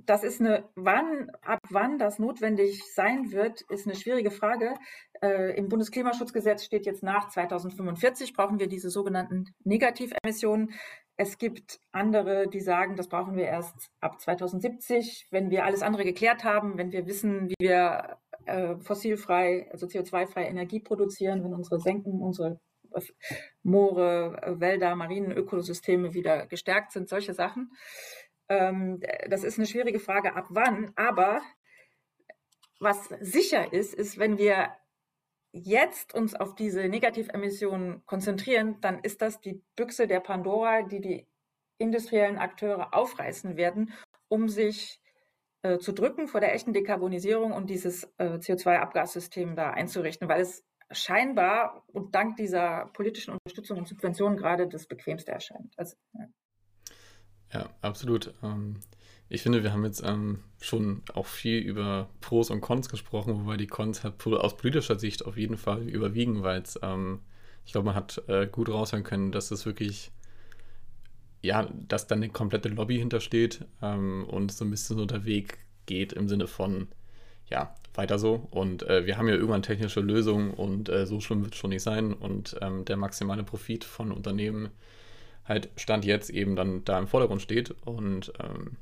das 0.06 0.24
ist 0.24 0.40
eine, 0.40 0.70
wann, 0.76 1.30
ab 1.42 1.60
wann 1.70 1.98
das 1.98 2.18
notwendig 2.18 2.82
sein 2.94 3.32
wird, 3.32 3.62
ist 3.70 3.86
eine 3.86 3.96
schwierige 3.96 4.32
Frage. 4.32 4.74
Äh, 5.22 5.58
Im 5.58 5.68
Bundesklimaschutzgesetz 5.68 6.64
steht 6.64 6.86
jetzt 6.86 7.04
nach 7.04 7.28
2045 7.28 8.34
brauchen 8.34 8.60
wir 8.60 8.68
diese 8.68 8.90
sogenannten 8.90 9.54
Negativemissionen. 9.64 10.72
Es 11.18 11.38
gibt 11.38 11.80
andere, 11.92 12.48
die 12.48 12.60
sagen, 12.60 12.98
das 12.98 13.08
brauchen 13.08 13.38
wir 13.38 13.46
erst 13.46 13.90
ab 14.02 14.20
2070, 14.20 15.28
wenn 15.32 15.50
wir 15.50 15.64
alles 15.64 15.82
andere 15.82 16.04
geklärt 16.04 16.44
haben, 16.44 16.78
wenn 16.78 16.92
wir 16.92 17.06
wissen, 17.06 17.50
wie 17.50 17.56
wir 17.60 18.18
äh, 18.46 18.76
fossilfrei, 18.78 19.70
also 19.72 19.88
CO2-frei 19.88 20.46
Energie 20.46 20.82
produzieren, 20.82 21.44
wenn 21.44 21.54
unsere 21.54 21.80
Senken, 21.80 22.22
unsere 22.22 22.60
Moore, 23.64 24.56
Wälder, 24.60 24.96
Marienökosysteme 24.96 26.14
wieder 26.14 26.48
gestärkt 26.48 26.92
sind, 26.92 27.10
solche 27.10 27.34
Sachen. 27.34 27.72
Ähm, 28.50 29.02
das 29.30 29.44
ist 29.44 29.58
eine 29.58 29.68
schwierige 29.68 30.00
Frage, 30.00 30.36
ab 30.36 30.48
wann. 30.50 30.92
Aber 30.96 31.42
was 32.80 33.10
sicher 33.20 33.74
ist, 33.74 33.94
ist, 33.94 34.18
wenn 34.18 34.38
wir 34.38 34.70
jetzt 35.56 36.14
uns 36.14 36.36
auf 36.36 36.54
diese 36.54 36.88
Negativemissionen 36.90 38.06
konzentrieren, 38.06 38.78
dann 38.82 39.00
ist 39.00 39.22
das 39.22 39.40
die 39.40 39.62
Büchse 39.76 40.06
der 40.06 40.20
Pandora, 40.20 40.82
die 40.82 41.00
die 41.00 41.28
industriellen 41.78 42.38
Akteure 42.38 42.94
aufreißen 42.94 43.56
werden, 43.56 43.94
um 44.28 44.50
sich 44.50 45.00
äh, 45.62 45.78
zu 45.78 45.94
drücken 45.94 46.28
vor 46.28 46.42
der 46.42 46.54
echten 46.54 46.74
Dekarbonisierung 46.74 47.54
und 47.54 47.70
dieses 47.70 48.04
äh, 48.18 48.38
CO2-Abgassystem 48.38 49.56
da 49.56 49.72
einzurichten, 49.72 50.28
weil 50.28 50.42
es 50.42 50.66
scheinbar 50.92 51.84
und 51.88 52.14
dank 52.16 52.36
dieser 52.36 52.88
politischen 52.88 53.34
Unterstützung 53.34 53.78
und 53.78 53.88
Subventionen 53.88 54.38
gerade 54.38 54.68
das 54.68 54.88
bequemste 54.88 55.32
erscheint. 55.32 55.74
Also, 55.78 55.96
ja. 56.14 56.28
Ja, 57.54 57.70
absolut. 57.82 58.34
Ähm, 58.44 58.82
ich 59.30 59.42
finde, 59.42 59.64
wir 59.64 59.74
haben 59.74 59.84
jetzt 59.84 60.04
ähm, 60.06 60.40
schon 60.62 61.02
auch 61.14 61.26
viel 61.26 61.60
über 61.60 62.10
Pros 62.22 62.50
und 62.50 62.62
Cons 62.62 62.90
gesprochen, 62.90 63.34
wobei 63.40 63.58
die 63.58 63.68
Cons 63.68 64.04
halt 64.04 64.26
aus 64.28 64.58
politischer 64.58 65.00
Sicht 65.00 65.26
auf 65.26 65.38
jeden 65.38 65.58
Fall 65.58 65.88
überwiegen, 65.90 66.44
weil 66.44 66.62
es, 66.62 66.80
ähm, 66.84 67.20
ich 67.66 67.72
glaube, 67.72 67.86
man 67.86 67.96
hat 67.96 68.22
äh, 68.28 68.48
gut 68.48 68.70
raushören 68.70 69.04
können, 69.04 69.32
dass 69.32 69.52
es 69.52 69.66
wirklich, 69.66 70.12
ja, 71.42 71.68
dass 71.88 72.08
da 72.08 72.16
eine 72.16 72.30
komplette 72.30 72.70
Lobby 72.70 72.98
hintersteht 72.98 73.66
ähm, 73.82 74.26
und 74.26 74.52
so 74.52 74.64
ein 74.66 74.72
bisschen 74.72 74.98
so 74.98 75.06
der 75.06 75.26
Weg 75.26 75.58
geht 75.88 76.14
im 76.14 76.30
Sinne 76.30 76.48
von, 76.48 76.88
ja, 77.50 77.76
weiter 77.96 78.20
so. 78.20 78.48
Und 78.52 78.84
äh, 78.84 79.06
wir 79.06 79.18
haben 79.18 79.28
ja 79.28 79.36
irgendwann 79.36 79.64
technische 79.64 80.02
Lösungen 80.02 80.52
und 80.52 80.90
äh, 80.90 81.06
so 81.06 81.20
schlimm 81.20 81.44
wird 81.44 81.54
es 81.54 81.60
schon 81.60 81.70
nicht 81.72 81.84
sein. 81.84 82.14
Und 82.14 82.58
ähm, 82.62 82.86
der 82.86 82.98
maximale 82.98 83.44
Profit 83.44 83.84
von 83.84 84.12
Unternehmen 84.12 84.70
halt 85.46 85.70
Stand 85.78 86.06
jetzt 86.06 86.30
eben 86.30 86.56
dann 86.56 86.84
da 86.86 87.00
im 87.00 87.08
Vordergrund 87.08 87.42
steht. 87.42 87.72
Und 87.86 88.34
ähm, 88.40 88.78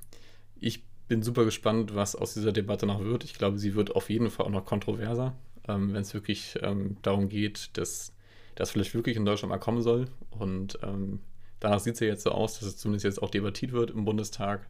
ich 0.63 0.83
bin 1.07 1.21
super 1.21 1.45
gespannt, 1.45 1.95
was 1.95 2.15
aus 2.15 2.33
dieser 2.33 2.51
Debatte 2.51 2.85
noch 2.85 3.03
wird. 3.03 3.23
Ich 3.23 3.33
glaube, 3.33 3.59
sie 3.59 3.75
wird 3.75 3.95
auf 3.95 4.09
jeden 4.09 4.29
Fall 4.29 4.45
auch 4.45 4.51
noch 4.51 4.65
kontroverser, 4.65 5.35
ähm, 5.67 5.93
wenn 5.93 6.01
es 6.01 6.13
wirklich 6.13 6.57
ähm, 6.61 6.97
darum 7.01 7.29
geht, 7.29 7.77
dass 7.77 8.13
das 8.55 8.71
vielleicht 8.71 8.95
wirklich 8.95 9.17
in 9.17 9.25
Deutschland 9.25 9.49
mal 9.49 9.57
kommen 9.57 9.81
soll. 9.81 10.05
Und 10.31 10.79
ähm, 10.81 11.19
danach 11.59 11.79
sieht 11.79 11.95
es 11.95 11.99
ja 11.99 12.07
jetzt 12.07 12.23
so 12.23 12.31
aus, 12.31 12.59
dass 12.59 12.69
es 12.69 12.77
zumindest 12.77 13.05
jetzt 13.05 13.21
auch 13.21 13.29
debattiert 13.29 13.71
wird 13.71 13.91
im 13.91 14.05
Bundestag, 14.05 14.67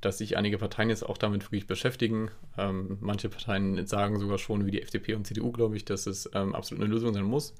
dass 0.00 0.18
sich 0.18 0.36
einige 0.36 0.58
Parteien 0.58 0.88
jetzt 0.88 1.04
auch 1.04 1.18
damit 1.18 1.44
wirklich 1.44 1.66
beschäftigen. 1.66 2.30
Ähm, 2.58 2.98
manche 3.00 3.28
Parteien 3.28 3.86
sagen 3.86 4.18
sogar 4.18 4.38
schon, 4.38 4.66
wie 4.66 4.70
die 4.70 4.82
FDP 4.82 5.14
und 5.14 5.26
CDU, 5.26 5.52
glaube 5.52 5.76
ich, 5.76 5.84
dass 5.84 6.06
es 6.06 6.28
ähm, 6.34 6.54
absolut 6.54 6.82
eine 6.82 6.92
Lösung 6.92 7.14
sein 7.14 7.24
muss. 7.24 7.54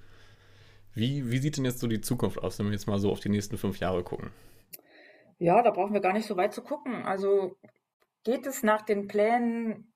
Wie, 0.95 1.31
wie 1.31 1.39
sieht 1.39 1.57
denn 1.57 1.65
jetzt 1.65 1.79
so 1.79 1.87
die 1.87 2.01
Zukunft 2.01 2.43
aus, 2.43 2.59
wenn 2.59 2.67
wir 2.67 2.73
jetzt 2.73 2.89
mal 2.89 2.99
so 2.99 3.13
auf 3.13 3.21
die 3.21 3.29
nächsten 3.29 3.57
fünf 3.59 3.79
Jahre 3.79 4.03
gucken? 4.03 4.31
Ja, 5.41 5.63
da 5.63 5.71
brauchen 5.71 5.95
wir 5.95 6.01
gar 6.01 6.13
nicht 6.13 6.27
so 6.27 6.37
weit 6.37 6.53
zu 6.53 6.63
gucken. 6.63 7.03
Also 7.07 7.57
geht 8.25 8.47
es 8.47 8.63
nach 8.63 8.83
den 8.83 9.09
Plänen 9.09 9.95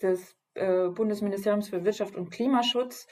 des 0.00 0.34
äh, 0.54 0.88
Bundesministeriums 0.88 1.68
für 1.68 1.84
Wirtschaft 1.84 2.16
und 2.16 2.30
Klimaschutz, 2.30 3.06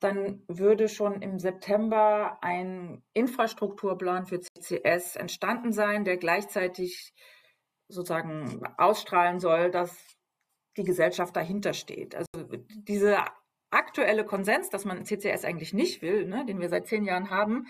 dann 0.00 0.42
würde 0.48 0.88
schon 0.88 1.22
im 1.22 1.38
September 1.38 2.38
ein 2.42 3.02
Infrastrukturplan 3.14 4.26
für 4.26 4.40
CCS 4.40 5.16
entstanden 5.16 5.72
sein, 5.72 6.04
der 6.04 6.18
gleichzeitig 6.18 7.14
sozusagen 7.88 8.62
ausstrahlen 8.76 9.40
soll, 9.40 9.70
dass 9.70 9.96
die 10.76 10.84
Gesellschaft 10.84 11.34
dahinter 11.36 11.72
steht. 11.72 12.14
Also 12.14 12.28
diese 12.68 13.18
aktuelle 13.70 14.24
Konsens, 14.24 14.68
dass 14.68 14.84
man 14.84 15.04
CCS 15.04 15.44
eigentlich 15.44 15.72
nicht 15.72 16.02
will, 16.02 16.26
ne, 16.26 16.44
den 16.44 16.60
wir 16.60 16.68
seit 16.68 16.86
zehn 16.86 17.04
Jahren 17.04 17.30
haben, 17.30 17.66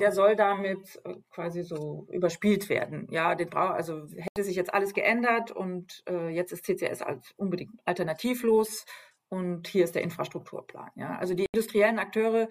der 0.00 0.12
soll 0.12 0.36
damit 0.36 1.00
äh, 1.04 1.14
quasi 1.30 1.62
so 1.62 2.06
überspielt 2.10 2.68
werden. 2.68 3.06
Ja, 3.10 3.34
den 3.34 3.50
brauch, 3.50 3.70
also 3.70 4.06
hätte 4.16 4.44
sich 4.44 4.56
jetzt 4.56 4.72
alles 4.72 4.94
geändert 4.94 5.50
und 5.50 6.02
äh, 6.08 6.28
jetzt 6.28 6.52
ist 6.52 6.64
CCS 6.64 7.02
als 7.02 7.32
unbedingt 7.36 7.72
alternativlos 7.84 8.84
und 9.28 9.68
hier 9.68 9.84
ist 9.84 9.94
der 9.94 10.02
Infrastrukturplan. 10.02 10.90
Ja, 10.96 11.16
also 11.16 11.34
die 11.34 11.46
industriellen 11.52 11.98
Akteure 11.98 12.48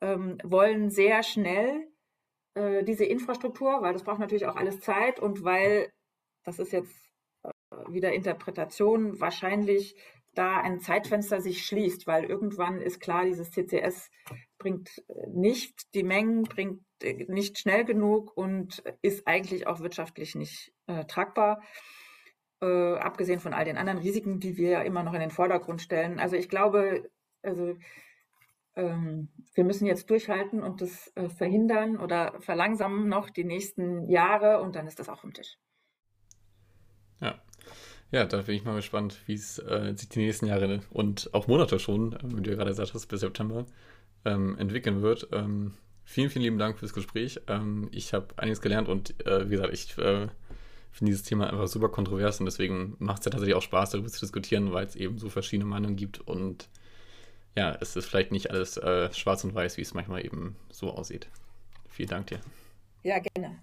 ähm, 0.00 0.38
wollen 0.44 0.90
sehr 0.90 1.22
schnell 1.22 1.88
äh, 2.54 2.84
diese 2.84 3.04
Infrastruktur, 3.04 3.82
weil 3.82 3.92
das 3.92 4.04
braucht 4.04 4.20
natürlich 4.20 4.46
auch 4.46 4.56
alles 4.56 4.80
Zeit 4.80 5.20
und 5.20 5.44
weil 5.44 5.90
das 6.44 6.58
ist 6.58 6.72
jetzt 6.72 6.94
äh, 7.44 7.50
wieder 7.88 8.12
Interpretation 8.12 9.20
wahrscheinlich 9.20 9.96
da 10.38 10.60
ein 10.60 10.80
Zeitfenster 10.80 11.40
sich 11.40 11.66
schließt, 11.66 12.06
weil 12.06 12.24
irgendwann 12.24 12.80
ist 12.80 13.00
klar, 13.00 13.24
dieses 13.24 13.50
CCS 13.50 14.10
bringt 14.58 15.02
äh, 15.08 15.26
nicht 15.28 15.94
die 15.94 16.04
Mengen, 16.04 16.44
bringt 16.44 16.82
äh, 17.02 17.24
nicht 17.28 17.58
schnell 17.58 17.84
genug 17.84 18.36
und 18.36 18.82
ist 19.02 19.26
eigentlich 19.26 19.66
auch 19.66 19.80
wirtschaftlich 19.80 20.34
nicht 20.34 20.72
äh, 20.86 21.04
tragbar. 21.06 21.62
Äh, 22.60 22.94
abgesehen 22.96 23.40
von 23.40 23.52
all 23.52 23.64
den 23.64 23.76
anderen 23.76 24.00
Risiken, 24.00 24.40
die 24.40 24.56
wir 24.56 24.70
ja 24.70 24.82
immer 24.82 25.02
noch 25.02 25.14
in 25.14 25.20
den 25.20 25.30
Vordergrund 25.30 25.82
stellen. 25.82 26.18
Also 26.18 26.36
ich 26.36 26.48
glaube, 26.48 27.08
also 27.42 27.76
ähm, 28.74 29.28
wir 29.54 29.64
müssen 29.64 29.86
jetzt 29.86 30.08
durchhalten 30.10 30.62
und 30.62 30.80
das 30.80 31.12
äh, 31.16 31.28
verhindern 31.28 31.98
oder 31.98 32.40
verlangsamen 32.40 33.08
noch 33.08 33.30
die 33.30 33.44
nächsten 33.44 34.08
Jahre 34.08 34.60
und 34.60 34.76
dann 34.76 34.86
ist 34.86 34.98
das 34.98 35.08
auch 35.08 35.20
vom 35.20 35.32
Tisch. 35.32 35.58
Ja, 37.20 37.40
ja, 38.10 38.24
da 38.24 38.42
bin 38.42 38.54
ich 38.54 38.64
mal 38.64 38.76
gespannt, 38.76 39.18
wie 39.26 39.34
es 39.34 39.58
äh, 39.58 39.92
sich 39.94 40.08
die 40.08 40.20
nächsten 40.20 40.46
Jahre 40.46 40.80
und 40.90 41.30
auch 41.34 41.46
Monate 41.46 41.78
schon, 41.78 42.14
äh, 42.14 42.18
wie 42.24 42.42
du 42.42 42.50
ja 42.50 42.56
gerade 42.56 42.70
gesagt 42.70 42.94
hast, 42.94 43.06
bis 43.06 43.20
September 43.20 43.66
ähm, 44.24 44.56
entwickeln 44.58 45.02
wird. 45.02 45.28
Ähm, 45.32 45.74
vielen, 46.04 46.30
vielen 46.30 46.44
lieben 46.44 46.58
Dank 46.58 46.78
fürs 46.78 46.94
Gespräch. 46.94 47.40
Ähm, 47.48 47.88
ich 47.92 48.14
habe 48.14 48.28
einiges 48.36 48.60
gelernt 48.60 48.88
und 48.88 49.14
äh, 49.26 49.46
wie 49.46 49.56
gesagt, 49.56 49.74
ich 49.74 49.98
äh, 49.98 50.28
finde 50.90 51.10
dieses 51.10 51.22
Thema 51.22 51.50
einfach 51.50 51.68
super 51.68 51.90
kontrovers 51.90 52.40
und 52.40 52.46
deswegen 52.46 52.96
macht 52.98 53.20
es 53.20 53.24
ja 53.26 53.30
tatsächlich 53.30 53.54
auch 53.54 53.62
Spaß, 53.62 53.90
darüber 53.90 54.08
zu 54.08 54.20
diskutieren, 54.20 54.72
weil 54.72 54.86
es 54.86 54.96
eben 54.96 55.18
so 55.18 55.28
verschiedene 55.28 55.68
Meinungen 55.68 55.96
gibt 55.96 56.20
und 56.20 56.68
ja, 57.56 57.76
es 57.80 57.96
ist 57.96 58.06
vielleicht 58.06 58.32
nicht 58.32 58.50
alles 58.50 58.76
äh, 58.76 59.12
schwarz 59.12 59.44
und 59.44 59.54
weiß, 59.54 59.76
wie 59.76 59.82
es 59.82 59.92
manchmal 59.92 60.24
eben 60.24 60.56
so 60.70 60.92
aussieht. 60.92 61.28
Vielen 61.88 62.08
Dank 62.08 62.28
dir. 62.28 62.40
Ja, 63.02 63.18
gerne. 63.18 63.58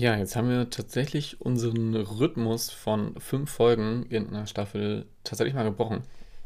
Ja, 0.00 0.16
jetzt 0.16 0.34
haben 0.34 0.48
wir 0.48 0.70
tatsächlich 0.70 1.42
unseren 1.42 1.94
Rhythmus 1.94 2.70
von 2.70 3.20
fünf 3.20 3.50
Folgen 3.50 4.06
in 4.08 4.28
einer 4.28 4.46
Staffel 4.46 5.04
tatsächlich 5.24 5.54
mal 5.54 5.64
gebrochen. 5.64 6.04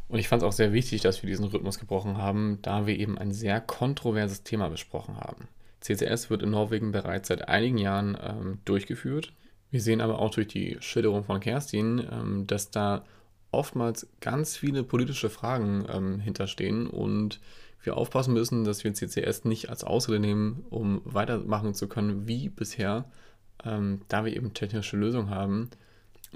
Und 0.08 0.18
ich 0.18 0.26
fand 0.26 0.42
es 0.42 0.48
auch 0.48 0.52
sehr 0.52 0.72
wichtig, 0.72 1.02
dass 1.02 1.22
wir 1.22 1.28
diesen 1.28 1.44
Rhythmus 1.44 1.78
gebrochen 1.78 2.18
haben, 2.18 2.58
da 2.62 2.88
wir 2.88 2.98
eben 2.98 3.16
ein 3.16 3.30
sehr 3.30 3.60
kontroverses 3.60 4.42
Thema 4.42 4.70
besprochen 4.70 5.18
haben. 5.18 5.46
CCS 5.82 6.30
wird 6.30 6.42
in 6.42 6.50
Norwegen 6.50 6.90
bereits 6.90 7.28
seit 7.28 7.48
einigen 7.48 7.78
Jahren 7.78 8.18
ähm, 8.20 8.58
durchgeführt. 8.64 9.32
Wir 9.70 9.80
sehen 9.80 10.00
aber 10.00 10.18
auch 10.18 10.32
durch 10.32 10.48
die 10.48 10.76
Schilderung 10.80 11.22
von 11.22 11.38
Kerstin, 11.38 12.04
ähm, 12.10 12.48
dass 12.48 12.72
da 12.72 13.04
oftmals 13.52 14.08
ganz 14.20 14.56
viele 14.56 14.82
politische 14.82 15.30
Fragen 15.30 15.86
ähm, 15.88 16.18
hinterstehen 16.18 16.88
und 16.88 17.38
wir 17.84 17.96
aufpassen 17.96 18.34
müssen, 18.34 18.64
dass 18.64 18.82
wir 18.82 18.92
CCS 18.92 19.44
nicht 19.44 19.70
als 19.70 19.84
Ausrede 19.84 20.18
nehmen, 20.18 20.64
um 20.70 21.02
weitermachen 21.04 21.72
zu 21.74 21.86
können 21.86 22.26
wie 22.26 22.48
bisher, 22.48 23.04
ähm, 23.64 24.02
da 24.08 24.24
wir 24.24 24.34
eben 24.34 24.54
technische 24.54 24.96
Lösungen 24.96 25.30
haben. 25.30 25.70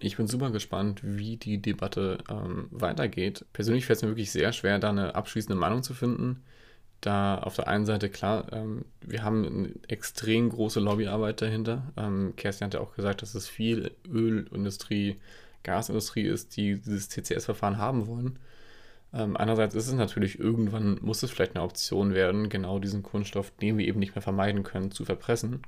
Ich 0.00 0.16
bin 0.16 0.28
super 0.28 0.50
gespannt, 0.50 1.00
wie 1.02 1.36
die 1.36 1.60
Debatte 1.60 2.18
ähm, 2.30 2.68
weitergeht. 2.70 3.44
Persönlich 3.52 3.86
fällt 3.86 3.98
es 3.98 4.02
mir 4.02 4.10
wirklich 4.10 4.30
sehr 4.30 4.52
schwer, 4.52 4.78
da 4.78 4.90
eine 4.90 5.14
abschließende 5.14 5.58
Meinung 5.58 5.82
zu 5.82 5.94
finden. 5.94 6.42
Da 7.00 7.38
auf 7.38 7.54
der 7.56 7.68
einen 7.68 7.86
Seite, 7.86 8.08
klar, 8.08 8.52
ähm, 8.52 8.84
wir 9.00 9.22
haben 9.22 9.44
eine 9.44 9.70
extrem 9.88 10.48
große 10.48 10.80
Lobbyarbeit 10.80 11.40
dahinter. 11.42 11.92
Ähm, 11.96 12.34
Kerstin 12.36 12.66
hat 12.66 12.74
ja 12.74 12.80
auch 12.80 12.94
gesagt, 12.94 13.22
dass 13.22 13.34
es 13.34 13.48
viel 13.48 13.92
Ölindustrie, 14.08 15.16
Gasindustrie 15.62 16.26
ist, 16.26 16.56
die 16.56 16.76
dieses 16.76 17.08
CCS-Verfahren 17.08 17.78
haben 17.78 18.06
wollen. 18.06 18.38
Ähm, 19.12 19.36
einerseits 19.36 19.74
ist 19.74 19.86
es 19.86 19.94
natürlich, 19.94 20.38
irgendwann 20.38 20.98
muss 21.00 21.22
es 21.22 21.30
vielleicht 21.30 21.56
eine 21.56 21.64
Option 21.64 22.14
werden, 22.14 22.48
genau 22.48 22.78
diesen 22.78 23.02
Kunststoff, 23.02 23.52
den 23.60 23.78
wir 23.78 23.86
eben 23.86 24.00
nicht 24.00 24.14
mehr 24.14 24.22
vermeiden 24.22 24.64
können, 24.64 24.90
zu 24.90 25.04
verpressen. 25.04 25.62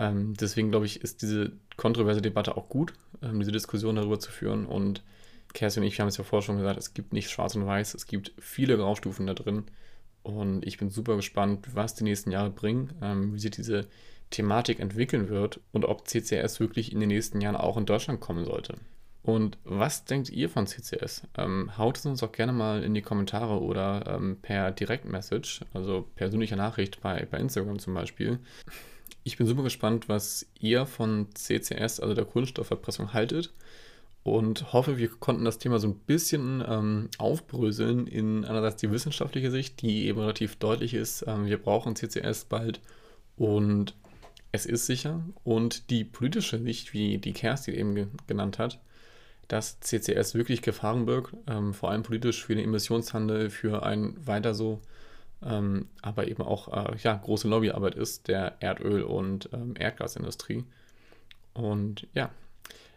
Ähm, 0.00 0.32
deswegen 0.34 0.70
glaube 0.70 0.86
ich, 0.86 1.02
ist 1.02 1.20
diese 1.20 1.52
kontroverse 1.76 2.22
Debatte 2.22 2.56
auch 2.56 2.70
gut, 2.70 2.94
ähm, 3.22 3.38
diese 3.38 3.52
Diskussion 3.52 3.96
darüber 3.96 4.18
zu 4.18 4.32
führen. 4.32 4.64
Und 4.64 5.04
Kerstin 5.52 5.82
und 5.82 5.88
ich 5.88 6.00
haben 6.00 6.08
es 6.08 6.16
ja 6.16 6.24
vorher 6.24 6.44
schon 6.44 6.56
gesagt, 6.56 6.78
es 6.78 6.94
gibt 6.94 7.12
nicht 7.12 7.30
schwarz 7.30 7.54
und 7.54 7.66
weiß, 7.66 7.92
es 7.94 8.06
gibt 8.06 8.32
viele 8.38 8.78
Graustufen 8.78 9.26
da 9.26 9.34
drin. 9.34 9.64
Und 10.22 10.66
ich 10.66 10.78
bin 10.78 10.88
super 10.90 11.16
gespannt, 11.16 11.68
was 11.74 11.94
die 11.94 12.04
nächsten 12.04 12.30
Jahre 12.30 12.50
bringen, 12.50 12.94
ähm, 13.02 13.34
wie 13.34 13.38
sich 13.38 13.50
diese 13.50 13.86
Thematik 14.30 14.80
entwickeln 14.80 15.28
wird 15.28 15.60
und 15.72 15.84
ob 15.84 16.08
CCS 16.08 16.60
wirklich 16.60 16.92
in 16.92 17.00
den 17.00 17.08
nächsten 17.08 17.40
Jahren 17.42 17.56
auch 17.56 17.76
in 17.76 17.84
Deutschland 17.86 18.20
kommen 18.20 18.46
sollte. 18.46 18.76
Und 19.22 19.58
was 19.64 20.06
denkt 20.06 20.30
ihr 20.30 20.48
von 20.48 20.66
CCS? 20.66 21.24
Ähm, 21.36 21.76
haut 21.76 21.98
es 21.98 22.06
uns 22.06 22.22
auch 22.22 22.32
gerne 22.32 22.52
mal 22.52 22.82
in 22.82 22.94
die 22.94 23.02
Kommentare 23.02 23.60
oder 23.60 24.04
ähm, 24.06 24.38
per 24.40 24.70
Direktmessage, 24.70 25.60
also 25.74 26.08
persönlicher 26.14 26.56
Nachricht 26.56 27.02
bei, 27.02 27.26
bei 27.30 27.38
Instagram 27.38 27.78
zum 27.78 27.92
Beispiel. 27.92 28.38
Ich 29.24 29.36
bin 29.36 29.46
super 29.46 29.62
gespannt, 29.62 30.08
was 30.08 30.46
ihr 30.58 30.86
von 30.86 31.28
CCS, 31.34 32.00
also 32.00 32.14
der 32.14 32.24
Kohlenstoffverpressung, 32.24 33.12
haltet. 33.12 33.52
Und 34.22 34.72
hoffe, 34.74 34.98
wir 34.98 35.08
konnten 35.08 35.46
das 35.46 35.58
Thema 35.58 35.78
so 35.78 35.88
ein 35.88 35.94
bisschen 35.94 36.62
ähm, 36.66 37.08
aufbröseln 37.16 38.06
in 38.06 38.44
einerseits 38.44 38.76
die 38.76 38.90
wissenschaftliche 38.90 39.50
Sicht, 39.50 39.80
die 39.80 40.06
eben 40.06 40.20
relativ 40.20 40.56
deutlich 40.56 40.92
ist, 40.92 41.24
ähm, 41.26 41.46
wir 41.46 41.56
brauchen 41.56 41.96
CCS 41.96 42.44
bald. 42.44 42.80
Und 43.36 43.94
es 44.52 44.66
ist 44.66 44.86
sicher. 44.86 45.24
Und 45.42 45.90
die 45.90 46.04
politische 46.04 46.58
Sicht, 46.58 46.92
wie 46.92 47.18
die 47.18 47.32
Kerstin 47.32 47.74
eben 47.74 47.94
ge 47.94 48.06
genannt 48.26 48.58
hat, 48.58 48.78
dass 49.48 49.80
CCS 49.80 50.34
wirklich 50.34 50.62
Gefahren 50.62 51.06
birgt, 51.06 51.34
ähm, 51.48 51.74
vor 51.74 51.90
allem 51.90 52.02
politisch 52.02 52.44
für 52.44 52.54
den 52.54 52.64
Emissionshandel, 52.64 53.50
für 53.50 53.82
ein 53.84 54.14
weiter 54.24 54.54
so, 54.54 54.80
ähm, 55.42 55.88
aber 56.02 56.28
eben 56.28 56.42
auch 56.42 56.68
äh, 56.68 56.96
ja, 57.02 57.14
große 57.14 57.48
Lobbyarbeit 57.48 57.94
ist 57.94 58.28
der 58.28 58.60
Erdöl- 58.60 59.02
und 59.02 59.48
ähm, 59.52 59.74
Erdgasindustrie. 59.78 60.64
Und 61.54 62.06
ja, 62.14 62.30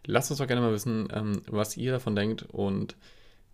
lasst 0.05 0.31
uns 0.31 0.39
doch 0.39 0.47
gerne 0.47 0.61
mal 0.61 0.73
wissen, 0.73 1.07
ähm, 1.13 1.41
was 1.47 1.77
ihr 1.77 1.91
davon 1.91 2.15
denkt. 2.15 2.43
Und 2.43 2.95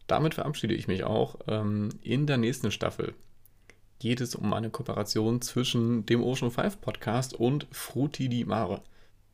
damit 0.08 0.34
verabschiede 0.34 0.74
ich 0.74 0.88
mich 0.88 1.04
auch. 1.04 1.36
Ähm, 1.48 1.90
in 2.02 2.26
der 2.26 2.38
nächsten 2.38 2.72
Staffel 2.72 3.14
geht 4.00 4.22
es 4.22 4.34
um 4.34 4.54
eine 4.54 4.70
Kooperation 4.70 5.42
zwischen 5.42 6.06
dem 6.06 6.24
Ocean 6.24 6.52
5 6.52 6.82
Podcast 6.82 7.34
und 7.34 7.68
Fruti 7.72 8.30
di 8.30 8.46
Mare. 8.46 8.82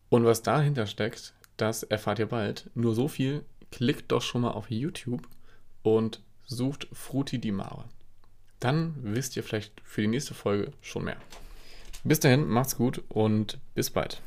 Und 0.09 0.25
was 0.25 0.41
dahinter 0.41 0.87
steckt, 0.87 1.33
das 1.57 1.83
erfahrt 1.83 2.19
ihr 2.19 2.27
bald. 2.27 2.69
Nur 2.73 2.93
so 2.95 3.07
viel, 3.07 3.45
klickt 3.71 4.11
doch 4.11 4.21
schon 4.21 4.41
mal 4.41 4.51
auf 4.51 4.69
YouTube 4.69 5.27
und 5.83 6.21
sucht 6.45 6.87
Fruti 6.91 7.39
di 7.39 7.51
Mare. 7.51 7.85
Dann 8.59 8.95
wisst 9.01 9.35
ihr 9.35 9.43
vielleicht 9.43 9.81
für 9.83 10.01
die 10.01 10.07
nächste 10.07 10.33
Folge 10.33 10.71
schon 10.81 11.05
mehr. 11.05 11.17
Bis 12.03 12.19
dahin, 12.19 12.47
macht's 12.47 12.77
gut 12.77 13.03
und 13.09 13.59
bis 13.73 13.89
bald. 13.89 14.21